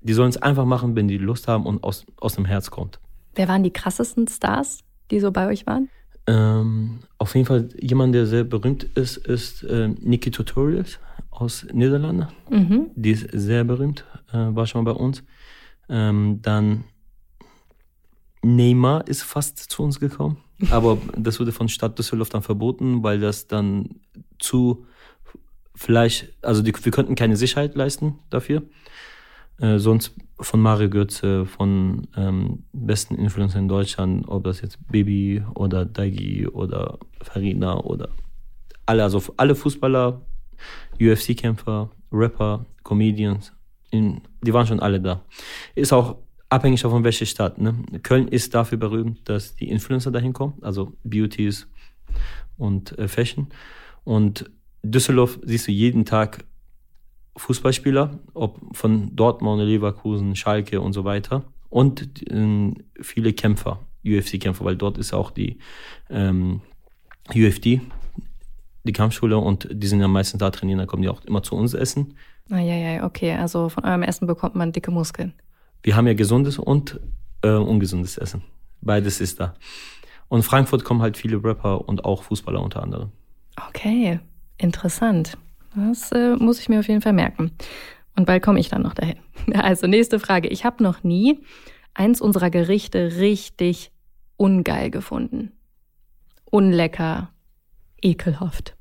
Die 0.00 0.12
sollen 0.12 0.30
es 0.30 0.36
einfach 0.36 0.64
machen, 0.66 0.96
wenn 0.96 1.08
die 1.08 1.18
Lust 1.18 1.48
haben 1.48 1.66
und 1.66 1.82
aus, 1.82 2.04
aus 2.20 2.34
dem 2.34 2.44
Herz 2.44 2.70
kommt. 2.70 3.00
Wer 3.34 3.48
waren 3.48 3.62
die 3.62 3.72
krassesten 3.72 4.28
Stars, 4.28 4.80
die 5.10 5.20
so 5.20 5.32
bei 5.32 5.48
euch 5.48 5.66
waren? 5.66 5.88
Ähm, 6.26 7.00
auf 7.18 7.34
jeden 7.34 7.46
Fall 7.46 7.68
jemand, 7.80 8.14
der 8.14 8.26
sehr 8.26 8.44
berühmt 8.44 8.84
ist, 8.84 9.16
ist 9.16 9.62
äh, 9.64 9.88
Niki 9.88 10.30
Tutorials 10.30 10.98
aus 11.30 11.66
Niederlande. 11.72 12.28
Mhm. 12.50 12.90
Die 12.94 13.10
ist 13.10 13.28
sehr 13.32 13.64
berühmt, 13.64 14.04
äh, 14.32 14.36
war 14.54 14.66
schon 14.66 14.84
mal 14.84 14.92
bei 14.92 14.98
uns. 14.98 15.22
Ähm, 15.88 16.40
dann 16.40 16.84
Neymar 18.44 19.08
ist 19.08 19.22
fast 19.22 19.58
zu 19.58 19.82
uns 19.82 20.00
gekommen, 20.00 20.36
aber 20.70 20.98
das 21.16 21.40
wurde 21.40 21.52
von 21.52 21.68
Stadt 21.68 21.98
Düsseldorf 21.98 22.28
dann 22.28 22.42
verboten, 22.42 23.02
weil 23.02 23.18
das 23.20 23.46
dann 23.46 24.00
zu 24.38 24.86
vielleicht, 25.74 26.32
also 26.42 26.62
die, 26.62 26.72
wir 26.72 26.92
könnten 26.92 27.14
keine 27.14 27.36
Sicherheit 27.36 27.74
leisten 27.74 28.18
dafür. 28.30 28.62
Äh, 29.58 29.78
sonst 29.78 30.14
von 30.40 30.60
Mario 30.60 30.90
Götze, 30.90 31.46
von 31.46 32.08
ähm, 32.16 32.64
besten 32.72 33.14
Influencern 33.14 33.62
in 33.62 33.68
Deutschland, 33.68 34.28
ob 34.28 34.44
das 34.44 34.60
jetzt 34.60 34.78
Baby 34.88 35.44
oder 35.54 35.84
Daigi 35.84 36.46
oder 36.48 36.98
Farina 37.22 37.78
oder 37.78 38.08
alle, 38.86 39.04
also 39.04 39.22
alle 39.36 39.54
Fußballer, 39.54 40.20
UFC-Kämpfer, 41.00 41.90
Rapper, 42.12 42.66
Comedians, 42.82 43.52
in, 43.90 44.22
die 44.42 44.52
waren 44.52 44.66
schon 44.66 44.80
alle 44.80 45.00
da. 45.00 45.22
Ist 45.74 45.92
auch 45.92 46.16
abhängig 46.54 46.82
davon, 46.82 47.04
welche 47.04 47.26
Stadt. 47.26 47.58
Ne? 47.58 47.74
Köln 48.02 48.28
ist 48.28 48.54
dafür 48.54 48.78
berühmt, 48.78 49.28
dass 49.28 49.56
die 49.56 49.68
Influencer 49.68 50.10
dahin 50.10 50.32
kommen, 50.32 50.54
also 50.62 50.92
Beauties 51.02 51.68
und 52.56 52.96
äh, 52.98 53.08
Fashion. 53.08 53.48
Und 54.04 54.50
Düsseldorf 54.82 55.38
siehst 55.42 55.66
du 55.66 55.72
jeden 55.72 56.04
Tag 56.04 56.44
Fußballspieler, 57.36 58.20
ob 58.34 58.60
von 58.76 59.14
Dortmund, 59.16 59.62
Leverkusen, 59.62 60.36
Schalke 60.36 60.80
und 60.80 60.92
so 60.92 61.04
weiter. 61.04 61.44
Und 61.68 62.22
äh, 62.30 62.74
viele 63.00 63.32
Kämpfer, 63.32 63.80
UFC-Kämpfer, 64.06 64.64
weil 64.64 64.76
dort 64.76 64.98
ist 64.98 65.12
auch 65.12 65.32
die 65.32 65.58
ähm, 66.08 66.60
UFD, 67.34 67.80
die 68.84 68.92
Kampfschule, 68.92 69.38
und 69.38 69.66
die 69.72 69.86
sind 69.86 70.00
ja 70.00 70.08
meistens 70.08 70.38
da 70.38 70.50
trainieren, 70.50 70.78
dann 70.78 70.86
kommen 70.86 71.02
die 71.02 71.08
auch 71.08 71.24
immer 71.24 71.42
zu 71.42 71.56
uns 71.56 71.74
essen. 71.74 72.14
Ah, 72.50 72.60
ja, 72.60 72.74
ja, 72.74 73.04
okay. 73.04 73.32
Also 73.32 73.70
von 73.70 73.84
eurem 73.84 74.02
Essen 74.02 74.26
bekommt 74.26 74.54
man 74.54 74.70
dicke 74.70 74.90
Muskeln. 74.90 75.32
Wir 75.84 75.96
haben 75.96 76.06
ja 76.06 76.14
gesundes 76.14 76.58
und 76.58 76.98
äh, 77.42 77.50
ungesundes 77.50 78.16
Essen. 78.16 78.42
Beides 78.80 79.20
ist 79.20 79.38
da. 79.38 79.54
Und 80.28 80.42
Frankfurt 80.42 80.82
kommen 80.82 81.02
halt 81.02 81.18
viele 81.18 81.44
Rapper 81.44 81.86
und 81.86 82.06
auch 82.06 82.22
Fußballer 82.22 82.60
unter 82.62 82.82
anderem. 82.82 83.12
Okay, 83.68 84.18
interessant. 84.56 85.36
Das 85.76 86.10
äh, 86.12 86.36
muss 86.36 86.58
ich 86.58 86.70
mir 86.70 86.80
auf 86.80 86.88
jeden 86.88 87.02
Fall 87.02 87.12
merken. 87.12 87.52
Und 88.16 88.24
bald 88.24 88.42
komme 88.42 88.58
ich 88.58 88.70
dann 88.70 88.82
noch 88.82 88.94
dahin. 88.94 89.18
Also 89.52 89.86
nächste 89.86 90.18
Frage. 90.18 90.48
Ich 90.48 90.64
habe 90.64 90.82
noch 90.82 91.04
nie 91.04 91.44
eins 91.92 92.22
unserer 92.22 92.48
Gerichte 92.48 93.16
richtig 93.18 93.92
ungeil 94.36 94.90
gefunden. 94.90 95.52
Unlecker, 96.46 97.30
ekelhaft. 98.00 98.74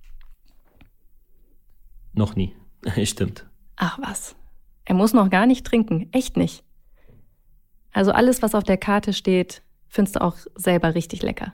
Noch 2.14 2.38
nie. 2.38 2.56
Stimmt. 3.04 3.45
Ach 3.76 3.99
was. 4.01 4.38
Er 4.86 4.95
muss 4.95 5.14
noch 5.14 5.30
gar 5.30 5.47
nicht 5.47 5.66
trinken. 5.66 6.08
Echt 6.14 6.38
nicht. 6.38 6.64
Also 7.94 8.12
alles, 8.12 8.41
was 8.41 8.56
auf 8.56 8.64
der 8.64 8.78
Karte 8.78 9.14
steht, 9.14 9.62
findest 9.88 10.16
du 10.16 10.22
auch 10.22 10.36
selber 10.56 10.96
richtig 10.96 11.22
lecker. 11.22 11.54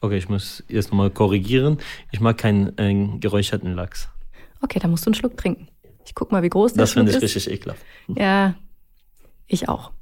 Okay, 0.00 0.16
ich 0.16 0.28
muss 0.28 0.60
erst 0.68 0.90
nochmal 0.90 1.10
korrigieren. 1.10 1.78
Ich 2.10 2.20
mag 2.20 2.38
keinen 2.38 2.76
äh, 2.78 3.18
geräucherten 3.18 3.74
Lachs. 3.74 4.08
Okay, 4.62 4.78
dann 4.78 4.90
musst 4.90 5.06
du 5.06 5.10
einen 5.10 5.14
Schluck 5.14 5.36
trinken. 5.36 5.68
Ich 6.04 6.14
guck 6.14 6.32
mal, 6.32 6.42
wie 6.42 6.48
groß 6.48 6.72
der 6.72 6.82
das 6.82 6.90
ist. 6.90 6.96
Das 6.96 7.04
finde 7.06 7.16
ich 7.16 7.22
richtig 7.22 7.50
ekelhaft. 7.50 7.84
Ja, 8.08 8.54
ich 9.46 9.68
auch. 9.68 9.92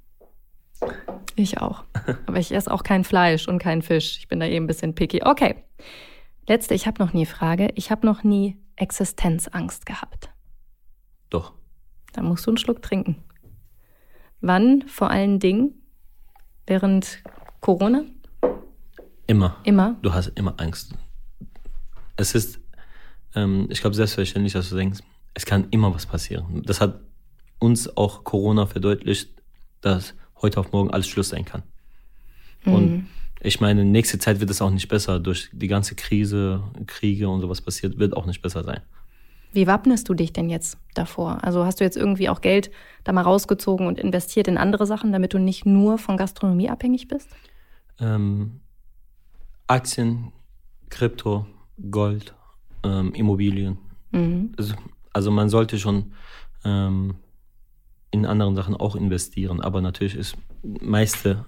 Ich 1.34 1.58
auch. 1.58 1.84
Aber 2.26 2.38
ich 2.38 2.52
esse 2.52 2.70
auch 2.70 2.82
kein 2.82 3.04
Fleisch 3.04 3.48
und 3.48 3.58
kein 3.58 3.82
Fisch. 3.82 4.18
Ich 4.18 4.28
bin 4.28 4.40
da 4.40 4.46
eben 4.46 4.64
ein 4.64 4.68
bisschen 4.68 4.94
picky. 4.94 5.22
Okay. 5.24 5.56
Letzte, 6.46 6.74
ich 6.74 6.86
habe 6.86 7.02
noch 7.02 7.12
nie 7.12 7.26
Frage. 7.26 7.68
Ich 7.74 7.90
habe 7.90 8.06
noch 8.06 8.24
nie 8.24 8.56
Existenzangst 8.76 9.84
gehabt. 9.84 10.30
Doch. 11.28 11.52
Dann 12.12 12.24
musst 12.24 12.46
du 12.46 12.50
einen 12.50 12.58
Schluck 12.58 12.80
trinken. 12.80 13.16
Wann 14.40 14.82
vor 14.86 15.10
allen 15.10 15.38
Dingen? 15.38 15.74
Während 16.66 17.22
Corona? 17.60 18.04
Immer. 19.26 19.56
Immer? 19.64 19.96
Du 20.02 20.12
hast 20.12 20.28
immer 20.28 20.54
Angst. 20.58 20.94
Es 22.16 22.34
ist, 22.34 22.60
ähm, 23.34 23.66
ich 23.70 23.80
glaube, 23.80 23.96
selbstverständlich, 23.96 24.52
dass 24.52 24.70
du 24.70 24.76
denkst, 24.76 25.00
es 25.34 25.46
kann 25.46 25.68
immer 25.70 25.94
was 25.94 26.06
passieren. 26.06 26.62
Das 26.64 26.80
hat 26.80 27.00
uns 27.58 27.96
auch 27.96 28.24
Corona 28.24 28.66
verdeutlicht, 28.66 29.30
dass 29.80 30.14
heute 30.40 30.60
auf 30.60 30.72
morgen 30.72 30.90
alles 30.90 31.08
Schluss 31.08 31.30
sein 31.30 31.44
kann. 31.44 31.62
Mhm. 32.64 32.74
Und 32.74 33.08
ich 33.40 33.60
meine, 33.60 33.84
nächste 33.84 34.18
Zeit 34.18 34.40
wird 34.40 34.50
es 34.50 34.60
auch 34.62 34.70
nicht 34.70 34.88
besser. 34.88 35.20
Durch 35.20 35.50
die 35.52 35.68
ganze 35.68 35.94
Krise, 35.94 36.62
Kriege 36.86 37.28
und 37.28 37.40
sowas 37.40 37.60
passiert, 37.60 37.98
wird 37.98 38.16
auch 38.16 38.26
nicht 38.26 38.42
besser 38.42 38.64
sein. 38.64 38.80
Wie 39.52 39.66
wappnest 39.66 40.08
du 40.08 40.14
dich 40.14 40.32
denn 40.32 40.50
jetzt 40.50 40.78
davor? 40.94 41.42
Also 41.42 41.64
hast 41.64 41.80
du 41.80 41.84
jetzt 41.84 41.96
irgendwie 41.96 42.28
auch 42.28 42.40
Geld 42.40 42.70
da 43.04 43.12
mal 43.12 43.22
rausgezogen 43.22 43.86
und 43.86 43.98
investiert 43.98 44.48
in 44.48 44.58
andere 44.58 44.86
Sachen, 44.86 45.12
damit 45.12 45.32
du 45.32 45.38
nicht 45.38 45.64
nur 45.64 45.98
von 45.98 46.16
Gastronomie 46.16 46.68
abhängig 46.68 47.08
bist? 47.08 47.28
Ähm, 47.98 48.60
Aktien, 49.66 50.32
Krypto, 50.90 51.46
Gold 51.90 52.34
ähm, 52.84 53.12
Immobilien. 53.14 53.78
Mhm. 54.10 54.52
Also, 54.56 54.74
also, 55.12 55.30
man 55.30 55.48
sollte 55.48 55.78
schon 55.78 56.12
ähm, 56.64 57.16
in 58.10 58.26
anderen 58.26 58.54
Sachen 58.54 58.76
auch 58.76 58.96
investieren, 58.96 59.60
aber 59.60 59.80
natürlich 59.80 60.14
ist 60.14 60.36
meiste 60.62 61.46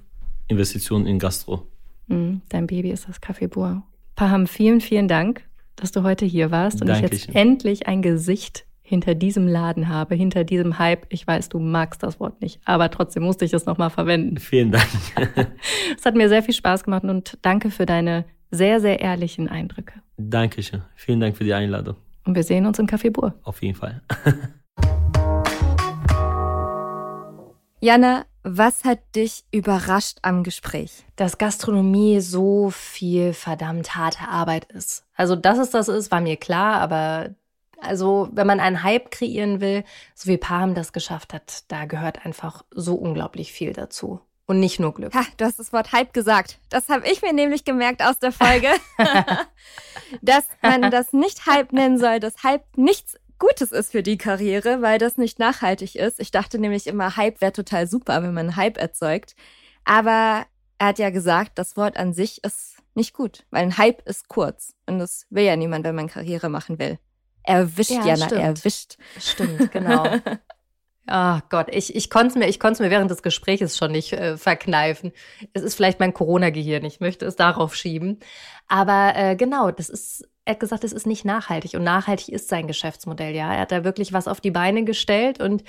Investition 0.48 1.06
in 1.06 1.18
Gastro. 1.18 1.66
Mhm. 2.08 2.42
Dein 2.48 2.66
Baby 2.66 2.90
ist 2.90 3.08
das 3.08 3.22
Café 3.22 3.48
Bois. 3.48 3.82
Paham, 4.16 4.46
vielen, 4.46 4.80
vielen 4.80 5.08
Dank, 5.08 5.48
dass 5.76 5.92
du 5.92 6.02
heute 6.02 6.26
hier 6.26 6.50
warst 6.50 6.80
und 6.80 6.88
Dankeschön. 6.88 7.16
ich 7.16 7.26
jetzt 7.26 7.36
endlich 7.36 7.86
ein 7.86 8.02
Gesicht 8.02 8.66
hinter 8.82 9.14
diesem 9.14 9.46
Laden 9.46 9.88
habe, 9.88 10.16
hinter 10.16 10.42
diesem 10.44 10.78
Hype. 10.78 11.06
Ich 11.10 11.26
weiß, 11.26 11.48
du 11.48 11.60
magst 11.60 12.02
das 12.02 12.18
Wort 12.18 12.40
nicht, 12.40 12.60
aber 12.64 12.90
trotzdem 12.90 13.22
musste 13.22 13.44
ich 13.44 13.52
es 13.52 13.64
nochmal 13.64 13.90
verwenden. 13.90 14.38
Vielen 14.38 14.72
Dank. 14.72 14.88
es 15.96 16.04
hat 16.04 16.16
mir 16.16 16.28
sehr 16.28 16.42
viel 16.42 16.54
Spaß 16.54 16.84
gemacht 16.84 17.04
und 17.04 17.38
danke 17.42 17.70
für 17.70 17.86
deine 17.86 18.24
sehr, 18.50 18.80
sehr 18.80 19.00
ehrlichen 19.00 19.48
Eindrücke. 19.48 20.02
Dankeschön. 20.16 20.82
Vielen 20.96 21.20
Dank 21.20 21.36
für 21.36 21.44
die 21.44 21.54
Einladung. 21.54 21.96
Und 22.24 22.34
wir 22.34 22.42
sehen 22.42 22.66
uns 22.66 22.78
im 22.78 22.86
Café 22.86 23.10
Bur. 23.10 23.34
Auf 23.44 23.62
jeden 23.62 23.76
Fall. 23.76 24.02
Jana, 27.80 28.26
was 28.42 28.84
hat 28.84 29.00
dich 29.14 29.44
überrascht 29.50 30.18
am 30.22 30.42
Gespräch? 30.42 31.04
Dass 31.16 31.38
Gastronomie 31.38 32.20
so 32.20 32.70
viel 32.70 33.32
verdammt 33.32 33.94
harte 33.94 34.28
Arbeit 34.28 34.64
ist. 34.72 35.04
Also, 35.14 35.36
dass 35.36 35.58
es 35.58 35.70
das 35.70 35.88
ist, 35.88 36.10
war 36.10 36.20
mir 36.20 36.36
klar, 36.36 36.80
aber 36.80 37.34
also, 37.80 38.28
wenn 38.32 38.46
man 38.46 38.60
einen 38.60 38.82
Hype 38.82 39.10
kreieren 39.10 39.60
will, 39.60 39.84
so 40.14 40.28
wie 40.28 40.36
Pam 40.36 40.74
das 40.74 40.92
geschafft 40.92 41.32
hat, 41.32 41.64
da 41.68 41.86
gehört 41.86 42.24
einfach 42.26 42.64
so 42.70 42.94
unglaublich 42.94 43.52
viel 43.52 43.72
dazu. 43.72 44.20
Und 44.46 44.58
nicht 44.58 44.80
nur 44.80 44.92
Glück. 44.92 45.14
Ha, 45.14 45.24
du 45.36 45.44
hast 45.44 45.60
das 45.60 45.72
Wort 45.72 45.92
Hype 45.92 46.12
gesagt. 46.12 46.58
Das 46.70 46.88
habe 46.88 47.06
ich 47.08 47.22
mir 47.22 47.32
nämlich 47.32 47.64
gemerkt 47.64 48.02
aus 48.02 48.18
der 48.18 48.32
Folge. 48.32 48.68
dass 50.22 50.44
man 50.60 50.90
das 50.90 51.12
nicht 51.12 51.46
Hype 51.46 51.72
nennen 51.72 51.98
soll, 51.98 52.18
dass 52.18 52.42
Hype 52.42 52.64
nichts 52.76 53.16
Gutes 53.40 53.72
ist 53.72 53.90
für 53.90 54.04
die 54.04 54.18
Karriere, 54.18 54.82
weil 54.82 54.98
das 54.98 55.16
nicht 55.16 55.40
nachhaltig 55.40 55.96
ist. 55.96 56.20
Ich 56.20 56.30
dachte 56.30 56.58
nämlich 56.60 56.86
immer, 56.86 57.16
Hype 57.16 57.40
wäre 57.40 57.52
total 57.52 57.88
super, 57.88 58.22
wenn 58.22 58.34
man 58.34 58.54
Hype 58.54 58.78
erzeugt. 58.78 59.34
Aber 59.84 60.46
er 60.78 60.86
hat 60.86 60.98
ja 60.98 61.10
gesagt, 61.10 61.52
das 61.58 61.76
Wort 61.76 61.96
an 61.96 62.12
sich 62.12 62.44
ist 62.44 62.76
nicht 62.94 63.14
gut, 63.14 63.44
weil 63.50 63.62
ein 63.62 63.78
Hype 63.78 64.06
ist 64.06 64.28
kurz. 64.28 64.74
Und 64.86 64.98
das 64.98 65.26
will 65.30 65.44
ja 65.44 65.56
niemand, 65.56 65.84
wenn 65.84 65.94
man 65.94 66.08
Karriere 66.08 66.48
machen 66.48 66.78
will. 66.78 66.98
Erwischt, 67.42 67.90
ja, 67.90 68.04
Jana, 68.04 68.26
stimmt. 68.26 68.42
erwischt. 68.42 68.98
Stimmt, 69.18 69.72
genau. 69.72 70.06
Ach 71.06 71.40
Gott, 71.48 71.68
ich, 71.70 71.96
ich 71.96 72.10
konnte 72.10 72.28
es 72.28 72.34
mir, 72.34 72.46
ich 72.46 72.60
konnte 72.60 72.82
mir 72.82 72.90
während 72.90 73.10
des 73.10 73.22
Gesprächs 73.22 73.78
schon 73.78 73.92
nicht 73.92 74.12
äh, 74.12 74.36
verkneifen. 74.36 75.12
Es 75.54 75.62
ist 75.62 75.76
vielleicht 75.76 75.98
mein 75.98 76.12
Corona-Gehirn, 76.12 76.84
ich 76.84 77.00
möchte 77.00 77.24
es 77.24 77.36
darauf 77.36 77.74
schieben. 77.74 78.20
Aber 78.68 79.14
äh, 79.16 79.36
genau, 79.36 79.70
das 79.70 79.88
ist, 79.88 80.28
er 80.50 80.54
hat 80.54 80.60
gesagt, 80.60 80.82
es 80.82 80.92
ist 80.92 81.06
nicht 81.06 81.24
nachhaltig. 81.24 81.74
Und 81.74 81.84
nachhaltig 81.84 82.28
ist 82.28 82.48
sein 82.48 82.66
Geschäftsmodell, 82.66 83.36
ja. 83.36 83.54
Er 83.54 83.60
hat 83.60 83.70
da 83.70 83.84
wirklich 83.84 84.12
was 84.12 84.26
auf 84.26 84.40
die 84.40 84.50
Beine 84.50 84.82
gestellt 84.82 85.40
und 85.40 85.62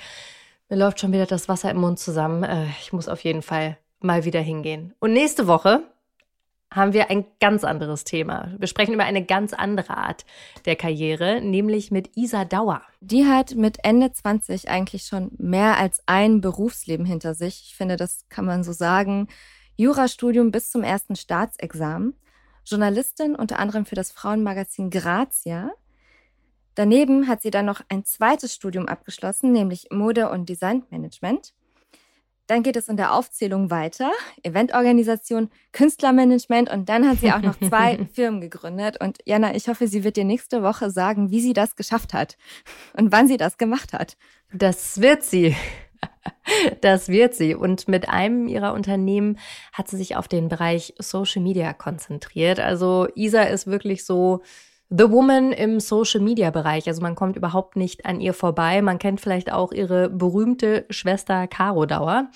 mir 0.68 0.76
läuft 0.76 0.98
schon 0.98 1.12
wieder 1.12 1.26
das 1.26 1.48
Wasser 1.48 1.70
im 1.70 1.76
Mund 1.76 2.00
zusammen. 2.00 2.42
Äh, 2.42 2.66
ich 2.80 2.92
muss 2.92 3.06
auf 3.06 3.22
jeden 3.22 3.42
Fall 3.42 3.78
mal 4.00 4.24
wieder 4.24 4.40
hingehen. 4.40 4.92
Und 4.98 5.12
nächste 5.12 5.46
Woche 5.46 5.84
haben 6.72 6.94
wir 6.94 7.10
ein 7.10 7.26
ganz 7.38 7.62
anderes 7.62 8.02
Thema. 8.02 8.50
Wir 8.58 8.66
sprechen 8.66 8.94
über 8.94 9.04
eine 9.04 9.24
ganz 9.24 9.52
andere 9.52 9.96
Art 9.96 10.24
der 10.64 10.74
Karriere, 10.74 11.40
nämlich 11.40 11.92
mit 11.92 12.16
Isa 12.16 12.44
Dauer. 12.44 12.82
Die 13.00 13.26
hat 13.26 13.54
mit 13.54 13.84
Ende 13.84 14.10
20 14.10 14.68
eigentlich 14.68 15.04
schon 15.04 15.30
mehr 15.38 15.78
als 15.78 16.02
ein 16.06 16.40
Berufsleben 16.40 17.06
hinter 17.06 17.34
sich. 17.34 17.66
Ich 17.68 17.76
finde, 17.76 17.94
das 17.94 18.24
kann 18.30 18.46
man 18.46 18.64
so 18.64 18.72
sagen. 18.72 19.28
Jurastudium 19.76 20.50
bis 20.50 20.72
zum 20.72 20.82
ersten 20.82 21.14
Staatsexamen. 21.14 22.16
Journalistin 22.64 23.34
unter 23.34 23.58
anderem 23.58 23.86
für 23.86 23.94
das 23.94 24.10
Frauenmagazin 24.10 24.90
Grazia. 24.90 25.72
Daneben 26.74 27.28
hat 27.28 27.42
sie 27.42 27.50
dann 27.50 27.66
noch 27.66 27.82
ein 27.88 28.04
zweites 28.04 28.54
Studium 28.54 28.86
abgeschlossen, 28.86 29.52
nämlich 29.52 29.88
Mode- 29.90 30.30
und 30.30 30.48
Designmanagement. 30.48 31.52
Dann 32.46 32.62
geht 32.62 32.76
es 32.76 32.88
in 32.88 32.96
der 32.96 33.14
Aufzählung 33.14 33.70
weiter. 33.70 34.10
Eventorganisation, 34.42 35.48
Künstlermanagement 35.72 36.70
und 36.70 36.88
dann 36.88 37.08
hat 37.08 37.18
sie 37.18 37.32
auch 37.32 37.40
noch 37.40 37.58
zwei 37.58 38.04
Firmen 38.12 38.40
gegründet. 38.40 39.00
Und 39.00 39.18
Jana, 39.24 39.54
ich 39.54 39.68
hoffe, 39.68 39.86
sie 39.86 40.02
wird 40.04 40.16
dir 40.16 40.24
nächste 40.24 40.62
Woche 40.62 40.90
sagen, 40.90 41.30
wie 41.30 41.40
sie 41.40 41.52
das 41.52 41.76
geschafft 41.76 42.12
hat 42.14 42.36
und 42.96 43.12
wann 43.12 43.28
sie 43.28 43.36
das 43.36 43.58
gemacht 43.58 43.92
hat. 43.92 44.16
Das 44.52 45.00
wird 45.00 45.22
sie. 45.22 45.56
Das 46.80 47.08
wird 47.08 47.34
sie. 47.34 47.54
Und 47.54 47.88
mit 47.88 48.08
einem 48.08 48.48
ihrer 48.48 48.72
Unternehmen 48.72 49.38
hat 49.72 49.88
sie 49.88 49.96
sich 49.96 50.16
auf 50.16 50.28
den 50.28 50.48
Bereich 50.48 50.94
Social 50.98 51.42
Media 51.42 51.72
konzentriert. 51.72 52.60
Also 52.60 53.08
Isa 53.14 53.42
ist 53.42 53.66
wirklich 53.66 54.04
so 54.04 54.42
The 54.90 55.10
Woman 55.10 55.52
im 55.52 55.80
Social 55.80 56.20
Media 56.20 56.50
Bereich. 56.50 56.86
Also 56.86 57.00
man 57.00 57.14
kommt 57.14 57.36
überhaupt 57.36 57.76
nicht 57.76 58.04
an 58.04 58.20
ihr 58.20 58.34
vorbei. 58.34 58.82
Man 58.82 58.98
kennt 58.98 59.20
vielleicht 59.20 59.52
auch 59.52 59.72
ihre 59.72 60.10
berühmte 60.10 60.84
Schwester 60.90 61.46
Caro 61.46 61.86
Dauer. 61.86 62.28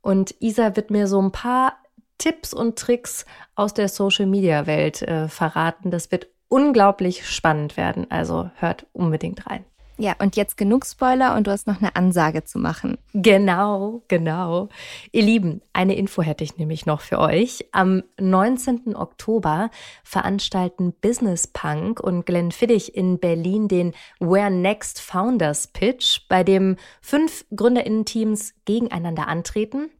Und 0.00 0.34
Isa 0.40 0.76
wird 0.76 0.90
mir 0.90 1.06
so 1.06 1.20
ein 1.20 1.30
paar 1.30 1.76
Tipps 2.18 2.52
und 2.52 2.78
Tricks 2.78 3.24
aus 3.54 3.74
der 3.74 3.88
Social 3.88 4.26
Media 4.26 4.66
Welt 4.66 5.02
äh, 5.02 5.28
verraten. 5.28 5.90
Das 5.90 6.10
wird 6.10 6.26
unglaublich 6.48 7.26
spannend 7.26 7.76
werden. 7.76 8.10
Also 8.10 8.50
hört 8.56 8.86
unbedingt 8.92 9.46
rein. 9.46 9.64
Ja, 10.00 10.16
und 10.18 10.34
jetzt 10.34 10.56
genug 10.56 10.86
Spoiler 10.86 11.36
und 11.36 11.46
du 11.46 11.50
hast 11.50 11.66
noch 11.66 11.82
eine 11.82 11.94
Ansage 11.94 12.42
zu 12.42 12.58
machen. 12.58 12.96
Genau, 13.12 14.02
genau. 14.08 14.70
Ihr 15.12 15.20
Lieben, 15.22 15.60
eine 15.74 15.94
Info 15.94 16.22
hätte 16.22 16.42
ich 16.42 16.56
nämlich 16.56 16.86
noch 16.86 17.02
für 17.02 17.18
euch. 17.18 17.66
Am 17.72 18.02
19. 18.18 18.96
Oktober 18.96 19.70
veranstalten 20.02 20.94
Business 21.02 21.48
Punk 21.48 22.00
und 22.00 22.24
Glenn 22.24 22.50
Fiddich 22.50 22.96
in 22.96 23.18
Berlin 23.18 23.68
den 23.68 23.92
Where 24.20 24.50
Next 24.50 25.02
Founders 25.02 25.66
Pitch, 25.66 26.20
bei 26.30 26.44
dem 26.44 26.76
fünf 27.02 27.44
Gründerinnen-Teams 27.54 28.54
gegeneinander 28.64 29.28
antreten 29.28 29.90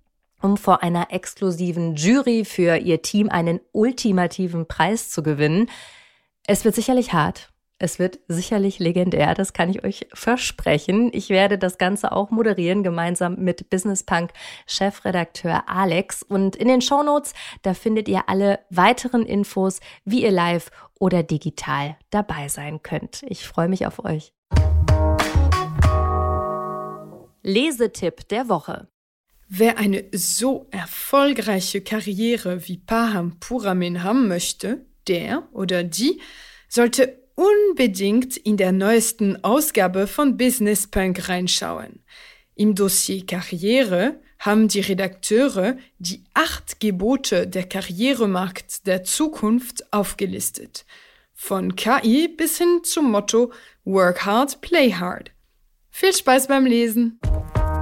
um 0.42 0.56
vor 0.56 0.82
einer 0.82 1.08
exklusiven 1.12 1.96
Jury 1.96 2.46
für 2.46 2.78
ihr 2.78 3.02
Team 3.02 3.28
einen 3.28 3.60
ultimativen 3.72 4.66
Preis 4.66 5.10
zu 5.10 5.22
gewinnen. 5.22 5.68
Es 6.46 6.64
wird 6.64 6.74
sicherlich 6.74 7.12
hart 7.12 7.50
es 7.82 7.98
wird 7.98 8.20
sicherlich 8.28 8.78
legendär, 8.78 9.34
das 9.34 9.54
kann 9.54 9.70
ich 9.70 9.82
euch 9.82 10.06
versprechen. 10.12 11.08
Ich 11.14 11.30
werde 11.30 11.56
das 11.56 11.78
Ganze 11.78 12.12
auch 12.12 12.30
moderieren, 12.30 12.82
gemeinsam 12.82 13.36
mit 13.36 13.70
Business 13.70 14.02
Punk 14.02 14.32
Chefredakteur 14.66 15.66
Alex. 15.66 16.22
Und 16.22 16.56
in 16.56 16.68
den 16.68 16.82
Shownotes, 16.82 17.32
da 17.62 17.72
findet 17.72 18.06
ihr 18.06 18.28
alle 18.28 18.58
weiteren 18.68 19.24
Infos, 19.24 19.80
wie 20.04 20.22
ihr 20.22 20.30
live 20.30 20.70
oder 20.98 21.22
digital 21.22 21.96
dabei 22.10 22.48
sein 22.48 22.82
könnt. 22.82 23.22
Ich 23.26 23.46
freue 23.46 23.68
mich 23.68 23.86
auf 23.86 24.04
euch. 24.04 24.34
Lesetipp 27.42 28.28
der 28.28 28.50
Woche. 28.50 28.88
Wer 29.48 29.78
eine 29.78 30.04
so 30.12 30.66
erfolgreiche 30.70 31.80
Karriere 31.80 32.68
wie 32.68 32.76
Paham 32.76 33.40
Puramin 33.40 34.02
haben 34.02 34.28
möchte, 34.28 34.84
der 35.08 35.48
oder 35.52 35.82
die 35.82 36.20
sollte 36.68 37.19
unbedingt 37.40 38.36
in 38.36 38.58
der 38.58 38.70
neuesten 38.70 39.42
Ausgabe 39.42 40.06
von 40.06 40.36
Business 40.36 40.86
Punk 40.86 41.28
reinschauen. 41.28 42.04
Im 42.54 42.74
Dossier 42.74 43.24
Karriere 43.24 44.20
haben 44.38 44.68
die 44.68 44.80
Redakteure 44.80 45.78
die 45.98 46.22
acht 46.34 46.80
Gebote 46.80 47.46
der 47.46 47.66
Karrieremarkt 47.66 48.86
der 48.86 49.04
Zukunft 49.04 49.90
aufgelistet. 49.90 50.84
Von 51.32 51.76
KI 51.76 52.28
bis 52.28 52.58
hin 52.58 52.80
zum 52.82 53.10
Motto 53.10 53.52
Work 53.84 54.26
hard, 54.26 54.60
play 54.60 54.92
hard. 54.92 55.30
Viel 55.90 56.14
Spaß 56.14 56.46
beim 56.48 56.66
Lesen! 56.66 57.18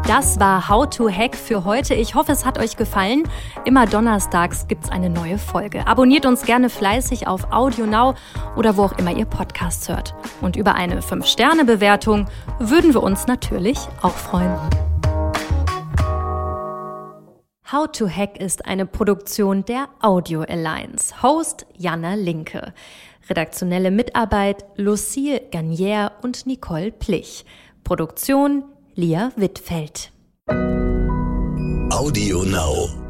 Das 0.09 0.41
war 0.41 0.71
How 0.71 0.89
to 0.89 1.11
Hack 1.11 1.37
für 1.37 1.67
heute. 1.67 1.93
Ich 1.93 2.15
hoffe, 2.15 2.33
es 2.33 2.47
hat 2.47 2.59
euch 2.59 2.79
gefallen. 2.79 3.25
Immer 3.67 3.85
donnerstags 3.85 4.67
gibt 4.67 4.85
es 4.85 4.91
eine 4.91 5.11
neue 5.11 5.37
Folge. 5.37 5.87
Abonniert 5.87 6.25
uns 6.25 6.47
gerne 6.47 6.71
fleißig 6.71 7.27
auf 7.27 7.53
Audio 7.53 7.85
Now 7.85 8.15
oder 8.57 8.79
wo 8.79 8.85
auch 8.85 8.97
immer 8.97 9.15
ihr 9.15 9.27
Podcasts 9.27 9.87
hört. 9.87 10.15
Und 10.41 10.57
über 10.57 10.75
eine 10.77 11.03
5-Sterne-Bewertung 11.03 12.25
würden 12.59 12.95
wir 12.95 13.03
uns 13.03 13.27
natürlich 13.27 13.81
auch 14.01 14.15
freuen. 14.15 14.57
How 17.71 17.87
to 17.93 18.09
Hack 18.09 18.41
ist 18.41 18.65
eine 18.65 18.87
Produktion 18.87 19.67
der 19.67 19.91
Audio 20.01 20.41
Alliance. 20.41 21.23
Host 21.23 21.67
Jana 21.77 22.15
Linke. 22.15 22.73
Redaktionelle 23.29 23.91
Mitarbeit 23.91 24.65
Lucille 24.77 25.43
Garnier 25.51 26.13
und 26.23 26.47
Nicole 26.47 26.93
Plich. 26.93 27.45
Produktion 27.85 28.65
Lia 28.99 29.31
Wittfeld. 29.37 30.11
Audio 31.93 32.43
Now. 32.43 33.08